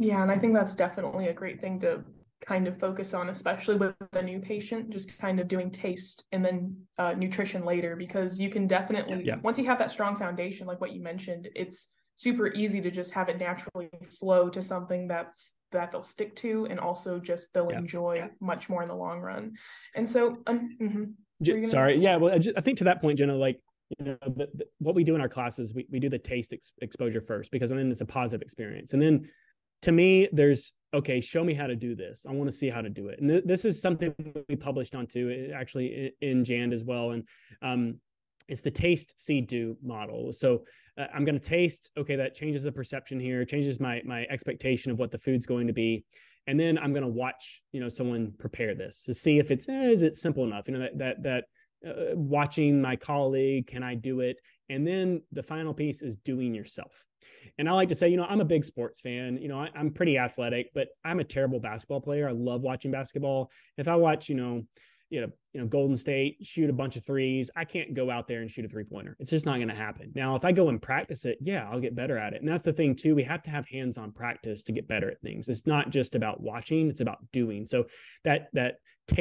Yeah, 0.00 0.22
and 0.22 0.30
I 0.30 0.38
think 0.38 0.54
that's 0.54 0.74
definitely 0.74 1.28
a 1.28 1.32
great 1.32 1.60
thing 1.60 1.80
to 1.80 2.02
kind 2.48 2.66
of 2.66 2.78
focus 2.78 3.12
on, 3.12 3.28
especially 3.28 3.76
with 3.76 3.94
a 4.14 4.22
new 4.22 4.40
patient, 4.40 4.88
just 4.88 5.18
kind 5.18 5.38
of 5.38 5.46
doing 5.48 5.70
taste 5.70 6.24
and 6.32 6.42
then 6.42 6.74
uh, 6.96 7.12
nutrition 7.12 7.62
later, 7.62 7.94
because 7.94 8.40
you 8.40 8.48
can 8.48 8.66
definitely, 8.66 9.22
yeah. 9.22 9.36
once 9.42 9.58
you 9.58 9.66
have 9.66 9.78
that 9.78 9.90
strong 9.90 10.16
foundation, 10.16 10.66
like 10.66 10.80
what 10.80 10.94
you 10.94 11.02
mentioned, 11.02 11.46
it's 11.54 11.88
super 12.16 12.48
easy 12.54 12.80
to 12.80 12.90
just 12.90 13.12
have 13.12 13.28
it 13.28 13.38
naturally 13.38 13.90
flow 14.18 14.48
to 14.48 14.62
something 14.62 15.06
that's 15.06 15.52
that 15.72 15.92
they'll 15.92 16.02
stick 16.02 16.34
to 16.34 16.66
and 16.70 16.80
also 16.80 17.20
just 17.20 17.52
they'll 17.52 17.70
yeah. 17.70 17.78
enjoy 17.78 18.14
yeah. 18.16 18.28
much 18.40 18.70
more 18.70 18.80
in 18.82 18.88
the 18.88 18.96
long 18.96 19.20
run. 19.20 19.52
And 19.94 20.08
so, 20.08 20.38
um, 20.46 20.76
mm-hmm. 20.80 21.64
sorry, 21.66 21.98
yeah, 21.98 22.16
well, 22.16 22.34
I, 22.34 22.38
just, 22.38 22.56
I 22.56 22.62
think 22.62 22.78
to 22.78 22.84
that 22.84 23.02
point, 23.02 23.18
Jenna, 23.18 23.36
like 23.36 23.60
you 23.98 24.06
know 24.06 24.16
the, 24.22 24.48
the, 24.54 24.64
what 24.78 24.94
we 24.94 25.04
do 25.04 25.14
in 25.14 25.20
our 25.22 25.30
classes 25.30 25.72
we, 25.72 25.86
we 25.90 25.98
do 25.98 26.10
the 26.10 26.18
taste 26.18 26.52
ex- 26.52 26.72
exposure 26.82 27.22
first 27.22 27.50
because 27.50 27.70
then 27.70 27.90
it's 27.90 28.02
a 28.02 28.04
positive 28.04 28.42
experience 28.42 28.92
and 28.92 29.00
then 29.00 29.26
to 29.82 29.92
me, 29.92 30.28
there's 30.32 30.72
okay, 30.94 31.20
show 31.20 31.44
me 31.44 31.52
how 31.52 31.66
to 31.66 31.76
do 31.76 31.94
this. 31.94 32.24
I 32.28 32.32
want 32.32 32.50
to 32.50 32.56
see 32.56 32.70
how 32.70 32.80
to 32.80 32.88
do 32.88 33.08
it. 33.08 33.20
And 33.20 33.28
th- 33.28 33.44
this 33.44 33.64
is 33.64 33.80
something 33.80 34.14
we 34.48 34.56
published 34.56 34.94
onto 34.94 35.30
eh, 35.30 35.54
actually 35.54 36.12
in, 36.20 36.38
in 36.38 36.44
JAND 36.44 36.72
as 36.72 36.82
well. 36.82 37.10
And 37.10 37.28
um, 37.60 38.00
it's 38.48 38.62
the 38.62 38.70
taste, 38.70 39.12
see, 39.18 39.42
do 39.42 39.76
model. 39.82 40.32
So 40.32 40.64
uh, 40.96 41.06
I'm 41.14 41.24
going 41.24 41.38
to 41.38 41.46
taste. 41.48 41.90
Okay, 41.96 42.16
that 42.16 42.34
changes 42.34 42.62
the 42.62 42.72
perception 42.72 43.20
here, 43.20 43.44
changes 43.44 43.78
my 43.78 44.02
my 44.04 44.26
expectation 44.30 44.90
of 44.90 44.98
what 44.98 45.10
the 45.10 45.18
food's 45.18 45.46
going 45.46 45.66
to 45.66 45.72
be, 45.72 46.04
and 46.46 46.58
then 46.58 46.78
I'm 46.78 46.92
going 46.92 47.02
to 47.02 47.08
watch, 47.08 47.62
you 47.72 47.80
know, 47.80 47.88
someone 47.88 48.32
prepare 48.38 48.74
this 48.74 49.04
to 49.04 49.14
see 49.14 49.38
if 49.38 49.50
it's 49.50 49.68
eh, 49.68 49.88
is 49.90 50.02
it 50.02 50.16
simple 50.16 50.44
enough. 50.44 50.66
You 50.66 50.74
know 50.74 50.80
that 50.80 50.98
that 50.98 51.22
that 51.22 51.44
uh, 51.86 52.14
watching 52.14 52.80
my 52.80 52.96
colleague, 52.96 53.66
can 53.66 53.82
I 53.82 53.94
do 53.94 54.20
it? 54.20 54.40
And 54.68 54.86
then 54.86 55.22
the 55.32 55.42
final 55.42 55.72
piece 55.72 56.02
is 56.02 56.16
doing 56.16 56.54
yourself. 56.54 57.04
And 57.58 57.68
I 57.68 57.72
like 57.72 57.88
to 57.88 57.94
say, 57.94 58.08
you 58.08 58.16
know, 58.16 58.26
I'm 58.28 58.40
a 58.40 58.44
big 58.44 58.64
sports 58.64 59.00
fan. 59.00 59.38
You 59.38 59.48
know, 59.48 59.60
I, 59.60 59.70
am 59.74 59.92
pretty 59.92 60.18
athletic, 60.18 60.70
but 60.74 60.88
I'm 61.04 61.20
a 61.20 61.24
terrible 61.24 61.60
basketball 61.60 62.00
player. 62.00 62.28
I 62.28 62.32
love 62.32 62.62
watching 62.62 62.90
basketball. 62.90 63.50
If 63.76 63.88
I 63.88 63.96
watch, 63.96 64.28
you 64.28 64.34
know, 64.34 64.64
you 65.10 65.20
know, 65.20 65.28
you 65.52 65.60
know, 65.60 65.66
Golden 65.66 65.96
State 65.96 66.38
shoot 66.42 66.68
a 66.68 66.72
bunch 66.72 66.96
of 66.96 67.04
threes, 67.04 67.50
I 67.56 67.64
can't 67.64 67.94
go 67.94 68.10
out 68.10 68.28
there 68.28 68.40
and 68.40 68.50
shoot 68.50 68.64
a 68.64 68.68
three 68.68 68.84
pointer. 68.84 69.16
It's 69.18 69.30
just 69.30 69.46
not 69.46 69.56
going 69.56 69.68
to 69.68 69.74
happen. 69.74 70.12
Now, 70.14 70.36
if 70.36 70.44
I 70.44 70.52
go 70.52 70.68
and 70.68 70.80
practice 70.80 71.24
it, 71.24 71.38
yeah, 71.40 71.68
I'll 71.70 71.80
get 71.80 71.94
better 71.94 72.18
at 72.18 72.34
it. 72.34 72.40
And 72.40 72.48
that's 72.48 72.62
the 72.62 72.72
thing 72.72 72.94
too. 72.94 73.14
We 73.14 73.24
have 73.24 73.42
to 73.44 73.50
have 73.50 73.66
hands-on 73.66 74.12
practice 74.12 74.62
to 74.64 74.72
get 74.72 74.88
better 74.88 75.10
at 75.10 75.20
things. 75.20 75.48
It's 75.48 75.66
not 75.66 75.90
just 75.90 76.14
about 76.14 76.40
watching; 76.40 76.88
it's 76.88 77.00
about 77.00 77.18
doing. 77.32 77.66
So 77.66 77.86
that 78.24 78.48
that 78.52 78.76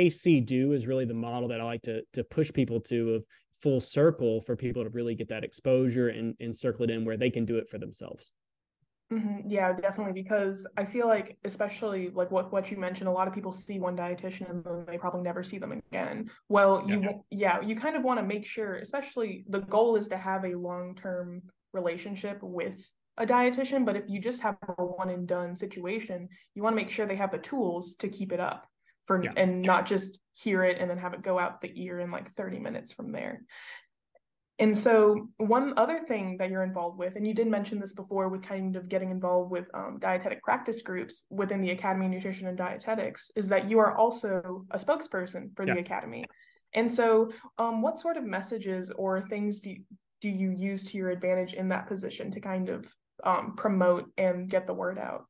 see, 0.10 0.42
do 0.42 0.74
is 0.74 0.88
really 0.88 1.06
the 1.06 1.14
model 1.14 1.48
that 1.50 1.62
I 1.62 1.64
like 1.64 1.82
to 1.84 2.02
to 2.14 2.24
push 2.24 2.52
people 2.52 2.80
to 2.82 3.16
of 3.16 3.26
full 3.62 3.80
circle 3.80 4.42
for 4.42 4.56
people 4.56 4.84
to 4.84 4.90
really 4.90 5.16
get 5.16 5.30
that 5.30 5.44
exposure 5.44 6.10
and, 6.10 6.36
and 6.40 6.56
circle 6.56 6.84
it 6.84 6.92
in 6.92 7.06
where 7.06 7.18
they 7.18 7.30
can 7.30 7.46
do 7.46 7.58
it 7.58 7.70
for 7.70 7.78
themselves. 7.78 8.32
Mm-hmm. 9.12 9.50
Yeah, 9.50 9.74
definitely. 9.74 10.22
Because 10.22 10.68
I 10.76 10.84
feel 10.84 11.08
like, 11.08 11.38
especially 11.46 12.10
like 12.14 12.30
what 12.30 12.52
what 12.52 12.70
you 12.70 12.78
mentioned, 12.78 13.08
a 13.08 13.12
lot 13.12 13.28
of 13.28 13.34
people 13.34 13.54
see 13.54 13.80
one 13.80 13.96
dietitian 13.96 14.50
and 14.50 14.64
then 14.64 14.86
they 14.86 14.98
probably 14.98 15.22
never 15.22 15.44
see 15.44 15.58
them 15.58 15.72
again. 15.72 16.30
Well, 16.50 16.84
you 16.88 17.02
yeah, 17.02 17.12
yeah 17.30 17.62
you 17.62 17.76
kind 17.76 17.96
of 17.96 18.04
want 18.04 18.20
to 18.20 18.26
make 18.26 18.46
sure, 18.46 18.76
especially 18.76 19.46
the 19.48 19.62
goal 19.62 19.96
is 19.96 20.10
to 20.10 20.18
have 20.18 20.44
a 20.44 20.56
long 20.56 20.96
term 20.96 21.44
relationship 21.72 22.40
with 22.42 22.86
a 23.18 23.26
dietitian. 23.26 23.86
But 23.86 23.96
if 23.96 24.04
you 24.08 24.20
just 24.20 24.42
have 24.42 24.58
a 24.78 24.84
one 24.84 25.10
and 25.10 25.26
done 25.26 25.56
situation, 25.56 26.28
you 26.54 26.62
want 26.62 26.74
to 26.74 26.82
make 26.82 26.90
sure 26.90 27.06
they 27.06 27.16
have 27.16 27.32
the 27.32 27.38
tools 27.38 27.96
to 27.96 28.10
keep 28.10 28.34
it 28.34 28.42
up 28.42 28.68
for 29.06 29.24
yeah. 29.24 29.32
and 29.38 29.62
not 29.62 29.86
just 29.86 30.20
hear 30.34 30.64
it 30.64 30.80
and 30.80 30.90
then 30.90 30.98
have 30.98 31.14
it 31.14 31.22
go 31.22 31.40
out 31.40 31.62
the 31.62 31.72
ear 31.82 32.00
in 32.02 32.12
like 32.12 32.34
30 32.36 32.60
minutes 32.60 32.92
from 32.92 33.14
there. 33.14 33.42
And 34.60 34.76
so, 34.76 35.28
one 35.38 35.74
other 35.78 36.00
thing 36.00 36.38
that 36.38 36.50
you're 36.50 36.64
involved 36.64 36.98
with, 36.98 37.16
and 37.16 37.28
you 37.28 37.34
did 37.34 37.48
mention 37.48 37.80
this 37.80 37.94
before 37.94 38.28
with 38.28 38.42
kind 38.42 38.76
of 38.76 38.90
getting 38.90 39.12
involved 39.12 39.52
with 39.52 39.68
um, 39.76 39.98
dietetic 40.00 40.42
practice 40.42 40.82
groups 40.82 41.24
within 41.30 41.62
the 41.62 41.70
Academy 41.72 42.08
of 42.08 42.12
Nutrition 42.12 42.48
and 42.48 42.58
Dietetics, 42.58 43.30
is 43.36 43.48
that 43.50 43.70
you 43.70 43.78
are 43.78 43.96
also 43.96 44.66
a 44.72 44.80
spokesperson 44.80 45.56
for 45.56 45.66
yeah. 45.66 45.76
the 45.76 45.80
Academy. 45.80 46.26
And 46.74 46.90
so, 46.90 47.32
um, 47.60 47.84
what 47.84 48.00
sort 48.00 48.18
of 48.18 48.24
messages 48.24 48.92
or 48.96 49.22
things 49.22 49.60
do 49.60 49.70
you, 49.70 49.84
do 50.22 50.30
you 50.30 50.50
use 50.50 50.84
to 50.86 50.98
your 50.98 51.12
advantage 51.12 51.54
in 51.54 51.70
that 51.70 51.88
position 51.88 52.32
to 52.32 52.40
kind 52.40 52.70
of 52.70 52.92
um, 53.24 53.56
promote 53.56 54.12
and 54.18 54.50
get 54.50 54.66
the 54.66 54.74
word 54.74 54.98
out 54.98 55.26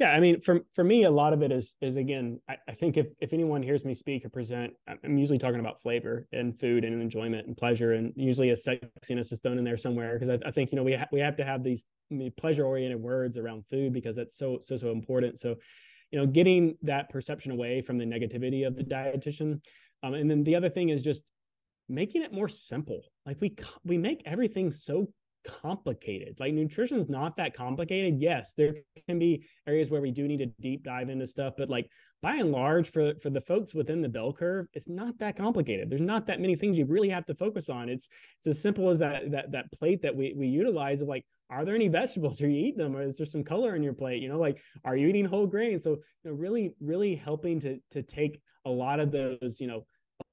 yeah, 0.00 0.08
I 0.08 0.18
mean, 0.18 0.40
for 0.40 0.60
for 0.74 0.82
me, 0.82 1.04
a 1.04 1.10
lot 1.10 1.32
of 1.32 1.42
it 1.42 1.52
is 1.52 1.76
is 1.80 1.94
again, 1.94 2.40
I, 2.48 2.56
I, 2.68 2.72
think 2.72 2.96
if 2.96 3.06
if 3.20 3.32
anyone 3.32 3.62
hears 3.62 3.84
me 3.84 3.94
speak 3.94 4.24
or 4.24 4.28
present, 4.28 4.72
I'm 4.88 5.16
usually 5.16 5.38
talking 5.38 5.60
about 5.60 5.80
flavor 5.80 6.26
and 6.32 6.58
food 6.58 6.84
and 6.84 7.00
enjoyment 7.00 7.46
and 7.46 7.56
pleasure, 7.56 7.92
and 7.92 8.12
usually 8.16 8.50
a 8.50 8.54
sexiness 8.54 9.32
is 9.32 9.40
thrown 9.40 9.56
in 9.56 9.62
there 9.62 9.76
somewhere 9.76 10.18
because 10.18 10.28
I, 10.28 10.48
I, 10.48 10.50
think 10.50 10.72
you 10.72 10.76
know 10.76 10.82
we 10.82 10.94
ha- 10.94 11.06
we 11.12 11.20
have 11.20 11.36
to 11.36 11.44
have 11.44 11.62
these 11.62 11.84
I 12.10 12.14
mean, 12.14 12.32
pleasure 12.36 12.64
oriented 12.64 13.00
words 13.00 13.38
around 13.38 13.66
food 13.70 13.92
because 13.92 14.16
that's 14.16 14.36
so 14.36 14.58
so 14.60 14.76
so 14.76 14.90
important. 14.90 15.38
So, 15.38 15.56
you 16.10 16.18
know, 16.18 16.26
getting 16.26 16.76
that 16.82 17.08
perception 17.08 17.52
away 17.52 17.80
from 17.80 17.96
the 17.96 18.04
negativity 18.04 18.66
of 18.66 18.74
the 18.74 18.82
dietitian, 18.82 19.60
um, 20.02 20.14
and 20.14 20.28
then 20.28 20.42
the 20.42 20.56
other 20.56 20.70
thing 20.70 20.88
is 20.88 21.04
just 21.04 21.22
making 21.88 22.22
it 22.22 22.32
more 22.32 22.48
simple. 22.48 23.02
Like 23.26 23.40
we 23.40 23.54
we 23.84 23.96
make 23.96 24.22
everything 24.26 24.72
so 24.72 25.06
complicated. 25.46 26.36
Like 26.38 26.54
nutrition 26.54 26.98
is 26.98 27.08
not 27.08 27.36
that 27.36 27.54
complicated. 27.54 28.20
Yes, 28.20 28.54
there 28.56 28.74
can 29.06 29.18
be 29.18 29.46
areas 29.66 29.90
where 29.90 30.00
we 30.00 30.10
do 30.10 30.26
need 30.26 30.38
to 30.38 30.46
deep 30.60 30.84
dive 30.84 31.08
into 31.08 31.26
stuff, 31.26 31.54
but 31.56 31.68
like 31.68 31.88
by 32.22 32.36
and 32.36 32.52
large, 32.52 32.90
for 32.90 33.12
for 33.22 33.30
the 33.30 33.40
folks 33.40 33.74
within 33.74 34.00
the 34.00 34.08
bell 34.08 34.32
curve, 34.32 34.66
it's 34.72 34.88
not 34.88 35.18
that 35.18 35.36
complicated. 35.36 35.90
There's 35.90 36.00
not 36.00 36.26
that 36.26 36.40
many 36.40 36.56
things 36.56 36.78
you 36.78 36.86
really 36.86 37.10
have 37.10 37.26
to 37.26 37.34
focus 37.34 37.68
on. 37.68 37.88
It's 37.88 38.08
it's 38.38 38.46
as 38.46 38.62
simple 38.62 38.88
as 38.88 38.98
that 39.00 39.30
that 39.30 39.52
that 39.52 39.70
plate 39.72 40.02
that 40.02 40.16
we 40.16 40.34
we 40.36 40.46
utilize 40.46 41.02
of 41.02 41.08
like, 41.08 41.24
are 41.50 41.64
there 41.64 41.74
any 41.74 41.88
vegetables? 41.88 42.40
Are 42.42 42.48
you 42.48 42.66
eating 42.66 42.78
them? 42.78 42.96
Or 42.96 43.02
is 43.02 43.18
there 43.18 43.26
some 43.26 43.44
color 43.44 43.76
in 43.76 43.82
your 43.82 43.92
plate? 43.92 44.22
You 44.22 44.28
know, 44.28 44.38
like 44.38 44.60
are 44.84 44.96
you 44.96 45.08
eating 45.08 45.26
whole 45.26 45.46
grains? 45.46 45.84
So 45.84 45.90
you 45.90 46.30
know, 46.30 46.32
really, 46.32 46.74
really 46.80 47.14
helping 47.14 47.60
to 47.60 47.78
to 47.90 48.02
take 48.02 48.40
a 48.64 48.70
lot 48.70 49.00
of 49.00 49.12
those, 49.12 49.58
you 49.60 49.66
know, 49.66 49.84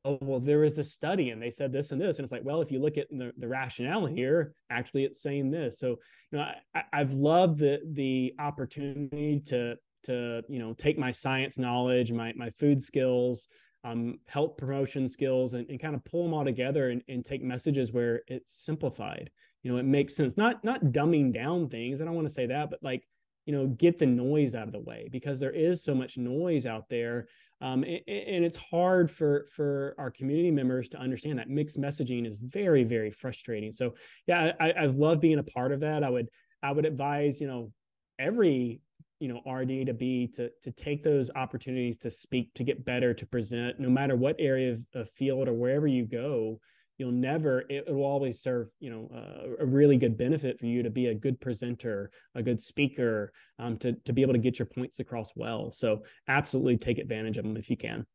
oh 0.06 0.18
well 0.22 0.40
there 0.40 0.60
was 0.60 0.78
a 0.78 0.84
study 0.84 1.30
and 1.30 1.42
they 1.42 1.52
said 1.52 1.72
this 1.72 1.92
and 1.92 2.02
this. 2.02 2.18
And 2.18 2.24
it's 2.24 2.32
like 2.32 2.44
well 2.44 2.62
if 2.62 2.72
you 2.72 2.80
look 2.80 2.98
at 2.98 3.10
the, 3.10 3.32
the 3.38 3.48
rationale 3.48 4.06
here 4.06 4.54
actually 4.70 5.04
it's 5.06 5.22
saying 5.22 5.52
this. 5.52 5.80
So 5.80 5.98
you 6.32 6.38
know 6.38 6.46
I, 6.76 6.84
i've 6.94 7.14
loved 7.14 7.60
the 7.60 7.80
the 7.94 8.34
opportunity 8.40 9.42
to 9.48 9.76
to 10.04 10.42
you 10.48 10.60
know 10.60 10.74
take 10.74 10.98
my 10.98 11.12
science 11.12 11.58
knowledge 11.58 12.12
my 12.12 12.34
my 12.36 12.50
food 12.52 12.82
skills 12.82 13.48
um, 13.84 14.20
health 14.28 14.58
promotion 14.58 15.08
skills 15.08 15.54
and, 15.54 15.68
and 15.70 15.80
kind 15.80 15.96
of 15.96 16.06
pull 16.06 16.24
them 16.24 16.34
all 16.34 16.46
together 16.46 16.90
and, 16.90 17.02
and 17.08 17.26
take 17.26 17.42
messages 17.42 17.92
where 17.92 18.22
it's 18.28 18.54
simplified. 18.54 19.32
You 19.64 19.72
know 19.72 19.78
it 19.78 19.86
makes 19.86 20.16
sense. 20.16 20.38
Not 20.38 20.64
not 20.64 20.86
dumbing 20.86 21.34
down 21.34 21.70
things. 21.70 22.02
I 22.02 22.06
don't 22.06 22.16
want 22.16 22.28
to 22.28 22.34
say 22.34 22.48
that 22.48 22.70
but 22.70 22.80
like 22.82 23.08
you 23.46 23.54
know 23.54 23.68
get 23.68 23.98
the 24.00 24.06
noise 24.06 24.56
out 24.56 24.68
of 24.68 24.74
the 24.74 24.80
way 24.80 25.10
because 25.12 25.40
there 25.40 25.52
is 25.52 25.84
so 25.84 25.96
much 25.96 26.18
noise 26.18 26.66
out 26.66 26.88
there 26.90 27.28
um, 27.62 27.84
and, 27.84 28.02
and, 28.08 28.44
it's 28.44 28.58
hard 28.58 29.12
for 29.12 29.46
for 29.52 29.94
our 30.00 30.10
community 30.10 30.50
members 30.50 30.90
to 30.90 30.98
understand 30.98 31.38
that 31.38 31.50
mixed 31.50 31.80
messaging 31.80 32.26
is 32.26 32.38
very 32.38 32.84
very 32.84 33.12
frustrating. 33.12 33.72
So 33.72 33.94
yeah 34.26 34.54
I, 34.60 34.74
i've 34.74 34.96
loved 34.96 35.22
being 35.22 35.40
a 35.40 35.44
part 35.44 35.72
of 35.72 35.82
that. 35.82 36.04
I 36.04 36.10
would 36.10 36.30
i 36.64 36.72
would 36.72 36.86
advise 36.86 37.40
you 37.40 37.48
know 37.48 37.72
every 38.18 38.82
you 39.20 39.28
know 39.28 39.42
RD2BE 39.48 40.34
to 40.34 40.50
to 40.64 40.72
take 40.72 41.04
those 41.04 41.30
opportunities 41.36 41.98
to 42.00 42.10
speak 42.10 42.54
to 42.56 42.64
get 42.64 42.84
better 42.84 43.14
to 43.14 43.26
present 43.28 43.80
no 43.80 43.90
matter 43.90 44.16
what 44.16 44.36
area 44.40 44.74
of, 44.74 44.86
of 44.96 45.10
field 45.12 45.48
or 45.48 45.54
wherever 45.54 45.88
you 45.88 46.06
go 46.06 46.60
you'll 47.02 47.12
never 47.12 47.64
it, 47.68 47.92
will 47.92 48.04
always 48.04 48.40
serve 48.40 48.70
you 48.80 48.92
know 48.92 49.10
uh, 49.12 49.64
a 49.64 49.66
really 49.66 49.98
good 49.98 50.16
benefit 50.16 50.60
for 50.60 50.68
you 50.68 50.84
to 50.84 50.90
be 50.92 51.08
a 51.08 51.16
good 51.16 51.42
presenter 51.42 52.12
a 52.36 52.44
good 52.44 52.62
speaker 52.62 53.34
um, 53.58 53.76
to, 53.78 53.94
to 54.06 54.14
be 54.14 54.22
able 54.22 54.34
to 54.34 54.40
get 54.40 54.60
your 54.60 54.68
points 54.68 55.00
across 55.00 55.32
well. 55.36 55.72
So 55.72 56.04
absolutely 56.28 56.78
take 56.78 57.00
advantage 57.00 57.38
of 57.38 57.44
them 57.44 57.58
if 57.58 57.72
you 57.72 57.76
can. 57.76 58.06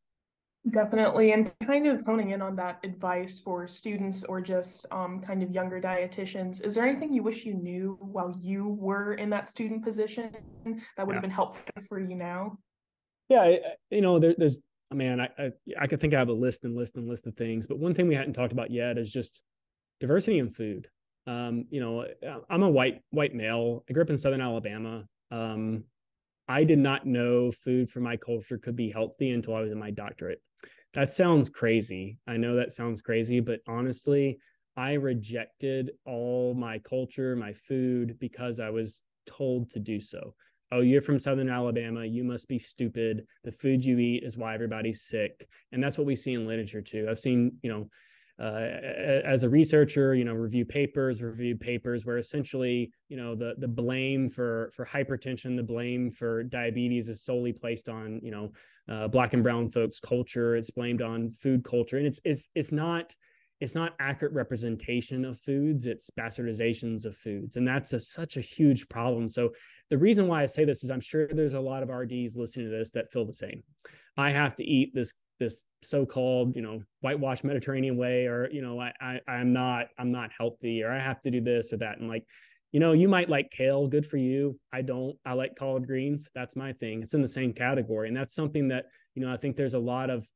Definitely. 0.71 1.33
And 1.33 1.53
kind 1.65 1.89
of 1.89 2.03
honing 2.07 2.31
in 2.31 2.43
on 2.43 2.55
that 2.57 2.79
advice 2.85 3.41
for 3.41 3.67
students 3.67 4.23
or 4.23 4.41
just 4.41 4.87
um, 4.93 5.21
kind 5.21 5.43
of 5.43 5.51
younger 5.51 5.81
dietitians 5.81 6.65
is 6.65 6.77
there 6.77 6.87
anything 6.87 7.13
you 7.13 7.25
wish 7.25 7.45
you 7.45 7.55
knew 7.55 7.99
while 8.01 8.33
you 8.39 8.69
were 8.69 9.15
in 9.15 9.31
that 9.31 9.49
student 9.49 9.85
position 9.85 10.31
that 10.97 11.05
would 11.05 11.13
yeah. 11.13 11.15
have 11.15 11.23
been 11.23 11.31
helpful 11.31 11.65
for 11.89 11.99
you 11.99 12.15
now? 12.15 12.57
Yeah 13.29 13.57
you 13.91 14.01
know 14.01 14.21
there, 14.21 14.37
there's 14.39 14.61
man, 14.95 15.21
I, 15.21 15.29
I, 15.39 15.53
I 15.81 15.87
could 15.87 16.01
think 16.01 16.15
I 16.15 16.19
have 16.19 16.29
a 16.29 16.33
list 16.33 16.65
and 16.65 16.77
list 16.77 16.97
and 16.97 17.09
list 17.09 17.27
of 17.27 17.35
things, 17.37 17.67
but 17.67 17.79
one 17.79 17.95
thing 17.95 18.07
we 18.07 18.15
hadn't 18.15 18.35
talked 18.35 18.53
about 18.53 18.71
yet 18.71 18.99
is 18.99 19.13
just 19.13 19.43
diversity 20.01 20.39
in 20.39 20.51
food. 20.51 20.89
Um, 21.27 21.67
you 21.71 21.81
know, 21.81 22.07
I'm 22.49 22.63
a 22.63 22.71
white 22.71 23.03
white 23.11 23.35
male. 23.35 23.85
I 23.89 23.93
grew 23.93 24.03
up 24.03 24.11
in 24.11 24.19
Southern 24.19 24.41
Alabama. 24.41 25.05
Um, 25.33 25.85
I 26.49 26.63
did 26.63 26.79
not 26.79 27.05
know 27.05 27.51
food 27.51 27.91
from 27.91 28.05
my 28.05 28.17
culture 28.17 28.59
could 28.59 28.77
be 28.77 28.91
healthy 28.91 29.31
until 29.31 29.57
I 29.57 29.61
was 29.61 29.73
in 29.73 29.79
my 29.79 29.91
doctorate. 29.91 30.41
That 30.95 31.11
sounds 31.11 31.51
crazy. 31.51 32.19
I 32.29 32.37
know 32.37 32.55
that 32.55 32.73
sounds 32.73 33.03
crazy, 33.03 33.41
but 33.41 33.61
honestly, 33.67 34.39
I 34.77 34.93
rejected 34.93 35.91
all 36.05 36.55
my 36.55 36.79
culture, 36.79 37.35
my 37.35 37.53
food, 37.53 38.17
because 38.21 38.61
I 38.61 38.71
was 38.71 39.03
told 39.27 39.71
to 39.71 39.81
do 39.81 40.01
so 40.01 40.35
oh, 40.73 40.81
you're 40.81 41.03
from 41.03 41.19
Southern 41.19 41.49
Alabama, 41.49 42.05
you 42.05 42.25
must 42.25 42.49
be 42.49 42.59
stupid. 42.59 43.27
The 43.45 43.53
food 43.53 43.85
you 43.85 43.99
eat 43.99 44.25
is 44.25 44.37
why 44.37 44.55
everybody's 44.55 45.03
sick. 45.03 45.49
And 45.73 45.83
that's 45.83 45.99
what 45.99 46.07
we 46.07 46.17
see 46.17 46.35
in 46.35 46.47
literature 46.47 46.83
too. 46.83 47.07
I've 47.09 47.19
seen, 47.19 47.53
you 47.63 47.71
know, 47.71 47.89
uh, 48.39 48.69
as 49.25 49.45
a 49.45 49.49
researcher, 49.49 50.15
you 50.15 50.25
know, 50.25 50.35
review 50.35 50.65
papers, 50.65 51.23
review 51.23 51.57
papers 51.57 52.05
where 52.05 52.19
essentially, 52.19 52.93
you 53.09 53.17
know, 53.17 53.35
the 53.35 53.55
the 53.59 53.69
blame 53.69 54.29
for 54.29 54.71
for 54.75 54.85
hypertension, 54.85 55.57
the 55.57 55.63
blame 55.63 56.11
for 56.11 56.43
diabetes 56.43 57.09
is 57.09 57.23
solely 57.23 57.53
placed 57.53 57.89
on, 57.89 58.21
you 58.23 58.31
know, 58.31 58.53
uh, 58.91 59.09
black 59.09 59.33
and 59.33 59.43
brown 59.43 59.71
folks' 59.71 60.01
culture. 60.01 60.55
It's 60.55 60.71
blamed 60.71 61.01
on 61.01 61.33
food 61.39 61.65
culture, 61.65 61.97
and 61.97 62.07
it's 62.07 62.21
it's 62.25 62.51
it's 62.55 62.73
not 62.73 63.15
it's 63.61 63.75
not 63.75 63.95
accurate 63.99 64.35
representation 64.35 65.25
of 65.25 65.39
foods 65.41 65.87
it's 65.87 66.11
bastardizations 66.19 67.05
of 67.05 67.17
foods 67.17 67.57
and 67.57 67.67
that's 67.67 67.93
a, 67.93 68.01
such 68.01 68.37
a 68.37 68.41
huge 68.41 68.89
problem 68.89 69.29
so 69.29 69.51
the 69.91 69.99
reason 69.99 70.29
why 70.29 70.43
i 70.43 70.47
say 70.47 70.65
this 70.65 70.85
is 70.85 70.91
i'm 70.91 71.01
sure 71.01 71.29
there's 71.29 71.55
a 71.55 71.61
lot 71.61 71.83
of 71.83 71.89
rds 71.89 72.37
listening 72.37 72.71
to 72.71 72.77
this 72.77 72.91
that 72.91 73.11
feel 73.11 73.25
the 73.25 73.33
same 73.33 73.63
i 74.17 74.31
have 74.31 74.55
to 74.55 74.65
eat 74.65 74.95
this 74.95 75.15
this 75.39 75.65
so-called 75.83 76.57
you 76.57 76.63
know 76.63 76.83
whitewash 77.01 77.45
mediterranean 77.45 77.97
way 77.97 78.27
or 78.27 78.49
you 78.51 78.63
know 78.63 78.81
I, 78.81 78.93
I 79.01 79.21
i'm 79.29 79.53
not 79.53 79.87
i'm 79.99 80.11
not 80.11 80.31
healthy 80.37 80.83
or 80.83 80.91
i 80.91 80.99
have 80.99 81.21
to 81.23 81.31
do 81.31 81.41
this 81.41 81.73
or 81.73 81.77
that 81.79 81.99
and 81.99 82.09
like 82.09 82.25
you 82.73 82.81
know, 82.81 82.93
you 82.93 83.09
might 83.09 83.31
like 83.31 83.51
kale, 83.51 83.87
good 83.87 84.05
for 84.05 84.19
you. 84.19 84.59
I 84.71 84.83
don't. 84.83 85.17
I 85.25 85.33
like 85.33 85.57
collard 85.57 85.87
greens. 85.87 86.29
That's 86.35 86.57
my 86.57 86.75
thing. 86.75 87.03
It's 87.03 87.15
in 87.15 87.23
the 87.23 87.29
same 87.29 87.55
category. 87.55 88.09
And 88.09 88.15
that's 88.15 88.35
something 88.35 88.69
that, 88.69 88.87
you 89.15 89.25
know, 89.25 89.33
I 89.33 89.39
think 89.39 89.57
there's 89.57 89.73
a 89.73 89.79
lot 89.79 90.11
of 90.11 90.27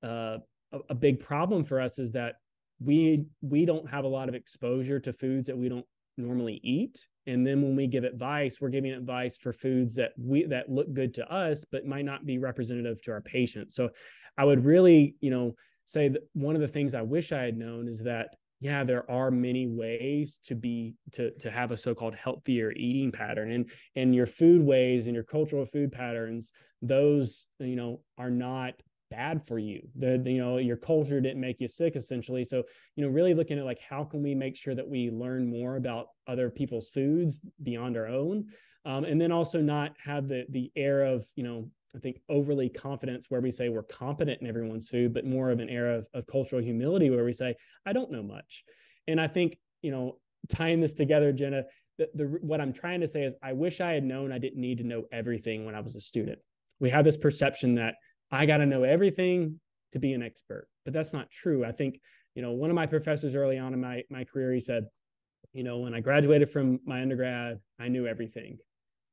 uh, 0.00 0.38
a, 0.72 0.78
a 0.90 0.94
big 0.94 1.18
problem 1.20 1.64
for 1.64 1.80
us 1.80 1.98
is 1.98 2.12
that 2.12 2.34
we 2.82 3.24
we 3.42 3.64
don't 3.64 3.88
have 3.88 4.04
a 4.04 4.08
lot 4.08 4.28
of 4.28 4.34
exposure 4.34 4.98
to 5.00 5.12
foods 5.12 5.46
that 5.46 5.56
we 5.56 5.68
don't 5.68 5.86
normally 6.16 6.60
eat. 6.62 7.06
And 7.26 7.46
then 7.46 7.62
when 7.62 7.76
we 7.76 7.86
give 7.86 8.04
advice 8.04 8.58
we're 8.60 8.70
giving 8.70 8.92
advice 8.92 9.38
for 9.38 9.52
foods 9.52 9.94
that 9.96 10.12
we 10.18 10.44
that 10.46 10.68
look 10.68 10.92
good 10.92 11.14
to 11.14 11.32
us 11.32 11.64
but 11.70 11.86
might 11.86 12.04
not 12.04 12.26
be 12.26 12.38
representative 12.38 13.02
to 13.02 13.12
our 13.12 13.20
patients. 13.20 13.74
So 13.74 13.90
i 14.38 14.44
would 14.44 14.64
really 14.64 15.16
you 15.20 15.30
know 15.30 15.54
say 15.86 16.08
that 16.08 16.22
one 16.34 16.54
of 16.54 16.60
the 16.60 16.68
things 16.68 16.94
i 16.94 17.02
wish 17.02 17.32
i 17.32 17.42
had 17.42 17.58
known 17.58 17.88
is 17.88 18.00
that 18.04 18.28
yeah 18.60 18.84
there 18.84 19.10
are 19.10 19.30
many 19.30 19.66
ways 19.66 20.38
to 20.46 20.54
be 20.54 20.94
to 21.12 21.30
to 21.38 21.50
have 21.50 21.72
a 21.72 21.76
so-called 21.76 22.14
healthier 22.14 22.72
eating 22.72 23.10
pattern. 23.10 23.50
And 23.52 23.70
and 23.96 24.14
your 24.14 24.26
food 24.26 24.62
ways 24.62 25.06
and 25.06 25.14
your 25.14 25.24
cultural 25.24 25.66
food 25.66 25.92
patterns 25.92 26.52
those 26.82 27.46
you 27.58 27.76
know 27.76 28.00
are 28.16 28.30
not 28.30 28.74
bad 29.10 29.46
for 29.46 29.58
you. 29.58 29.86
The, 29.96 30.20
the, 30.22 30.32
you 30.32 30.38
know 30.38 30.58
your 30.58 30.76
culture 30.76 31.20
didn't 31.20 31.40
make 31.40 31.60
you 31.60 31.68
sick 31.68 31.96
essentially. 31.96 32.44
So 32.44 32.62
you 32.96 33.04
know 33.04 33.10
really 33.10 33.34
looking 33.34 33.58
at 33.58 33.64
like 33.64 33.80
how 33.80 34.04
can 34.04 34.22
we 34.22 34.34
make 34.34 34.56
sure 34.56 34.74
that 34.74 34.88
we 34.88 35.10
learn 35.10 35.50
more 35.50 35.76
about 35.76 36.08
other 36.26 36.50
people's 36.50 36.88
foods 36.90 37.40
beyond 37.62 37.96
our 37.96 38.06
own? 38.06 38.46
Um, 38.86 39.04
and 39.04 39.20
then 39.20 39.32
also 39.32 39.60
not 39.60 39.92
have 40.02 40.28
the 40.28 40.46
the 40.48 40.70
air 40.74 41.04
of 41.04 41.26
you 41.34 41.44
know 41.44 41.68
i 41.94 41.98
think 41.98 42.20
overly 42.28 42.68
confidence 42.68 43.26
where 43.28 43.40
we 43.40 43.50
say 43.50 43.68
we're 43.68 43.82
competent 43.82 44.40
in 44.40 44.46
everyone's 44.46 44.88
food 44.88 45.12
but 45.12 45.26
more 45.26 45.50
of 45.50 45.58
an 45.58 45.68
air 45.68 45.92
of, 45.92 46.08
of 46.14 46.26
cultural 46.26 46.62
humility 46.62 47.10
where 47.10 47.24
we 47.24 47.32
say 47.32 47.54
i 47.84 47.92
don't 47.92 48.10
know 48.10 48.22
much. 48.22 48.64
And 49.06 49.20
i 49.20 49.26
think 49.26 49.58
you 49.82 49.90
know 49.90 50.18
tying 50.48 50.80
this 50.80 50.94
together 50.94 51.32
jenna 51.32 51.64
the, 51.98 52.08
the 52.14 52.24
what 52.40 52.60
i'm 52.60 52.72
trying 52.72 53.00
to 53.00 53.08
say 53.08 53.24
is 53.24 53.34
i 53.42 53.52
wish 53.52 53.80
i 53.80 53.92
had 53.92 54.04
known 54.04 54.32
i 54.32 54.38
didn't 54.38 54.60
need 54.60 54.78
to 54.78 54.84
know 54.84 55.04
everything 55.12 55.66
when 55.66 55.74
i 55.74 55.80
was 55.80 55.94
a 55.96 56.00
student. 56.00 56.38
We 56.80 56.90
have 56.90 57.04
this 57.04 57.16
perception 57.16 57.74
that 57.74 57.96
I 58.30 58.46
got 58.46 58.58
to 58.58 58.66
know 58.66 58.84
everything 58.84 59.60
to 59.92 59.98
be 59.98 60.12
an 60.12 60.22
expert. 60.22 60.68
But 60.84 60.94
that's 60.94 61.12
not 61.12 61.30
true. 61.30 61.64
I 61.64 61.72
think, 61.72 62.00
you 62.34 62.42
know, 62.42 62.52
one 62.52 62.70
of 62.70 62.76
my 62.76 62.86
professors 62.86 63.34
early 63.34 63.58
on 63.58 63.74
in 63.74 63.80
my, 63.80 64.02
my 64.10 64.24
career, 64.24 64.52
he 64.52 64.60
said, 64.60 64.86
you 65.52 65.64
know, 65.64 65.78
when 65.78 65.94
I 65.94 66.00
graduated 66.00 66.50
from 66.50 66.80
my 66.84 67.02
undergrad, 67.02 67.58
I 67.78 67.88
knew 67.88 68.06
everything. 68.06 68.58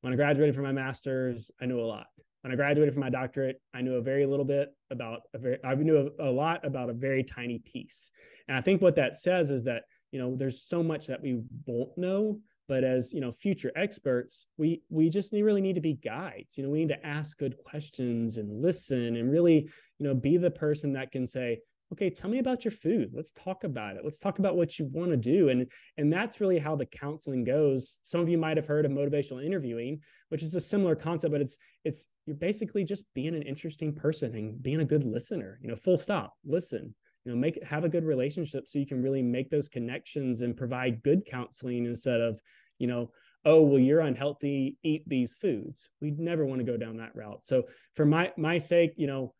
When 0.01 0.13
I 0.13 0.15
graduated 0.15 0.53
from 0.53 0.65
my 0.65 0.71
master's, 0.71 1.49
I 1.59 1.65
knew 1.65 1.79
a 1.79 1.81
lot. 1.81 2.05
When 2.41 2.53
I 2.53 2.55
graduated 2.55 2.93
from 2.93 3.01
my 3.01 3.09
doctorate, 3.09 3.59
I 3.73 3.81
knew 3.81 3.95
a 3.95 4.01
very 4.01 4.25
little 4.25 4.45
bit 4.45 4.69
about 4.91 5.21
a 5.33 5.39
very, 5.39 5.57
I 5.65 5.73
knew 5.73 6.11
a, 6.19 6.29
a 6.29 6.31
lot 6.31 6.65
about 6.65 6.89
a 6.89 6.93
very 6.93 7.23
tiny 7.23 7.59
piece. 7.59 8.11
And 8.47 8.55
I 8.55 8.61
think 8.61 8.81
what 8.81 8.95
that 8.95 9.15
says 9.15 9.49
is 9.49 9.63
that, 9.63 9.83
you 10.11 10.19
know, 10.19 10.35
there's 10.35 10.61
so 10.61 10.83
much 10.83 11.07
that 11.07 11.21
we 11.21 11.41
won't 11.65 11.97
know 11.97 12.39
but 12.67 12.83
as 12.83 13.13
you 13.13 13.21
know 13.21 13.31
future 13.31 13.71
experts 13.75 14.45
we 14.57 14.81
we 14.89 15.09
just 15.09 15.31
really 15.31 15.61
need 15.61 15.75
to 15.75 15.81
be 15.81 15.93
guides. 15.93 16.57
You 16.57 16.63
know 16.63 16.69
we 16.69 16.79
need 16.79 16.89
to 16.89 17.05
ask 17.05 17.37
good 17.37 17.55
questions 17.65 18.37
and 18.37 18.61
listen 18.61 19.15
and 19.15 19.31
really 19.31 19.69
you 19.99 20.07
know 20.07 20.13
be 20.13 20.37
the 20.37 20.51
person 20.51 20.93
that 20.93 21.11
can 21.11 21.25
say 21.25 21.59
okay 21.91 22.09
tell 22.09 22.29
me 22.29 22.39
about 22.39 22.65
your 22.65 22.71
food. 22.71 23.11
Let's 23.13 23.31
talk 23.31 23.63
about 23.63 23.95
it. 23.95 24.01
Let's 24.03 24.19
talk 24.19 24.39
about 24.39 24.57
what 24.57 24.77
you 24.77 24.89
want 24.91 25.11
to 25.11 25.17
do. 25.17 25.49
And 25.49 25.65
and 25.97 26.11
that's 26.11 26.41
really 26.41 26.59
how 26.59 26.75
the 26.75 26.85
counseling 26.85 27.43
goes. 27.43 27.99
Some 28.03 28.21
of 28.21 28.29
you 28.29 28.37
might 28.37 28.57
have 28.57 28.65
heard 28.65 28.85
of 28.85 28.91
motivational 28.91 29.45
interviewing 29.45 29.99
which 30.29 30.43
is 30.43 30.55
a 30.55 30.59
similar 30.59 30.93
concept 30.95 31.31
but 31.31 31.41
it's 31.41 31.57
it's 31.85 32.07
you're 32.25 32.35
basically 32.35 32.83
just 32.83 33.05
being 33.13 33.33
an 33.33 33.43
interesting 33.43 33.93
person 33.93 34.35
and 34.35 34.61
being 34.61 34.81
a 34.81 34.85
good 34.85 35.03
listener. 35.03 35.59
You 35.61 35.69
know 35.69 35.75
full 35.75 35.97
stop 35.97 36.33
listen 36.45 36.93
you 37.27 37.33
know 37.33 37.39
make 37.39 37.61
have 37.61 37.83
a 37.83 37.89
good 37.89 38.05
relationship 38.05 38.67
so 38.67 38.79
you 38.79 38.85
can 38.85 39.03
really 39.03 39.21
make 39.21 39.49
those 39.49 39.67
connections 39.67 40.41
and 40.41 40.55
provide 40.55 41.03
good 41.03 41.25
counseling 41.25 41.85
instead 41.85 42.21
of 42.21 42.39
you 42.79 42.87
know 42.87 43.11
oh 43.43 43.61
well 43.61 43.79
you're 43.79 43.99
unhealthy 43.99 44.77
eat 44.83 45.03
these 45.07 45.33
foods. 45.33 45.89
We 46.01 46.11
never 46.11 46.45
want 46.45 46.59
to 46.59 46.65
go 46.65 46.77
down 46.77 46.97
that 46.97 47.15
route. 47.15 47.45
So 47.45 47.63
for 47.95 48.05
my 48.05 48.31
my 48.37 48.57
sake 48.57 48.93
you 48.95 49.07
know 49.07 49.33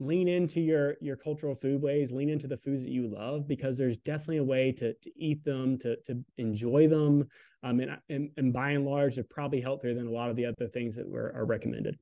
lean 0.00 0.26
into 0.26 0.60
your 0.60 0.96
your 1.00 1.14
cultural 1.14 1.54
food 1.54 1.80
ways 1.80 2.10
lean 2.10 2.28
into 2.28 2.48
the 2.48 2.56
foods 2.56 2.82
that 2.82 2.90
you 2.90 3.06
love 3.06 3.46
because 3.46 3.78
there's 3.78 3.98
definitely 3.98 4.38
a 4.38 4.44
way 4.44 4.72
to 4.72 4.94
to 4.94 5.12
eat 5.16 5.44
them 5.44 5.78
to 5.78 5.94
to 6.02 6.18
enjoy 6.38 6.88
them 6.88 7.28
um 7.62 7.78
and 7.78 7.96
and, 8.08 8.30
and 8.36 8.52
by 8.52 8.70
and 8.70 8.84
large 8.84 9.14
they're 9.14 9.24
probably 9.30 9.60
healthier 9.60 9.94
than 9.94 10.08
a 10.08 10.10
lot 10.10 10.28
of 10.28 10.34
the 10.34 10.44
other 10.44 10.66
things 10.66 10.96
that 10.96 11.08
were 11.08 11.32
are 11.36 11.44
recommended 11.44 11.96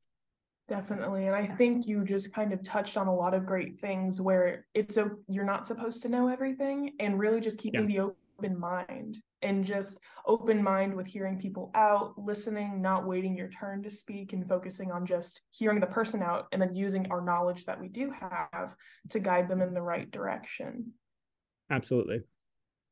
Definitely. 0.71 1.27
And 1.27 1.35
I 1.35 1.47
think 1.47 1.89
you 1.89 2.05
just 2.05 2.33
kind 2.33 2.53
of 2.53 2.63
touched 2.63 2.97
on 2.97 3.09
a 3.09 3.15
lot 3.15 3.35
of 3.35 3.45
great 3.45 3.81
things 3.81 4.21
where 4.21 4.67
it's 4.73 4.97
a 4.99 5.11
you're 5.27 5.45
not 5.45 5.67
supposed 5.67 6.01
to 6.03 6.09
know 6.09 6.29
everything 6.29 6.93
and 7.01 7.19
really 7.19 7.41
just 7.41 7.59
keeping 7.59 7.91
yeah. 7.91 8.03
the 8.03 8.15
open 8.39 8.57
mind 8.57 9.19
and 9.43 9.65
just 9.65 9.99
open 10.27 10.63
mind 10.63 10.95
with 10.95 11.09
hearing 11.09 11.41
people 11.41 11.73
out, 11.75 12.17
listening, 12.17 12.81
not 12.81 13.05
waiting 13.05 13.37
your 13.37 13.49
turn 13.49 13.83
to 13.83 13.91
speak 13.91 14.33
and 14.33 14.49
focusing 14.49 14.93
on 14.93 15.07
just 15.07 15.41
hearing 15.51 15.81
the 15.81 15.89
person 15.89 16.23
out 16.23 16.47
and 16.53 16.63
then 16.63 16.77
using 16.77 17.11
our 17.11 17.21
knowledge 17.21 17.65
that 17.65 17.81
we 17.81 17.89
do 17.89 18.13
have 18.13 18.77
to 19.09 19.19
guide 19.19 19.49
them 19.49 19.61
in 19.61 19.75
the 19.75 19.83
right 19.83 20.09
direction. 20.13 20.93
Absolutely. 21.69 22.21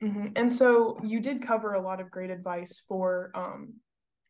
Mm-hmm. 0.03 0.27
And 0.35 0.53
so 0.53 0.99
you 1.05 1.21
did 1.21 1.47
cover 1.47 1.75
a 1.75 1.83
lot 1.83 2.01
of 2.01 2.11
great 2.11 2.31
advice 2.31 2.83
for 2.89 3.31
um, 3.37 3.75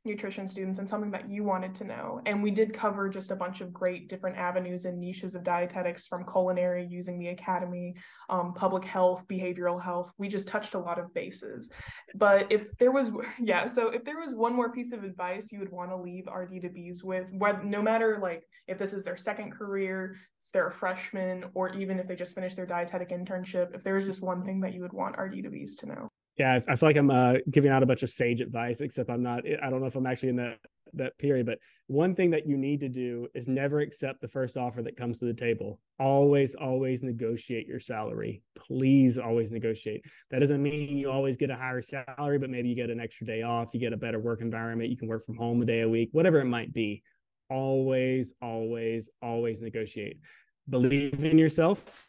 nutrition 0.08 0.48
students 0.48 0.78
and 0.78 0.88
something 0.88 1.10
that 1.12 1.30
you 1.30 1.44
wanted 1.44 1.74
to 1.76 1.84
know. 1.84 2.20
And 2.26 2.42
we 2.42 2.50
did 2.50 2.72
cover 2.72 3.08
just 3.08 3.30
a 3.30 3.36
bunch 3.36 3.60
of 3.60 3.72
great 3.72 4.08
different 4.08 4.36
avenues 4.36 4.84
and 4.84 4.98
niches 4.98 5.34
of 5.34 5.44
dietetics 5.44 6.06
from 6.06 6.24
culinary 6.24 6.86
using 6.88 7.18
the 7.18 7.28
academy, 7.28 7.94
um, 8.28 8.54
public 8.54 8.84
health, 8.84 9.24
behavioral 9.28 9.80
health. 9.80 10.10
We 10.18 10.28
just 10.28 10.48
touched 10.48 10.74
a 10.74 10.78
lot 10.78 10.98
of 10.98 11.14
bases. 11.14 11.70
But 12.14 12.50
if 12.50 12.76
there 12.78 12.90
was, 12.90 13.12
yeah, 13.40 13.66
so 13.66 13.90
if 13.90 14.04
there 14.04 14.18
was 14.18 14.34
one 14.34 14.54
more 14.54 14.72
piece 14.72 14.92
of 14.92 15.04
advice 15.04 15.52
you 15.52 15.60
would 15.60 15.72
want 15.72 15.90
to 15.90 15.96
leave 15.96 16.24
RD2BEs 16.24 17.04
with, 17.04 17.32
no 17.32 17.82
matter 17.82 18.18
like 18.20 18.44
if 18.66 18.78
this 18.78 18.92
is 18.92 19.04
their 19.04 19.16
second 19.16 19.52
career, 19.52 20.16
if 20.40 20.52
they're 20.52 20.68
a 20.68 20.72
freshman, 20.72 21.44
or 21.54 21.74
even 21.74 21.98
if 21.98 22.08
they 22.08 22.16
just 22.16 22.34
finished 22.34 22.56
their 22.56 22.66
dietetic 22.66 23.10
internship, 23.10 23.74
if 23.74 23.84
there 23.84 23.94
was 23.94 24.06
just 24.06 24.22
one 24.22 24.44
thing 24.44 24.60
that 24.60 24.74
you 24.74 24.82
would 24.82 24.92
want 24.92 25.16
RD2BEs 25.16 25.76
to 25.78 25.86
know 25.86 26.10
yeah, 26.38 26.60
I, 26.68 26.76
feel 26.76 26.88
like 26.88 26.96
I'm 26.96 27.10
uh, 27.10 27.34
giving 27.50 27.70
out 27.70 27.82
a 27.82 27.86
bunch 27.86 28.02
of 28.02 28.10
sage 28.10 28.40
advice, 28.40 28.80
except 28.80 29.10
I'm 29.10 29.22
not. 29.22 29.42
I 29.62 29.70
don't 29.70 29.80
know 29.80 29.86
if 29.86 29.96
I'm 29.96 30.06
actually 30.06 30.30
in 30.30 30.36
that 30.36 30.58
that 30.94 31.18
period. 31.18 31.46
But 31.46 31.58
one 31.86 32.14
thing 32.14 32.30
that 32.30 32.46
you 32.46 32.56
need 32.56 32.80
to 32.80 32.88
do 32.88 33.28
is 33.34 33.48
never 33.48 33.80
accept 33.80 34.20
the 34.20 34.28
first 34.28 34.56
offer 34.56 34.82
that 34.82 34.96
comes 34.96 35.18
to 35.18 35.24
the 35.24 35.34
table. 35.34 35.80
Always, 35.98 36.54
always 36.54 37.02
negotiate 37.02 37.66
your 37.66 37.80
salary. 37.80 38.42
Please, 38.56 39.18
always 39.18 39.52
negotiate. 39.52 40.04
That 40.30 40.40
doesn't 40.40 40.62
mean 40.62 40.96
you 40.96 41.10
always 41.10 41.36
get 41.36 41.50
a 41.50 41.56
higher 41.56 41.82
salary, 41.82 42.38
but 42.38 42.50
maybe 42.50 42.68
you 42.68 42.74
get 42.74 42.90
an 42.90 43.00
extra 43.00 43.26
day 43.26 43.42
off. 43.42 43.68
You 43.72 43.80
get 43.80 43.92
a 43.92 43.96
better 43.96 44.18
work 44.18 44.40
environment. 44.40 44.90
You 44.90 44.96
can 44.96 45.08
work 45.08 45.26
from 45.26 45.36
home 45.36 45.60
a 45.62 45.64
day 45.64 45.80
a 45.80 45.88
week, 45.88 46.10
whatever 46.12 46.40
it 46.40 46.46
might 46.46 46.72
be. 46.72 47.02
Always, 47.50 48.34
always, 48.42 49.10
always 49.22 49.62
negotiate. 49.62 50.20
Believe 50.68 51.24
in 51.24 51.38
yourself 51.38 52.08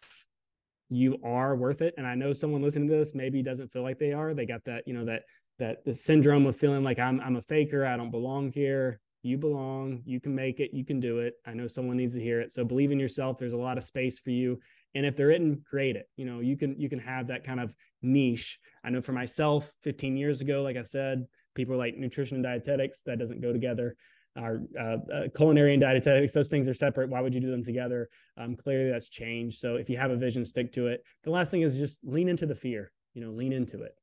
you 0.90 1.18
are 1.24 1.56
worth 1.56 1.82
it. 1.82 1.94
And 1.98 2.06
I 2.06 2.16
know 2.16 2.34
someone 2.34 2.62
listening 2.62 2.90
to 2.90 2.96
this 2.96 3.14
maybe 3.14 3.42
doesn't 3.42 3.72
feel 3.72 3.84
like 3.84 4.00
they 4.00 4.12
are. 4.12 4.34
They 4.34 4.46
got 4.46 4.64
that, 4.66 4.84
you 4.88 4.94
know, 4.94 5.06
that 5.06 5.24
that 5.60 5.84
the 5.86 5.94
syndrome 5.94 6.46
of 6.46 6.56
feeling 6.56 6.84
like 6.84 7.00
I'm 7.00 7.20
I'm 7.22 7.36
a 7.36 7.42
faker, 7.44 7.86
I 7.86 7.98
don't 7.98 8.12
belong 8.12 8.52
here. 8.52 9.00
You 9.22 9.38
belong, 9.38 10.02
you 10.06 10.22
can 10.22 10.34
make 10.34 10.62
it, 10.62 10.72
you 10.74 10.86
can 10.86 11.02
do 11.02 11.20
it. 11.20 11.34
I 11.46 11.54
know 11.54 11.68
someone 11.68 11.98
needs 11.98 12.14
to 12.14 12.22
hear 12.22 12.40
it. 12.40 12.54
So 12.54 12.64
believe 12.64 12.92
in 12.92 13.00
yourself. 13.00 13.38
There's 13.38 13.54
a 13.54 13.58
lot 13.58 13.78
of 13.78 13.84
space 13.84 14.18
for 14.18 14.30
you. 14.30 14.60
And 14.96 15.06
if 15.06 15.18
there 15.18 15.30
isn't, 15.30 15.66
create 15.66 15.98
it. 15.98 16.08
You 16.16 16.26
know, 16.26 16.40
you 16.40 16.58
can 16.58 16.80
you 16.80 16.90
can 16.90 17.00
have 17.00 17.28
that 17.28 17.44
kind 17.44 17.60
of 17.60 17.76
niche. 18.02 18.58
I 18.84 18.90
know 18.90 19.02
for 19.02 19.12
myself, 19.12 19.72
15 19.84 20.16
years 20.18 20.42
ago, 20.42 20.64
like 20.64 20.78
I 20.78 20.84
said, 20.84 21.26
people 21.54 21.74
were 21.74 21.80
like 21.80 21.98
nutrition 21.98 22.36
and 22.36 22.44
dietetics, 22.44 23.02
that 23.04 23.20
doesn't 23.20 23.42
go 23.42 23.52
together 23.52 23.96
our 24.38 24.62
uh, 24.80 24.98
uh, 25.14 25.28
culinary 25.36 25.74
and 25.74 25.82
dietetics 25.82 26.32
those 26.32 26.48
things 26.48 26.68
are 26.68 26.74
separate. 26.74 27.10
Why 27.10 27.22
would 27.22 27.34
you 27.34 27.40
do 27.40 27.52
them 27.52 27.64
together? 27.64 28.10
Um, 28.38 28.56
clearly 28.56 28.92
that's 28.92 29.10
changed. 29.10 29.60
So 29.60 29.76
if 29.76 29.90
you 29.90 29.98
have 29.98 30.12
a 30.12 30.16
vision 30.16 30.46
stick 30.46 30.72
to 30.74 30.88
it. 30.88 31.04
The 31.24 31.32
last 31.32 31.52
thing 31.52 31.62
is 31.62 31.78
just 31.78 32.00
lean 32.04 32.30
into 32.30 32.46
the 32.46 32.56
fear 32.56 32.92
you 33.14 33.22
know 33.22 33.32
lean 33.32 33.54
into 33.54 33.84
it. 33.84 33.96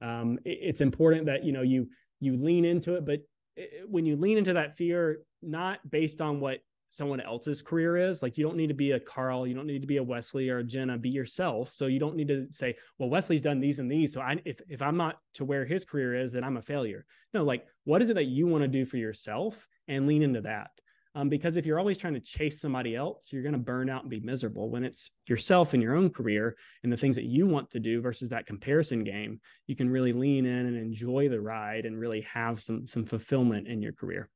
Um, 0.00 0.38
it, 0.44 0.58
it's 0.62 0.80
important 0.80 1.26
that 1.26 1.44
you 1.44 1.52
know 1.52 1.62
you 1.62 1.88
you 2.20 2.36
lean 2.36 2.64
into 2.64 2.94
it 2.94 3.04
but 3.04 3.20
it, 3.56 3.88
when 3.88 4.06
you 4.06 4.16
lean 4.16 4.38
into 4.38 4.52
that 4.54 4.76
fear 4.76 5.20
not 5.42 5.78
based 5.88 6.20
on 6.20 6.40
what 6.40 6.58
someone 6.90 7.20
else's 7.20 7.62
career 7.62 7.96
is. 7.96 8.22
Like 8.22 8.38
you 8.38 8.44
don't 8.44 8.56
need 8.56 8.68
to 8.68 8.74
be 8.74 8.92
a 8.92 9.00
Carl, 9.00 9.46
you 9.46 9.54
don't 9.54 9.66
need 9.66 9.80
to 9.80 9.86
be 9.86 9.98
a 9.98 10.02
Wesley 10.02 10.48
or 10.48 10.58
a 10.58 10.64
Jenna, 10.64 10.98
be 10.98 11.10
yourself. 11.10 11.72
So 11.72 11.86
you 11.86 11.98
don't 11.98 12.16
need 12.16 12.28
to 12.28 12.46
say, 12.50 12.76
well, 12.98 13.10
Wesley's 13.10 13.42
done 13.42 13.60
these 13.60 13.78
and 13.78 13.90
these. 13.90 14.12
So 14.12 14.20
I 14.20 14.36
if 14.44 14.60
if 14.68 14.82
I'm 14.82 14.96
not 14.96 15.18
to 15.34 15.44
where 15.44 15.64
his 15.64 15.84
career 15.84 16.14
is, 16.14 16.32
then 16.32 16.44
I'm 16.44 16.56
a 16.56 16.62
failure. 16.62 17.04
No, 17.34 17.44
like 17.44 17.66
what 17.84 18.02
is 18.02 18.10
it 18.10 18.14
that 18.14 18.24
you 18.24 18.46
want 18.46 18.62
to 18.62 18.68
do 18.68 18.84
for 18.84 18.96
yourself 18.96 19.68
and 19.86 20.06
lean 20.06 20.22
into 20.22 20.42
that. 20.42 20.70
Um, 21.14 21.28
because 21.28 21.56
if 21.56 21.66
you're 21.66 21.80
always 21.80 21.98
trying 21.98 22.14
to 22.14 22.20
chase 22.20 22.60
somebody 22.60 22.94
else, 22.94 23.32
you're 23.32 23.42
going 23.42 23.52
to 23.54 23.58
burn 23.58 23.90
out 23.90 24.02
and 24.02 24.10
be 24.10 24.20
miserable. 24.20 24.70
When 24.70 24.84
it's 24.84 25.10
yourself 25.26 25.74
and 25.74 25.82
your 25.82 25.96
own 25.96 26.10
career 26.10 26.56
and 26.84 26.92
the 26.92 26.96
things 26.96 27.16
that 27.16 27.24
you 27.24 27.46
want 27.46 27.70
to 27.70 27.80
do 27.80 28.00
versus 28.00 28.28
that 28.28 28.46
comparison 28.46 29.02
game, 29.02 29.40
you 29.66 29.74
can 29.74 29.90
really 29.90 30.12
lean 30.12 30.46
in 30.46 30.66
and 30.66 30.76
enjoy 30.76 31.28
the 31.28 31.40
ride 31.40 31.86
and 31.86 31.98
really 31.98 32.20
have 32.32 32.62
some 32.62 32.86
some 32.86 33.04
fulfillment 33.04 33.66
in 33.66 33.82
your 33.82 33.92
career. 33.92 34.28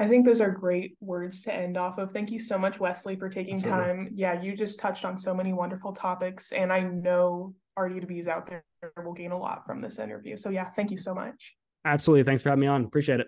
I 0.00 0.08
think 0.08 0.24
those 0.26 0.40
are 0.40 0.50
great 0.50 0.96
words 1.00 1.42
to 1.42 1.54
end 1.54 1.76
off 1.76 1.98
of. 1.98 2.12
Thank 2.12 2.30
you 2.30 2.40
so 2.40 2.58
much, 2.58 2.80
Wesley, 2.80 3.16
for 3.16 3.28
taking 3.28 3.56
Absolutely. 3.56 3.84
time. 3.84 4.10
Yeah, 4.14 4.40
you 4.40 4.56
just 4.56 4.78
touched 4.78 5.04
on 5.04 5.18
so 5.18 5.34
many 5.34 5.52
wonderful 5.52 5.92
topics, 5.92 6.52
and 6.52 6.72
I 6.72 6.80
know 6.80 7.54
RD2BEs 7.78 8.26
out 8.26 8.48
there 8.48 8.64
will 9.04 9.12
gain 9.12 9.32
a 9.32 9.38
lot 9.38 9.66
from 9.66 9.80
this 9.80 9.98
interview. 9.98 10.36
So, 10.36 10.50
yeah, 10.50 10.70
thank 10.70 10.90
you 10.90 10.98
so 10.98 11.14
much. 11.14 11.54
Absolutely. 11.84 12.24
Thanks 12.24 12.42
for 12.42 12.48
having 12.48 12.60
me 12.60 12.66
on. 12.66 12.84
Appreciate 12.84 13.20
it. 13.20 13.26